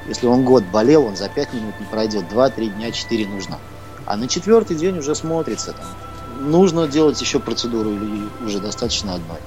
[0.07, 3.59] Если он год болел, он за 5 минут не пройдет, 2-3 дня, 4 нужно.
[4.05, 5.85] А на четвертый день уже смотрится там.
[6.39, 9.39] Нужно делать еще процедуру или уже достаточно одной.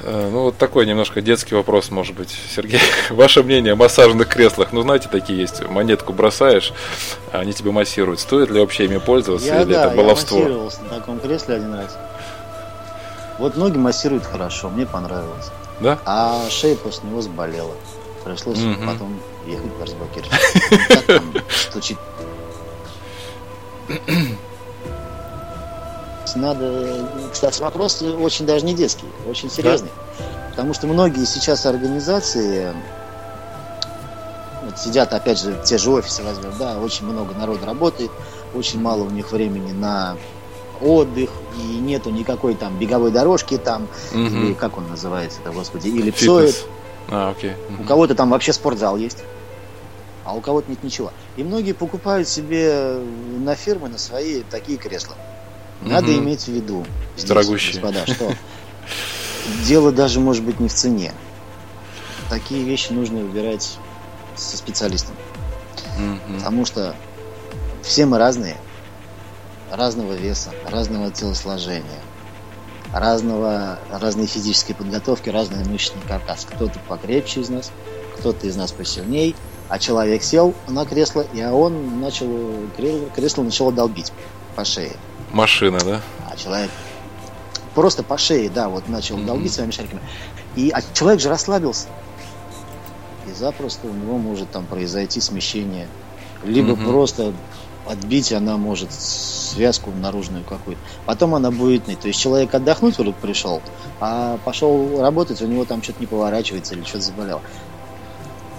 [0.00, 2.36] Э, Ну, вот такой немножко детский вопрос, может быть.
[2.54, 2.80] Сергей,
[3.10, 4.72] ваше мнение о массажных креслах?
[4.72, 5.66] Ну, знаете, такие есть.
[5.68, 6.72] Монетку бросаешь,
[7.32, 8.20] а они тебе массируют.
[8.20, 10.38] Стоит ли вообще ими пользоваться Я, или да, это баловство?
[10.38, 11.96] я массировался на таком кресле один раз.
[13.38, 15.50] Вот ноги массируют хорошо, мне понравилось.
[15.80, 15.98] Да?
[16.04, 17.74] А шея после него заболела.
[18.24, 18.86] Пришлось Мгм.
[18.86, 20.32] потом ехать разблокировать.
[20.88, 21.34] Как там
[21.70, 21.98] стучит?
[26.34, 27.08] Надо...
[27.32, 29.90] Кстати, вопрос очень даже не детский, очень серьезный.
[30.50, 32.74] Потому что многие сейчас организации
[34.64, 38.10] вот сидят, опять же, те же офисы возьмем, да, очень много народу работает,
[38.54, 40.16] очень мало у них времени на
[40.80, 44.44] отдых, и нету никакой там беговой дорожки там, Мгм.
[44.46, 46.66] или как он называется-то, господи, или псоид.
[47.08, 47.52] А, окей.
[47.68, 47.86] У Мгм.
[47.86, 49.18] кого-то там вообще спортзал есть,
[50.24, 51.12] а у кого-то нет ничего.
[51.36, 52.98] И многие покупают себе
[53.38, 55.14] на фирмы, на свои такие кресла.
[55.82, 56.20] Надо Мгм.
[56.24, 56.84] иметь в виду,
[57.16, 57.80] здесь, Дорогущие.
[57.80, 58.32] господа, что
[59.66, 61.12] дело даже может быть не в цене.
[62.30, 63.78] Такие вещи нужно выбирать
[64.34, 65.14] со специалистом.
[65.98, 66.38] Мгм.
[66.38, 66.94] Потому что
[67.82, 68.56] все мы разные,
[69.70, 72.00] разного веса, разного телосложения,
[72.92, 76.46] разного, разной физической подготовки, разный мышечный каркас.
[76.50, 77.70] Кто-то покрепче из нас,
[78.18, 79.34] кто-то из нас посильней,
[79.68, 82.26] а человек сел на кресло, и он начал,
[82.78, 84.12] кре- кресло начало долбить
[84.54, 84.92] по шее.
[85.32, 86.00] Машина, да?
[86.30, 86.70] А человек
[87.74, 89.26] просто по шее, да, вот начал Мгм.
[89.26, 90.00] долбить своими шариками.
[90.54, 91.88] И а человек же расслабился.
[93.28, 95.88] И запросто у него может там произойти смещение.
[96.44, 96.86] Либо Мгм.
[96.86, 97.32] просто
[97.88, 100.80] отбить она может связку наружную какую-то.
[101.04, 102.00] Потом она будет ныть.
[102.00, 103.62] То есть человек отдохнуть вроде пришел,
[104.00, 107.42] а пошел работать, у него там что-то не поворачивается или что-то заболело.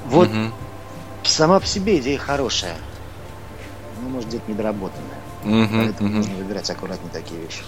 [0.06, 0.54] Вот Мгм.
[1.24, 2.76] сама по себе идея хорошая.
[4.04, 5.22] Но может где-то недоработанная.
[5.44, 6.18] Мгм, Поэтому мгм.
[6.20, 7.64] нужно выбирать аккуратнее такие вещи.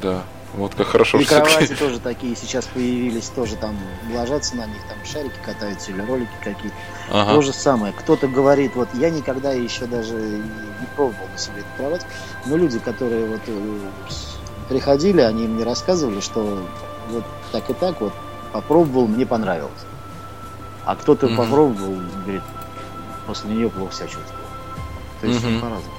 [0.00, 0.22] Да.
[0.56, 3.76] Вот как хорошо, И кровати тоже такие сейчас появились, тоже там
[4.12, 6.76] ложатся на них, там шарики катаются или ролики какие-то.
[7.10, 7.34] Ага.
[7.34, 7.92] То же самое.
[7.92, 12.06] Кто-то говорит, вот я никогда еще даже не пробовал на себе эту кровать,
[12.46, 13.78] но люди, которые вот э,
[14.68, 16.62] приходили, они мне рассказывали, что
[17.10, 18.12] вот так и так вот
[18.52, 19.72] попробовал, мне понравилось.
[20.84, 21.36] А кто-то Мгм.
[21.36, 22.42] попробовал, говорит,
[23.26, 24.44] после нее плохо себя чувствовал.
[25.20, 25.60] То есть Мгм.
[25.60, 25.94] по-разному.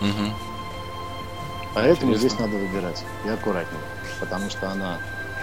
[0.00, 0.34] Мгм.
[1.74, 2.28] Поэтому Интересно.
[2.28, 3.80] здесь надо выбирать и аккуратнее,
[4.20, 4.98] потому что она,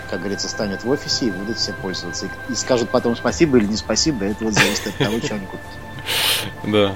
[0.10, 2.28] как говорится, станет в офисе и будут все пользоваться.
[2.28, 5.46] И, и скажут потом спасибо или не спасибо, это вот зависит от того, что они
[5.46, 5.66] купят.
[6.64, 6.96] Да.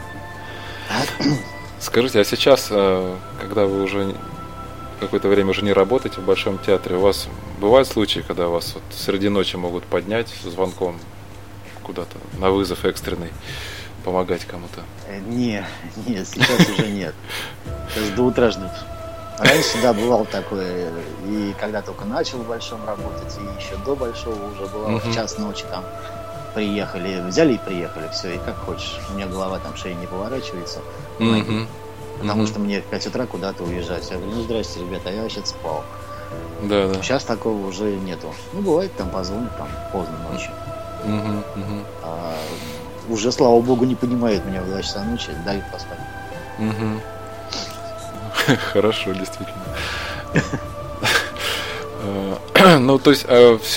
[1.80, 4.16] Скажите, а сейчас, э, когда вы уже
[5.00, 7.28] какое-то время уже не работаете в Большом театре, у вас
[7.60, 10.98] бывают случаи, когда вас вот среди ночи могут поднять звонком
[11.84, 13.30] куда-то на вызов экстренный,
[14.06, 14.82] помогать кому-то?
[15.08, 15.66] Э, Не,
[16.08, 17.14] нет, сейчас уже нет.
[17.94, 18.72] Сейчас до утра ждут.
[19.40, 20.92] Раньше, да, бывало такое,
[21.26, 25.38] и когда только начал в Большом работать, и еще до Большого уже бывало, в час
[25.38, 25.84] ночи там
[26.54, 29.00] приехали, взяли и приехали, все, и как хочешь.
[29.10, 30.80] У меня голова там шея не поворачивается,
[32.20, 34.10] потому что мне в 5 утра куда-то уезжать.
[34.12, 35.84] Я говорю, ну здрасте, ребята, я вообще спал.
[36.62, 37.02] Да, да.
[37.02, 38.34] Сейчас такого уже нету.
[38.54, 40.52] Ну, бывает, там позвонят там поздно ночью.
[42.04, 42.36] А
[43.10, 45.98] уже, слава богу, не понимают меня в 2 часа ночи, дают поспать.
[48.74, 49.64] Хорошо, действительно.
[52.04, 52.36] Э,
[52.80, 53.26] Ну, то есть,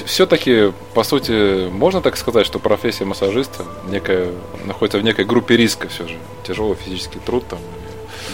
[0.07, 4.31] все-таки, по сути, можно так сказать, что профессия массажиста некая,
[4.65, 6.17] находится в некой группе риска все же.
[6.47, 7.59] Тяжелый физический труд, там,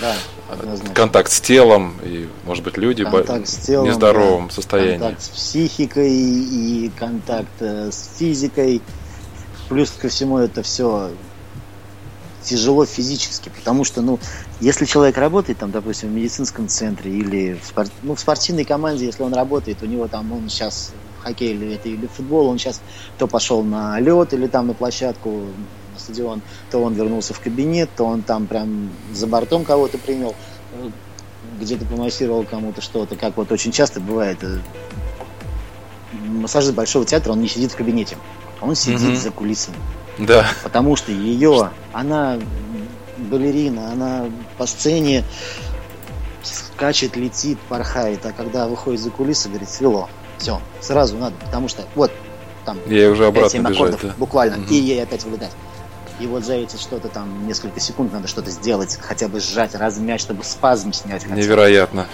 [0.01, 0.15] Да,
[0.51, 0.95] однозначно.
[0.95, 4.55] контакт с телом, и, может быть, люди Контакт с телом, в нездоровом да.
[4.55, 4.99] состоянии.
[4.99, 8.83] Контакт с психикой и контакт э, с физикой.
[9.69, 11.13] Плюс ко всему это все
[12.43, 14.19] тяжело физически, потому что, ну,
[14.61, 19.07] если человек работает, там, допустим, в медицинском центре или в, спор- ну, в спортивной команде,
[19.07, 22.49] если он работает, у него там, он сейчас в хоккей или, это, или в футбол,
[22.49, 22.81] он сейчас
[23.19, 25.31] то пошел на лед или там на площадку,
[25.95, 30.35] на стадион, то он вернулся в кабинет, то он там прям за бортом кого-то принял,
[30.75, 30.89] э,
[31.61, 34.39] где-то помассировал кому-то что-то, как вот очень часто бывает.
[34.43, 34.59] э,
[36.29, 38.17] Массажист Большого театра, он не сидит в кабинете,
[38.61, 39.17] он сидит Мгм.
[39.17, 39.77] за кулисами.
[40.19, 40.47] Да.
[40.63, 42.39] Потому что ее, она
[43.19, 44.27] балерина, она
[44.59, 45.25] по сцене
[46.43, 50.09] скачет, летит, порхает, а когда выходит за кулисы, говорит, свело.
[50.39, 52.11] Все, сразу надо, потому что вот
[52.65, 54.15] там Ей уже 5-7 обратно бежать, аккордов да.
[54.19, 54.67] буквально, Мгм.
[54.71, 55.53] и ей опять вылетать.
[56.21, 60.21] И вот за эти что-то там, несколько секунд надо что-то сделать, хотя бы сжать, размять,
[60.21, 61.23] чтобы спазм снять.
[61.23, 61.35] хотя.
[61.37, 62.07] Невероятно.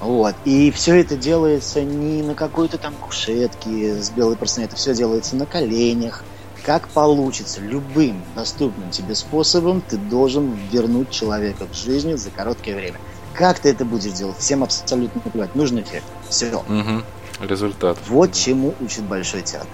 [0.00, 0.34] Вот.
[0.44, 5.36] И все это делается не на какой-то там кушетке с белой простыней, это все делается
[5.36, 6.22] на коленях.
[6.64, 12.98] Как получится, любым доступным тебе способом ты должен вернуть человека в жизнь за короткое время.
[13.34, 14.38] Как ты это будешь делать?
[14.38, 15.54] Всем абсолютно наплевать.
[15.54, 16.06] Нужен эффект.
[16.30, 16.64] Все.
[16.66, 17.04] Мгм.
[17.40, 17.98] Результат.
[18.08, 19.68] Вот чему учит Большой театр.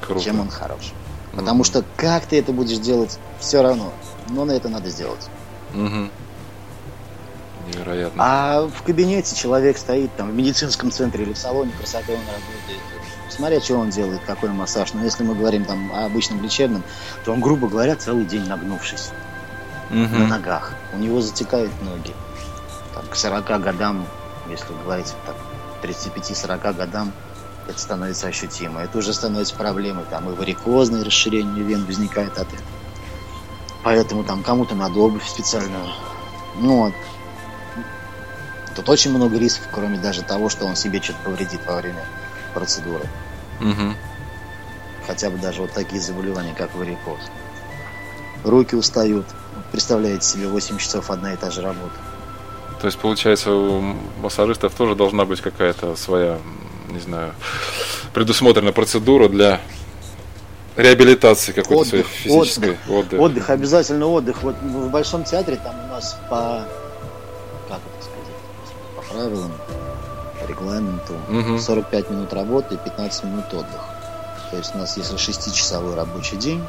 [0.00, 0.22] Круто.
[0.22, 0.92] Чем он хорош.
[1.32, 3.92] Потому что как ты это будешь делать, все равно.
[4.28, 5.28] Но на это надо сделать.
[5.74, 6.10] Мгм.
[7.66, 8.22] Невероятно.
[8.24, 12.99] А в кабинете человек стоит там в медицинском центре или в салоне красоты он работает.
[13.30, 14.92] Смотря, что он делает, какой массаж.
[14.92, 16.82] Но если мы говорим там о обычном лечебном,
[17.24, 19.10] то он, грубо говоря, целый день нагнувшись
[19.90, 20.28] на Мгм.
[20.28, 20.72] ногах.
[20.92, 22.14] У него затекают ноги.
[22.94, 24.06] Там, к 40 годам,
[24.48, 25.36] если говорить так,
[25.82, 27.12] 35-40 годам,
[27.68, 28.80] это становится ощутимо.
[28.80, 30.04] Это уже становится проблемой.
[30.10, 32.62] Там и варикозное расширение вен возникает от этого.
[33.82, 35.86] Поэтому там кому-то надо обувь специальную.
[36.56, 36.94] Ну, вот.
[38.76, 42.04] тут очень много рисков, кроме даже того, что он себе что-то повредит во время
[42.50, 43.08] процедуры.
[43.60, 43.96] Мгм.
[45.06, 47.20] Хотя бы даже вот такие заболевания, как варикоз.
[48.44, 49.26] Руки устают.
[49.72, 51.94] Представляете себе 8 часов одна и та же работа.
[52.80, 56.38] То есть, получается, у массажистов тоже должна быть какая-то своя,
[56.88, 57.34] не знаю,
[58.14, 59.60] предусмотрена процедура для
[60.76, 62.70] реабилитации какой-то своей физической.
[62.70, 62.90] Отдых.
[62.90, 63.20] отдых.
[63.20, 64.42] Отдых, обязательно отдых.
[64.42, 66.64] Вот в Большом театре там у нас по,
[67.68, 69.52] как это сказать, по правилам,
[70.48, 71.58] регламенту угу.
[71.58, 73.84] 45 минут работы и 15 минут отдыха.
[74.50, 76.62] То есть у нас, если 6-часовой рабочий день,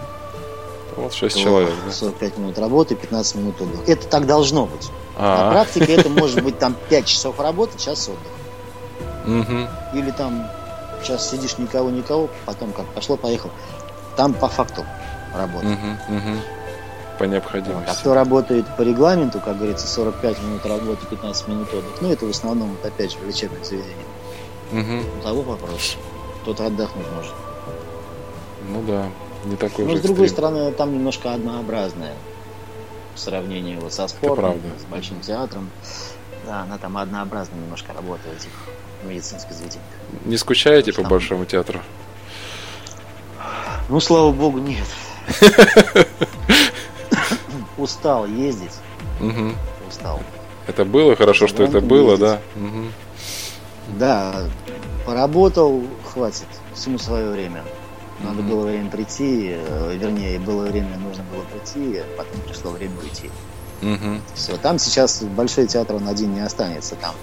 [0.95, 1.73] вот 6 человек.
[1.85, 1.91] Да?
[1.91, 3.83] 45 минут работы, 15 минут отдыха.
[3.87, 4.89] Это так должно быть.
[5.17, 5.45] А-а-а.
[5.45, 8.41] На практике это может быть там 5 часов работы, час отдыха.
[9.25, 9.97] Угу.
[9.97, 10.49] Или там
[11.01, 13.49] сейчас сидишь никого, никого, потом как пошло, поехал.
[14.15, 14.85] Там по факту
[15.33, 15.77] работает.
[15.77, 16.37] Угу, угу.
[17.21, 17.87] По необходимости.
[17.87, 22.25] А кто работает по регламенту, как говорится, 45 минут работы, 15 минут отдых, ну это
[22.25, 24.07] в основном, вот, опять же, в лечебных заведениях.
[24.71, 25.21] Угу.
[25.21, 25.97] Того вопрос.
[26.45, 27.33] Тот отдохнуть может.
[28.67, 29.07] Ну да,
[29.45, 32.15] не такой Но с другой стороны, там немножко однообразное
[33.13, 35.69] в сравнении вот со спортом, с Большим театром.
[36.47, 38.51] Да, она там однообразно немножко работает в этих
[39.03, 39.85] медицинских заведениях.
[40.25, 41.11] Не скучаете по там...
[41.11, 41.81] Большому театру?
[43.89, 44.87] Ну, слава богу, нет.
[47.81, 48.77] Устал ездить.
[49.89, 50.21] Устал.
[50.67, 52.39] Это было хорошо, что это было, да?
[53.99, 54.43] Да,
[55.05, 55.83] поработал,
[56.13, 57.63] хватит, всему свое время.
[58.23, 63.31] Надо было время прийти, э, вернее, было время, нужно было прийти, потом пришло время уйти.
[63.81, 64.21] Угу.
[64.35, 67.15] Все, там сейчас большой театр, он один не останется там.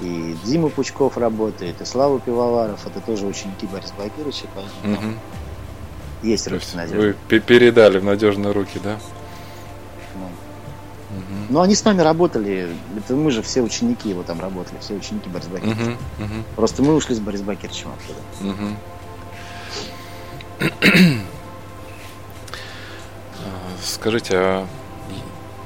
[0.00, 5.18] И Дима Пучков работает, и Слава Пивоваров, это тоже ученики Бориса Бакировича, поэтому угу.
[6.22, 7.16] есть руки надежные.
[7.28, 8.98] Вы передали в надежные руки, да?
[11.14, 11.46] Угу.
[11.50, 15.28] Ну, они с нами работали, это мы же все ученики его там работали, все ученики
[15.28, 15.82] Бориса Бакировича.
[15.82, 15.90] Угу.
[16.24, 16.44] Угу.
[16.56, 18.20] Просто мы ушли с Борисом Бакировичем оттуда.
[18.50, 18.76] Угу.
[23.82, 24.66] Скажите, а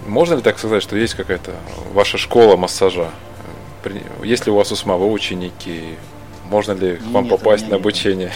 [0.06, 1.54] можно ли так сказать, что есть какая-то
[1.92, 3.10] ваша школа массажа?
[4.22, 5.96] Есть ли у вас у самого ученики?
[6.50, 8.32] Можно ли к вам Нет, попасть на обучение?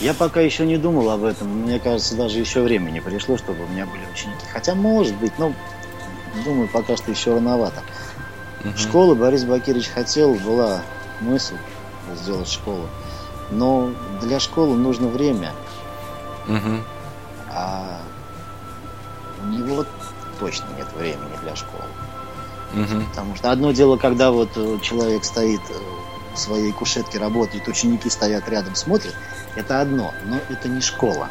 [0.00, 1.48] Я пока еще не думал об этом.
[1.48, 4.46] Мне кажется, даже еще время не пришло, чтобы у меня были ученики.
[4.52, 5.52] Хотя, может быть, но
[6.44, 7.82] думаю, пока что еще рановато.
[8.64, 8.76] Угу.
[8.76, 10.82] Школы Борис Бакирович хотел, была
[11.20, 11.56] мысль
[12.14, 12.86] сделать школу.
[13.50, 13.90] Но
[14.22, 15.52] для школы нужно время.
[16.46, 16.82] Угу.
[17.50, 18.00] А
[19.42, 19.84] у него
[20.38, 21.84] точно нет времени для школы.
[22.74, 23.04] Угу.
[23.10, 25.74] Потому что одно дело, когда вот э, человек стоит э,
[26.38, 29.14] в своей кушетке, работает, ученики стоят рядом, смотрят,
[29.56, 31.28] это одно, но это не школа.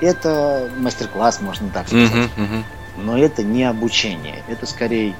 [0.00, 2.10] Это мастер-класс, можно так сказать.
[2.10, 2.64] Угу, угу.
[2.96, 4.42] Но это не обучение.
[4.48, 5.14] Это скорее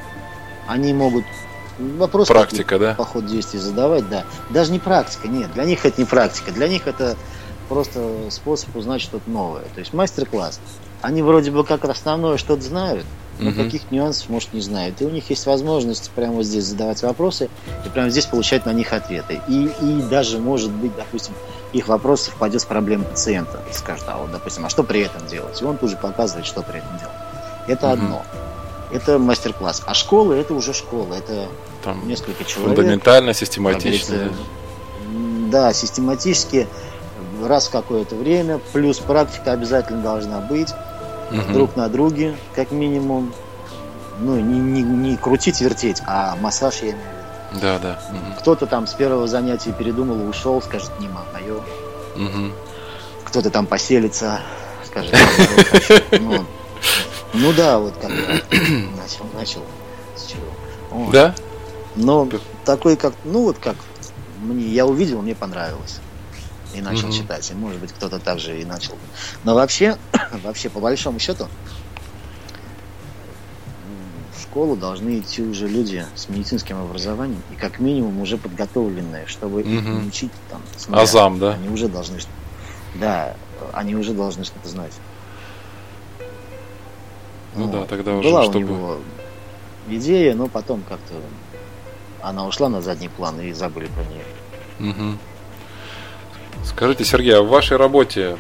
[0.67, 1.25] они могут
[1.79, 2.95] вопрос практика, да?
[2.95, 4.25] по ходу действий задавать, да.
[4.51, 5.53] Даже не практика, нет.
[5.53, 6.53] Для них это не практика.
[6.53, 7.17] Для них это
[7.69, 9.65] просто способ узнать что-то новое.
[9.75, 10.61] То есть мастер-класс.
[11.03, 13.05] Они вроде бы как основное что-то знают,
[13.39, 13.65] но угу.
[13.65, 15.01] каких нюансов, может, не знают.
[15.01, 17.49] И у них есть возможность прямо вот здесь задавать вопросы
[17.85, 19.41] и прямо здесь получать на них ответы.
[19.49, 21.35] И, и даже, может быть, допустим,
[21.73, 23.61] их вопрос совпадет с проблемой пациента.
[23.73, 25.61] Скажет, а вот, допустим, а что при этом делать?
[25.61, 27.15] И он тут же показывает, что при этом делать.
[27.67, 27.93] Это угу.
[27.93, 28.25] одно
[28.95, 29.83] это мастер-класс.
[29.87, 31.49] А школа это уже школа, это
[31.83, 32.77] Там несколько человек.
[32.77, 34.31] Фундаментально, систематично.
[35.51, 36.69] Да, систематически
[37.43, 40.69] раз в какое-то время, плюс практика обязательно должна быть
[41.41, 41.53] угу.
[41.53, 43.33] друг на друге, как минимум.
[44.21, 47.61] Ну, не, не, не крутить, вертеть, а массаж я имею в виду.
[47.61, 48.01] Да, да.
[48.11, 48.41] Угу.
[48.41, 51.57] Кто-то там с первого занятия передумал ушел, скажет, не мое.
[51.57, 52.53] Угу.
[53.25, 54.41] Кто-то там поселится,
[54.87, 55.17] скажет,
[56.13, 56.45] ну,
[57.33, 58.11] ну да, вот как
[58.51, 59.63] начал, начал
[60.17, 60.47] с чего.
[60.91, 61.11] Вот.
[61.11, 61.35] Да?
[61.97, 62.29] Но
[62.65, 63.77] такой как, ну вот как
[64.41, 66.01] мне, я увидел, мне понравилось.
[66.75, 67.15] И начал угу.
[67.15, 67.51] читать.
[67.51, 68.95] И может быть кто-то также и начал.
[69.45, 69.97] Но вообще,
[70.43, 71.49] вообще по большому счету,
[74.37, 79.61] в школу должны идти уже люди с медицинским образованием и как минимум уже подготовленные, чтобы
[79.61, 79.69] угу.
[79.71, 80.61] их не учить там.
[80.77, 81.55] Смотря, Азам, да?
[81.55, 82.19] Они уже должны,
[82.95, 83.37] да,
[83.73, 84.93] они уже должны что-то знать.
[87.57, 88.59] Ну, да, тогда уже Была чтобы...
[88.59, 88.99] у него
[89.89, 91.15] идея, но потом как-то
[92.23, 94.93] она ушла на задний план и забыли про нее.
[94.93, 95.19] Угу.
[96.65, 98.37] Скажите, Сергей, а в вашей работе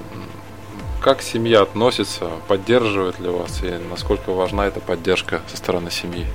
[1.04, 6.26] как семья относится, поддерживает ли вас и насколько важна эта поддержка со стороны семьи?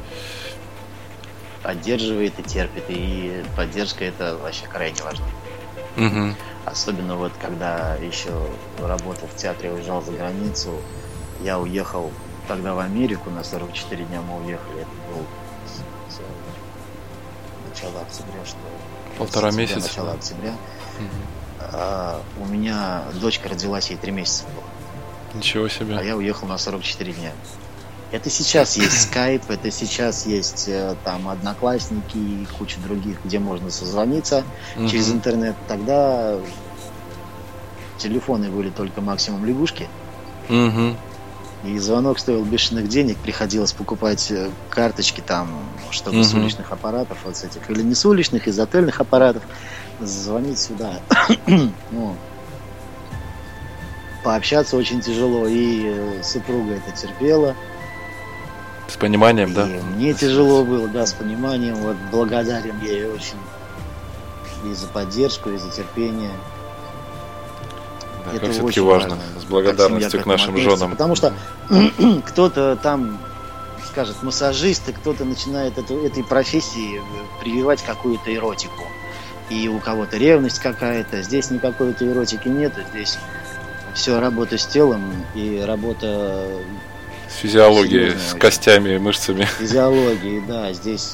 [1.63, 5.25] Поддерживает и терпит, и поддержка это вообще крайне важно.
[5.97, 6.35] Угу.
[6.65, 8.29] Особенно вот когда еще
[8.79, 10.75] работал в театре, уезжал за границу,
[11.41, 12.11] я уехал
[12.47, 14.81] тогда в Америку на 44 дня мы уехали.
[14.81, 15.25] Это был
[17.69, 18.57] начало октября, что
[19.17, 19.87] Полтора месяца.
[19.87, 20.51] Начало октября.
[20.51, 21.38] Угу.
[21.71, 24.63] А, у меня дочка родилась, ей три месяца было.
[25.33, 25.97] Ничего себе.
[25.97, 27.33] А я уехал на 44 дня.
[28.11, 33.69] Это сейчас есть Skype, это сейчас есть э, там Одноклассники и куча других, где можно
[33.69, 34.87] созвониться Мгм.
[34.87, 35.55] через интернет.
[35.67, 36.39] Тогда
[37.97, 39.89] телефоны были только максимум лягушки.
[40.47, 40.97] Мгм.
[41.65, 46.43] И звонок стоил бешеных денег, приходилось покупать э, карточки там, чтобы с Мгм.
[46.43, 49.43] уличных аппаратов, вот с этих, или не с уличных, из отельных аппаратов,
[50.01, 50.99] звонить сюда.
[51.91, 52.15] Ну,
[54.23, 57.55] пообщаться очень тяжело, и э, супруга это терпела,
[58.87, 59.67] С пониманием, да?
[59.67, 63.37] и мне тяжело было, да, с пониманием, вот благодарен я ей очень
[64.65, 66.31] и за поддержку, и за терпение.
[68.25, 70.77] Да, Это как все-таки очень важно, важно, с благодарностью к нашим относится.
[70.77, 70.91] женам.
[70.91, 71.33] Потому что
[72.27, 73.19] кто-то там
[73.89, 77.01] скажет массажист, и кто-то начинает эту, этой профессии
[77.39, 78.83] прививать какую-то эротику.
[79.49, 81.21] И у кого-то ревность какая-то.
[81.23, 82.81] Здесь никакой этой эротики нету.
[82.91, 83.17] Здесь
[83.95, 86.45] все работа с телом и работа
[87.27, 89.45] С физиологией, с костями, мышцами.
[89.45, 90.43] физиологии.
[90.47, 91.13] Да, здесь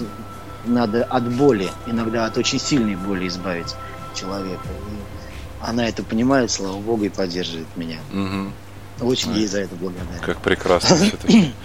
[0.65, 3.73] надо от боли, иногда от очень сильной боли избавить
[4.13, 4.67] человека.
[4.67, 7.99] И она это понимает, слава богу, и поддерживает меня.
[8.11, 8.53] Мгм.
[9.01, 9.39] Очень Ой.
[9.39, 10.21] ей за это благодарен.
[10.25, 11.53] Как прекрасно все-таки.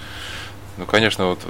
[0.77, 1.41] Ну, конечно, вот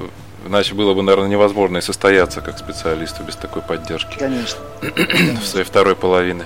[0.46, 4.58] иначе было бы, наверное, невозможно и состояться как специалисту без такой поддержки Конечно.
[4.80, 6.44] в своей второй половины.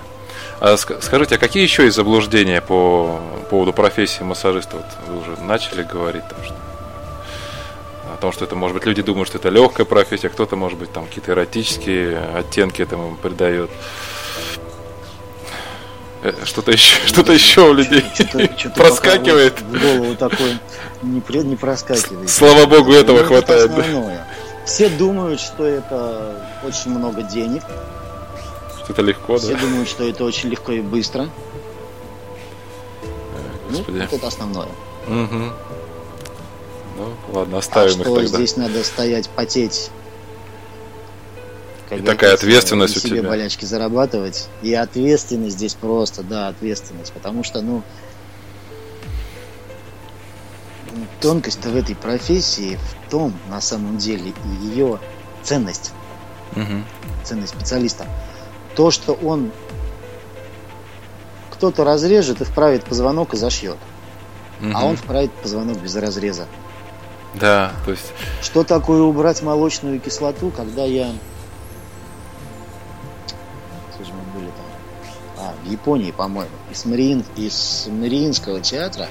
[0.61, 4.77] А ск- скажите, а какие еще есть заблуждения по поводу профессии массажиста?
[4.77, 6.55] Вот вы уже начали говорить там, что
[8.13, 10.93] о том, что это, может быть, люди думают, что это легкая профессия, кто-то, может быть,
[10.93, 13.71] там какие-то эротические оттенки этому придает.
[16.23, 19.61] Э, Что-то еще, что-то еще у людей Что-то- что-то проскакивает.
[19.61, 20.59] В голову такое
[21.05, 22.29] не, при- не проскакивает.
[22.31, 24.27] Слава богу, этого Ну, это хватает, основное.
[24.65, 27.63] Все думают, что это очень много денег.
[28.83, 29.61] Что это легко, Все да?
[29.61, 31.29] думают, что это очень легко и быстро.
[33.71, 33.99] Ну, Господи.
[33.99, 34.69] вот это основное.
[35.09, 35.53] Мгм.
[36.97, 38.27] Ну, ладно, А оставим их что тогда.
[38.29, 39.91] здесь надо стоять, потеть.
[41.89, 43.29] как И такая ответственность у себе тебя.
[43.29, 44.49] болячки зарабатывать.
[44.63, 47.13] И ответственность здесь просто, да, ответственность.
[47.13, 47.83] Потому что, ну,
[51.21, 54.99] тонкость-то в этой профессии в том, на самом деле, и ее
[55.43, 55.93] ценность,
[56.55, 56.85] Мгм.
[57.25, 58.07] ценность специалиста.
[58.77, 59.51] То, что он
[61.51, 63.79] кто-то разрежет и вправит позвонок и зашьет,
[64.61, 64.77] Мгм.
[64.77, 66.47] а он вправит позвонок без разреза.
[67.35, 68.13] Да, то есть...
[68.43, 71.07] Что такое убрать молочную кислоту, когда я...
[73.99, 74.67] Же мы были там?
[75.39, 76.51] А, в Японии, по-моему.
[76.71, 77.25] Из, Мариин...
[77.37, 79.09] из Мариинского театра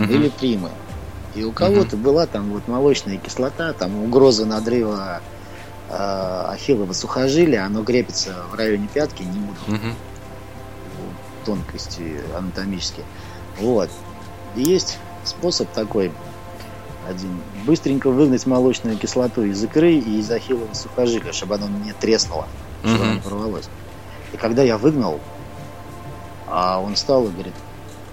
[0.00, 0.12] мгм.
[0.12, 0.70] были примы.
[1.34, 5.20] И у кого-то была там вот молочная кислота, там угроза надрыва
[5.88, 9.94] э, ахиллова сухожилия, оно крепится в районе пятки, не буду Мгм.
[11.44, 13.04] тонкости анатомические.
[13.58, 13.90] Вот.
[14.56, 16.12] И есть способ такой
[17.08, 17.40] один.
[17.64, 22.46] Быстренько выгнать молочную кислоту из икры и из ахиллова сухожилия, чтобы оно не треснуло,
[22.82, 23.68] чтобы оно не порвалось.
[24.32, 25.20] И когда я выгнал,
[26.48, 27.54] а он встал и говорит,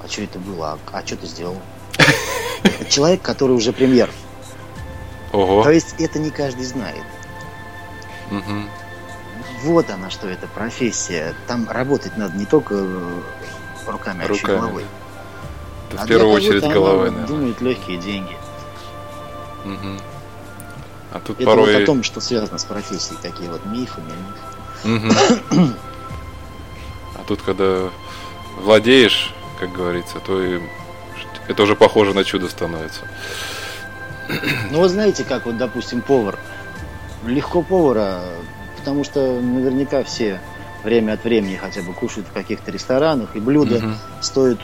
[0.04, 0.78] а что это было?
[0.92, 1.58] А, что ты сделал?
[2.90, 4.10] Человек, который уже премьер.
[5.32, 5.70] То Ого.
[5.70, 7.04] есть это не каждый знает.
[8.32, 8.70] Мгм.
[9.64, 11.34] Вот она, что это профессия.
[11.48, 13.22] Там работать надо не только э,
[13.88, 14.60] руками, а еще и Руками.
[14.60, 14.86] головой.
[15.92, 17.28] Это А в первую очередь головой, наверное.
[17.28, 18.36] думает легкие деньги.
[19.66, 20.00] Мгм.
[21.14, 21.84] А тут Это вот порой...
[21.84, 25.12] о том, что связано с профессией, такие вот мифы, мифы.
[25.52, 25.74] Мгм.
[27.16, 27.90] А тут, когда
[28.60, 30.62] владеешь, как говорится, то и
[31.48, 33.02] это уже похоже на чудо становится.
[34.72, 36.38] Ну вот знаете, как вот, допустим, повар.
[37.26, 38.22] Легко повара,
[38.78, 40.40] потому что наверняка все
[40.84, 43.96] время от времени хотя бы кушают в каких-то ресторанах, и блюда Мгм.
[44.22, 44.60] стоят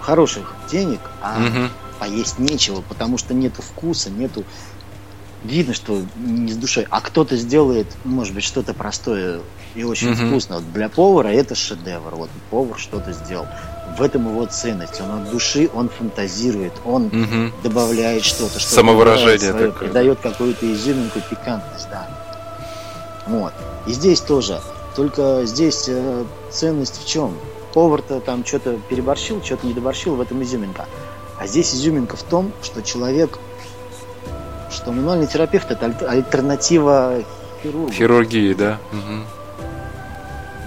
[0.00, 1.70] хороших денег, а Мгм.
[1.98, 4.44] поесть нечего, потому что нету вкуса, нету...
[5.42, 6.86] Видно, что не с душой.
[6.90, 9.40] А кто-то сделает, может быть, что-то простое
[9.74, 10.28] и очень Мгм.
[10.28, 10.56] вкусно.
[10.56, 12.14] Вот для повара это шедевр.
[12.14, 13.46] Вот повар что-то сделал.
[13.96, 15.00] В этом его ценность.
[15.00, 17.52] Он от души, он фантазирует, он Мгм.
[17.62, 19.88] добавляет что-то, что Самовыражение свое, такое.
[19.88, 22.08] придает какую-то изюминку, пикантность, да.
[23.26, 23.52] Вот.
[23.86, 24.60] И здесь тоже.
[24.96, 27.36] Только здесь э, ценность в чем?
[27.74, 30.86] Повар-то там что-то переборщил, что-то не доборщил, в этом изюминка.
[31.38, 33.38] А здесь изюминка в том, что человек,
[34.70, 37.22] что мануальный терапевт это альтер- альтернатива
[37.62, 37.92] хирургу.
[37.92, 38.78] Хирургии, да?
[38.92, 39.24] Мгм.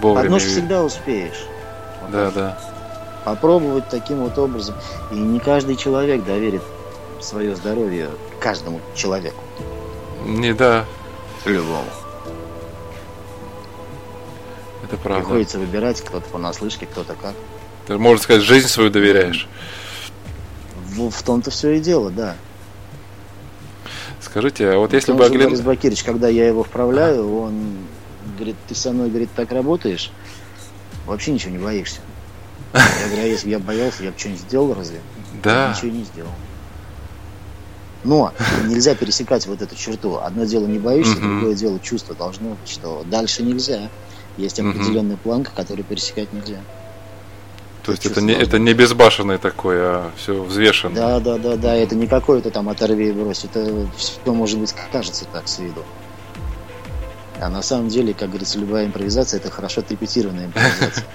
[0.01, 0.39] Вовремя.
[0.39, 1.45] Всегда успеешь.
[2.01, 2.33] Вот Да, так.
[2.35, 2.57] да.
[3.25, 4.75] Попробовать таким вот образом.
[5.11, 6.61] И не каждый человек доверит
[7.21, 8.09] свое здоровье
[8.39, 9.41] каждому человеку.
[10.25, 10.85] Не, да,
[11.45, 11.85] Любому.
[14.93, 15.23] это правда.
[15.23, 17.33] Приходится выбирать, кто-то понаслышке, кто-то как.
[17.87, 19.47] Ты, можно сказать, жизнь свою доверяешь.
[20.75, 22.35] В, в том-то все и дело, да.
[24.21, 25.49] Скажите, а вот если Он бы же, оглянуть...
[25.49, 27.77] Борис Бакирич, когда я его вправляю, он
[28.35, 30.11] говорит, ты со мной, говорит, так работаешь,
[31.05, 31.99] вообще ничего не боишься.
[32.73, 34.97] Я говорю, а если бы я боялся, я бы что-нибудь сделал разве?
[34.97, 36.31] Я Да, ничего не сделал.
[38.03, 38.33] Но
[38.65, 40.17] нельзя пересекать вот эту черту.
[40.17, 41.39] Одно дело не боишься, Мгм.
[41.39, 43.89] другое дело чувство должно быть, что дальше нельзя.
[44.37, 46.59] Есть определенная планка, которую пересекать нельзя.
[47.83, 50.95] то есть чувство это не, это не безбашенный такой, а все взвешенно.
[50.95, 53.43] Да, да, да, да, это не какое-то там оторви и брось.
[53.43, 55.83] Это все может быть кажется так с виду.
[57.41, 61.05] А на самом деле, как говорится, любая импровизация это хорошо отрепетированная импровизация.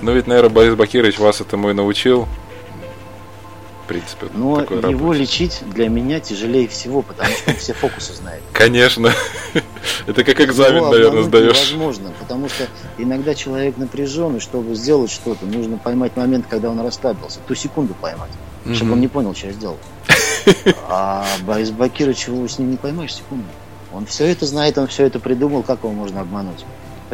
[0.00, 2.26] Ну ведь, наверное, Борис Бакирович вас этому и научил.
[3.84, 5.20] В принципе, Но его работе.
[5.20, 8.42] лечить для меня тяжелее всего, потому что он все фокусы знает.
[8.54, 9.12] Конечно.
[10.06, 11.72] это как экзамен, наверное, сдаешь.
[11.72, 12.66] Невозможно, потому что
[12.96, 17.92] иногда человек напряжен, и чтобы сделать что-то, нужно поймать момент, когда он расслабился, ту секунду
[17.92, 18.30] поймать,
[18.72, 19.78] чтобы он не понял, что я сделал.
[20.88, 23.46] А Борис Бакирович, его с ним не поймаешь секунду.
[23.92, 26.64] Он все это знает, он все это придумал, как его можно обмануть.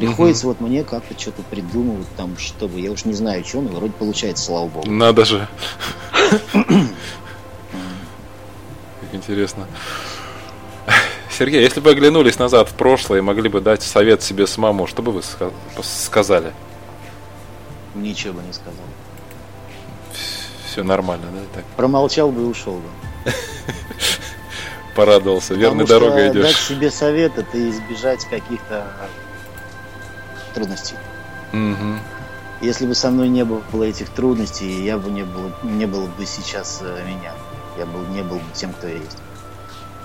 [0.08, 3.92] Приходится вот мне как-то что-то придумывать там, чтобы, я уж не знаю, что, но вроде
[3.92, 4.90] получается, слава богу.
[4.90, 5.46] Надо же.
[9.12, 9.66] Интересно.
[11.30, 15.02] Сергей, если бы оглянулись назад в прошлое и могли бы дать совет себе самому, что
[15.02, 15.52] бы вы ска-
[15.82, 16.52] сказали?
[17.94, 18.74] Ничего бы не сказал.
[20.66, 21.40] Все нормально, да?
[21.54, 23.32] Так, Промолчал бы и ушел бы.
[24.94, 25.54] порадовался.
[25.54, 26.56] Верной дорогой дать идешь.
[26.58, 28.86] себе совет, это избежать каких-то
[30.50, 30.96] трудностей.
[31.52, 32.00] Мгм.
[32.60, 36.26] Если бы со мной не было этих трудностей, я бы не был, не был бы
[36.26, 37.32] сейчас э, меня.
[37.78, 39.16] Я был, не был бы тем, кто я есть.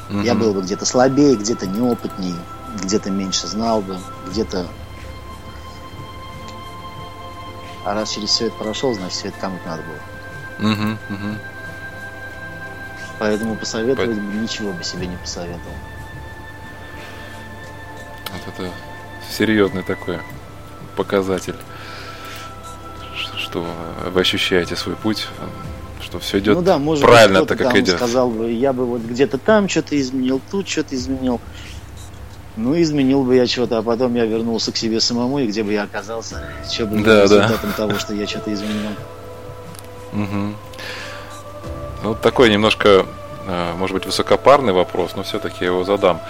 [0.09, 0.39] Я Мгм.
[0.39, 2.35] был бы где-то слабее, где-то неопытней,
[2.81, 3.97] где-то меньше знал бы,
[4.27, 4.67] где-то...
[7.83, 10.69] А раз через все это прошел, значит, все это кому-то надо было.
[10.71, 11.39] Мгм, мгм.
[13.19, 15.75] Поэтому посоветовать бы ничего бы себе не посоветовал.
[18.31, 18.71] Вот это
[19.31, 20.19] серьезный такой
[20.95, 21.55] показатель,
[23.37, 23.65] что
[24.11, 25.27] вы ощущаете свой путь,
[26.01, 27.95] что все идет ну да, может правильно быть, так, как идет.
[27.95, 31.39] сказал бы, я бы вот где-то там что-то изменил, тут что-то изменил.
[32.57, 35.73] Ну, изменил бы я что-то, а потом я вернулся к себе самому, и где бы
[35.73, 36.41] я оказался,
[36.71, 37.23] что бы Да, да.
[37.23, 38.91] результатом того, что я что-то изменил.
[40.13, 40.55] Мгм.
[42.03, 43.05] Ну, вот такой немножко,
[43.45, 46.21] э, может быть, высокопарный вопрос, но все-таки я его задам.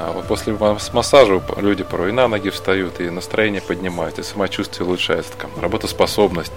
[0.00, 4.24] А вот После мас- массажа люди порой и на ноги встают, и настроение поднимается, и
[4.24, 6.52] самочувствие улучшается, там, работоспособность.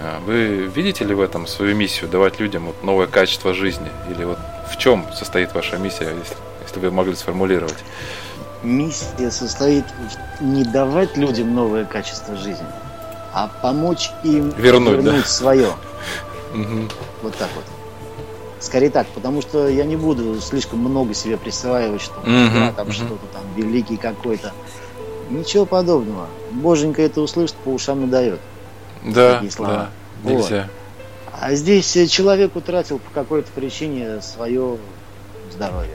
[0.00, 3.90] А Вы видите ли в этом свою миссию, давать людям вот новое качество жизни?
[4.08, 4.38] Или вот
[4.70, 7.78] в чем состоит ваша миссия, если, если вы могли сформулировать?
[8.62, 9.84] Миссия состоит
[10.38, 12.66] в не давать людям новое качество жизни,
[13.32, 15.22] а помочь им Вернуть, да.
[15.24, 15.72] свое.
[17.22, 17.64] Вот так вот.
[18.60, 22.86] Скорее так, потому что я не буду слишком много себе присваивать, что Мгм, я там
[22.88, 22.92] мгм.
[22.94, 24.52] что-то там великий какой-то.
[25.30, 26.28] Ничего подобного.
[26.50, 28.40] Боженька это услышит, по ушам надает.
[29.04, 29.72] Да, Такие слова.
[29.74, 29.88] да,
[30.22, 30.32] Вот.
[30.32, 30.68] нельзя.
[31.40, 34.76] А здесь э, человек утратил по какой-то причине свое
[35.52, 35.94] здоровье.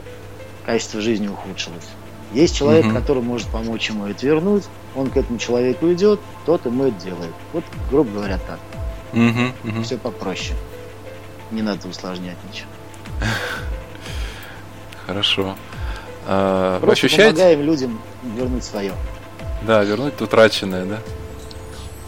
[0.64, 1.84] Качество жизни ухудшилось.
[2.32, 2.94] Есть человек, Мгм.
[2.96, 4.64] который может помочь ему это вернуть.
[4.96, 7.32] Он к этому человеку идет, тот ему это делает.
[7.52, 8.58] Вот, грубо говоря, так.
[9.12, 9.82] Мгм, мгм.
[9.84, 10.56] Все попроще.
[11.54, 12.68] Не надо усложнять ничего.
[15.06, 15.54] Хорошо.
[16.26, 17.36] А, вы Просто ощущаете?
[17.36, 18.00] помогаем людям
[18.36, 18.92] вернуть свое.
[19.62, 20.98] Да, вернуть утраченное, да?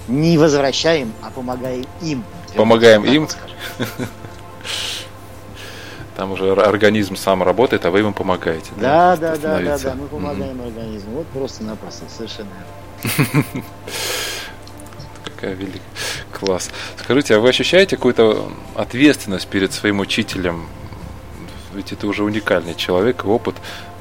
[0.09, 2.25] Не возвращаем, а помогаем им.
[2.57, 3.29] Помогаем им?
[6.17, 8.71] Там уже ор- организм сам работает, а вы ему помогаете.
[8.79, 9.95] Да, да, да, да, да.
[9.95, 11.19] Мы помогаем организму.
[11.19, 12.49] Вот просто-напросто, совершенно.
[15.37, 15.81] Какая великая.
[16.33, 16.71] Класс.
[16.99, 20.67] Скажите, а вы ощущаете какую-то ответственность перед своим учителем?
[21.75, 23.55] Ведь это уже уникальный человек и опыт.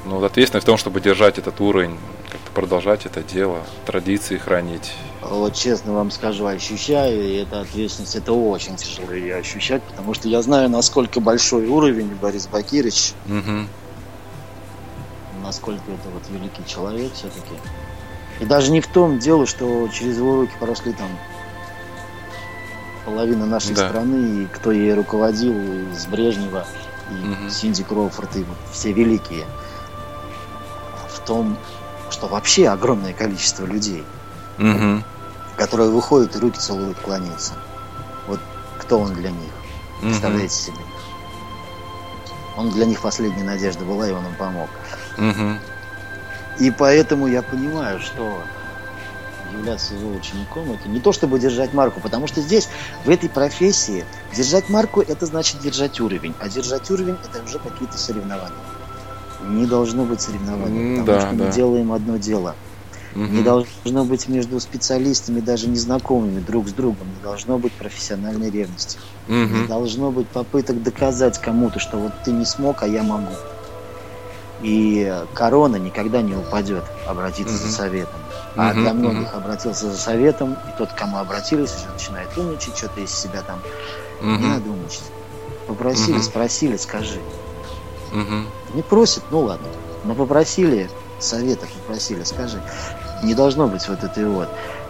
[0.06, 1.98] Но вот ответственность в том, чтобы держать этот уровень,
[2.32, 4.94] как-то продолжать это дело, традиции хранить.
[5.22, 10.30] Вот честно вам скажу, ощущаю, и эта ответственность, это очень тяжело ее ощущать, потому что
[10.30, 13.68] я знаю, насколько большой уровень Борис Бакирич, Мгм.
[15.44, 17.56] насколько это вот великий человек все-таки.
[18.40, 21.10] И даже не в том дело, что через его руки прошли там
[23.06, 23.88] половина нашей Да.
[23.88, 26.66] страны, и кто ей руководил, и с Брежнева,
[27.12, 27.49] и Мгм.
[27.49, 29.45] Синди Кроуфорд, и вот все великие.
[31.10, 31.57] В том,
[32.10, 34.03] что вообще огромное количество людей,
[34.57, 35.03] Мгм.
[35.56, 37.53] которые выходят и руки целуют, кланяются.
[38.28, 38.40] Вот
[38.80, 39.52] кто он для них?
[40.02, 40.10] Мгм.
[40.10, 40.78] Представляете себе?
[42.57, 44.70] Он для них последняя надежда была, и он им помог.
[45.18, 45.60] Мгм.
[46.60, 48.41] И поэтому я понимаю, что
[49.53, 52.68] являться его учеником это не то, чтобы держать марку, потому что здесь,
[53.03, 54.06] в этой профессии,
[54.36, 58.56] держать марку это значит держать уровень, а держать уровень это уже какие-то соревнования.
[59.41, 61.45] не должно быть соревнований, потому да, что да.
[61.45, 62.56] мы делаем одно дело.
[63.14, 63.36] Мгм.
[63.36, 68.98] Не должно быть между специалистами, даже незнакомыми друг с другом, не должно быть профессиональной ревности.
[69.27, 69.68] Не Мгм.
[69.68, 73.36] должно быть попыток доказать кому-то, что вот ты не смог, а я могу.
[74.61, 77.73] И корона никогда не упадет обратиться за Мгм.
[77.73, 78.19] советом.
[78.56, 82.77] А Мгм, для многих обратился за советом, и тот, к кому обратились, уже начинает умничать,
[82.77, 83.60] что-то из себя там.
[84.22, 84.49] Не Мгм.
[84.49, 85.03] надо умничать.
[85.68, 86.23] Попросили, Мгм.
[86.23, 87.19] спросили, скажи.
[88.14, 88.48] Мгм.
[88.73, 89.68] Не просит, ну ладно.
[90.06, 92.61] Но попросили, совета попросили, скажи.
[93.23, 94.48] Не должно быть вот этой вот.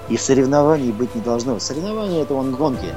[0.09, 1.59] И соревнований быть не должно.
[1.59, 2.93] Соревнования это вон гонки.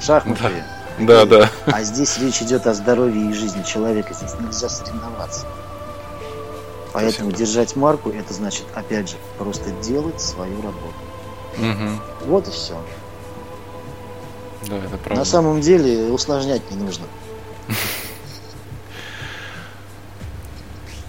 [0.00, 0.64] Шахматы.
[0.98, 1.48] Да, да.
[1.66, 4.12] А здесь речь идет о здоровье и жизни человека.
[4.14, 5.46] Здесь нельзя соревноваться.
[6.92, 10.94] Поэтому держать марку, это значит, опять же, просто делать свою работу.
[11.56, 12.00] Мгм.
[12.26, 12.80] Вот и все.
[14.68, 15.14] Да, это правда.
[15.16, 17.04] На самом деле усложнять не нужно.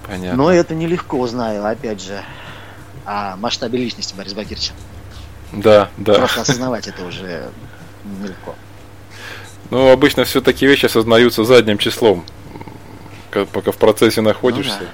[0.08, 0.38] Понятно.
[0.44, 2.24] Но это нелегко, знаю, опять же,
[3.06, 4.74] о масштабе личности Бориса Бакирча.
[5.52, 6.16] Да, да.
[6.16, 7.50] Просто осознавать это уже
[8.04, 8.56] нелегко.
[9.70, 12.26] Ну, обычно все такие вещи осознаются задним числом,
[13.30, 14.80] ка- пока в процессе находишься.
[14.82, 14.90] Ну э,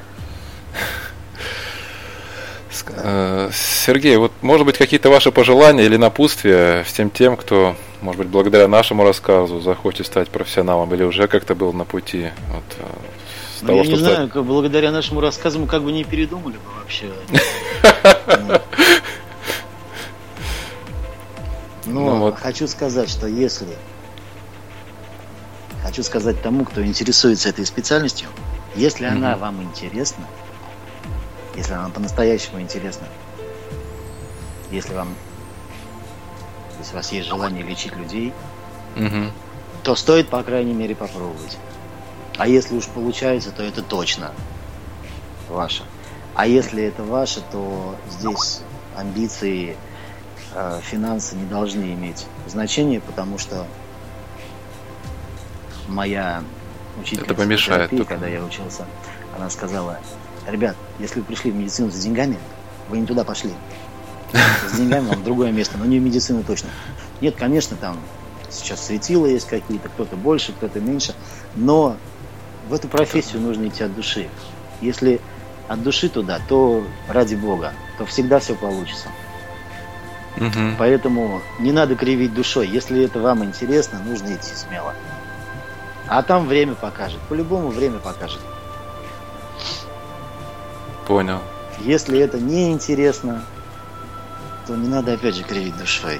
[3.52, 8.68] Сергей, вот может быть какие-то ваши пожелания или напутствия всем тем, кто, может быть, благодаря
[8.68, 12.86] нашему рассказу захочет стать профессионалом или уже как-то был на пути вот, э,
[13.58, 16.04] с Ну, того, я не стать- знаю, как благодаря нашему рассказу мы как бы не
[16.04, 17.12] передумали бы вообще.
[21.88, 22.40] Ну, Ну вот.
[22.40, 23.68] хочу сказать, что если...
[25.84, 28.28] Хочу сказать тому, кто интересуется этой специальностью,
[28.76, 30.26] если она вам интересна,
[31.56, 33.08] если она по-настоящему интересна,
[34.72, 35.16] если вам...
[36.80, 38.34] Если у вас есть желание лечить людей,
[38.96, 39.32] Мгм.
[39.84, 41.58] то стоит, по крайней мере, попробовать.
[42.38, 44.32] А если уж получается, то это точно
[45.50, 45.84] ваше.
[46.36, 48.62] А если это ваше, то здесь
[48.98, 49.78] амбиции,
[50.54, 53.66] э, финансы не должны иметь значения, потому что
[55.88, 56.44] моя
[57.00, 58.14] учительница Это помешает терапии, только.
[58.16, 58.86] когда я учился,
[59.38, 60.00] она сказала,
[60.48, 62.38] ребят, если вы пришли в медицину за деньгами,
[62.90, 63.52] вы не туда пошли.
[64.70, 66.70] С деньгами вам другое место, но не в медицину точно.
[67.22, 67.98] Нет, конечно, там
[68.50, 71.14] сейчас светила есть какие-то, кто-то больше, кто-то меньше,
[71.56, 71.96] но
[72.68, 74.30] в эту профессию нужно идти от души.
[74.82, 75.22] Если
[75.68, 79.10] от души туда, то ради Бога, то всегда все получится.
[80.38, 80.76] Мгм.
[80.78, 82.68] Поэтому не надо кривить душой.
[82.68, 84.94] Если это вам интересно, нужно идти смело.
[86.08, 87.20] А там время покажет.
[87.30, 88.42] По-любому время покажет.
[91.08, 91.40] Понял.
[91.80, 93.44] Если это не интересно,
[94.66, 96.20] то не надо опять же кривить душой.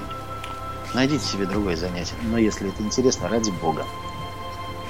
[0.94, 2.14] Найдите себе другое занятие.
[2.22, 3.84] Но если это интересно, ради Бога.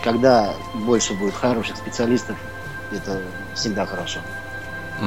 [0.05, 2.36] Когда больше будет хороших специалистов,
[2.93, 3.23] это
[3.55, 4.20] всегда хорошо.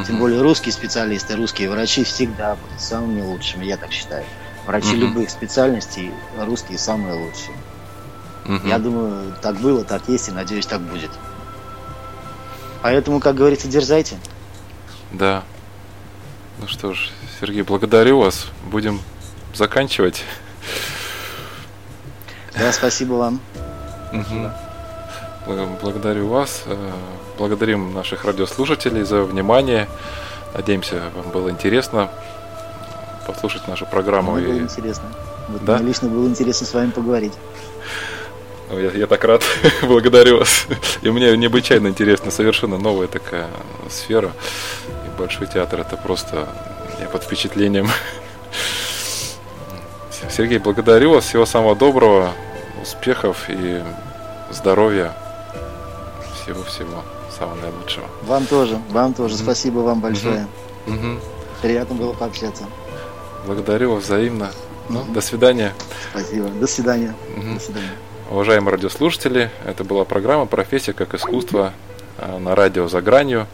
[0.06, 0.18] Тем Мгм.
[0.20, 4.26] более русские специалисты, русские врачи всегда будут самыми лучшими, я так считаю.
[4.66, 5.00] Врачи Мгм.
[5.00, 7.56] любых специальностей, русские самые лучшие.
[8.46, 8.68] Мгм.
[8.68, 11.12] Я думаю, так было, так есть и надеюсь, так будет.
[12.82, 14.18] Поэтому, как говорится, дерзайте.
[15.12, 15.44] Да.
[16.60, 17.10] Ну что ж,
[17.40, 18.48] Сергей, благодарю вас.
[18.66, 19.00] Будем
[19.54, 20.24] заканчивать.
[22.58, 23.40] Да, спасибо вам.
[25.48, 26.64] Бл- Благодарю вас.
[26.66, 26.92] э,
[27.38, 29.88] Благодарим наших радиослушателей за внимание.
[30.54, 32.10] Надеемся, вам было интересно
[33.26, 34.34] послушать нашу программу.
[34.34, 34.60] Мне было И...
[34.60, 35.06] интересно.
[35.48, 35.78] Вот Да?
[35.78, 37.34] Мне лично было интересно с вами поговорить.
[38.70, 39.42] Ну, Я, я так рад.
[39.84, 40.68] Благодарю вас.
[41.02, 42.30] И мне необычайно интересно.
[42.32, 43.48] Совершенно новая такая
[43.90, 44.32] сфера.
[45.20, 46.48] Большой театр это просто...
[47.02, 47.90] Я под впечатлением.
[50.30, 51.26] Сергей, благодарю вас.
[51.26, 52.32] Всего самого доброго.
[52.82, 53.84] Успехов и
[54.50, 55.12] здоровья.
[56.42, 57.04] Всего-всего
[57.38, 58.06] самого наилучшего.
[58.24, 59.34] Вам тоже, вам тоже.
[59.36, 59.44] Мгм.
[59.44, 60.48] Спасибо вам большое.
[60.88, 61.20] Мгм.
[61.62, 62.64] Приятно было пообщаться.
[63.46, 64.52] Благодарю вас взаимно.
[64.88, 65.14] Ну, Мгм.
[65.14, 65.74] до свидания.
[66.12, 66.48] Спасибо.
[66.48, 67.14] До свидания.
[67.36, 67.56] Мгм.
[67.56, 67.92] До свидания.
[68.32, 71.74] Уважаемые радиослушатели, это была программа «Профессия как искусство»
[72.40, 73.48] на радио «За гранью».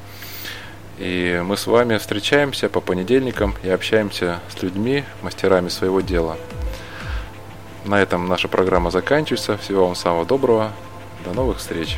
[0.97, 6.37] И мы с вами встречаемся по понедельникам и общаемся с людьми, мастерами своего дела.
[7.83, 9.57] На этом наша программа заканчивается.
[9.57, 10.71] Всего вам самого доброго.
[11.25, 11.97] До новых встреч.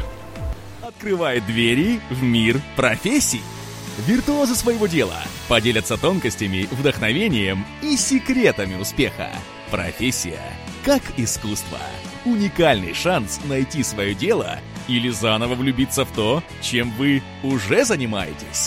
[0.81, 3.41] Открывает двери в мир профессий.
[4.05, 9.29] Виртуозы своего дела поделятся тонкостями, вдохновением и секретами успеха.
[9.71, 10.39] Профессия
[10.87, 11.79] как искусство.
[12.23, 14.57] Уникальный шанс найти свое дело
[14.87, 18.47] или заново влюбиться в то, чем вы уже занимаетесь.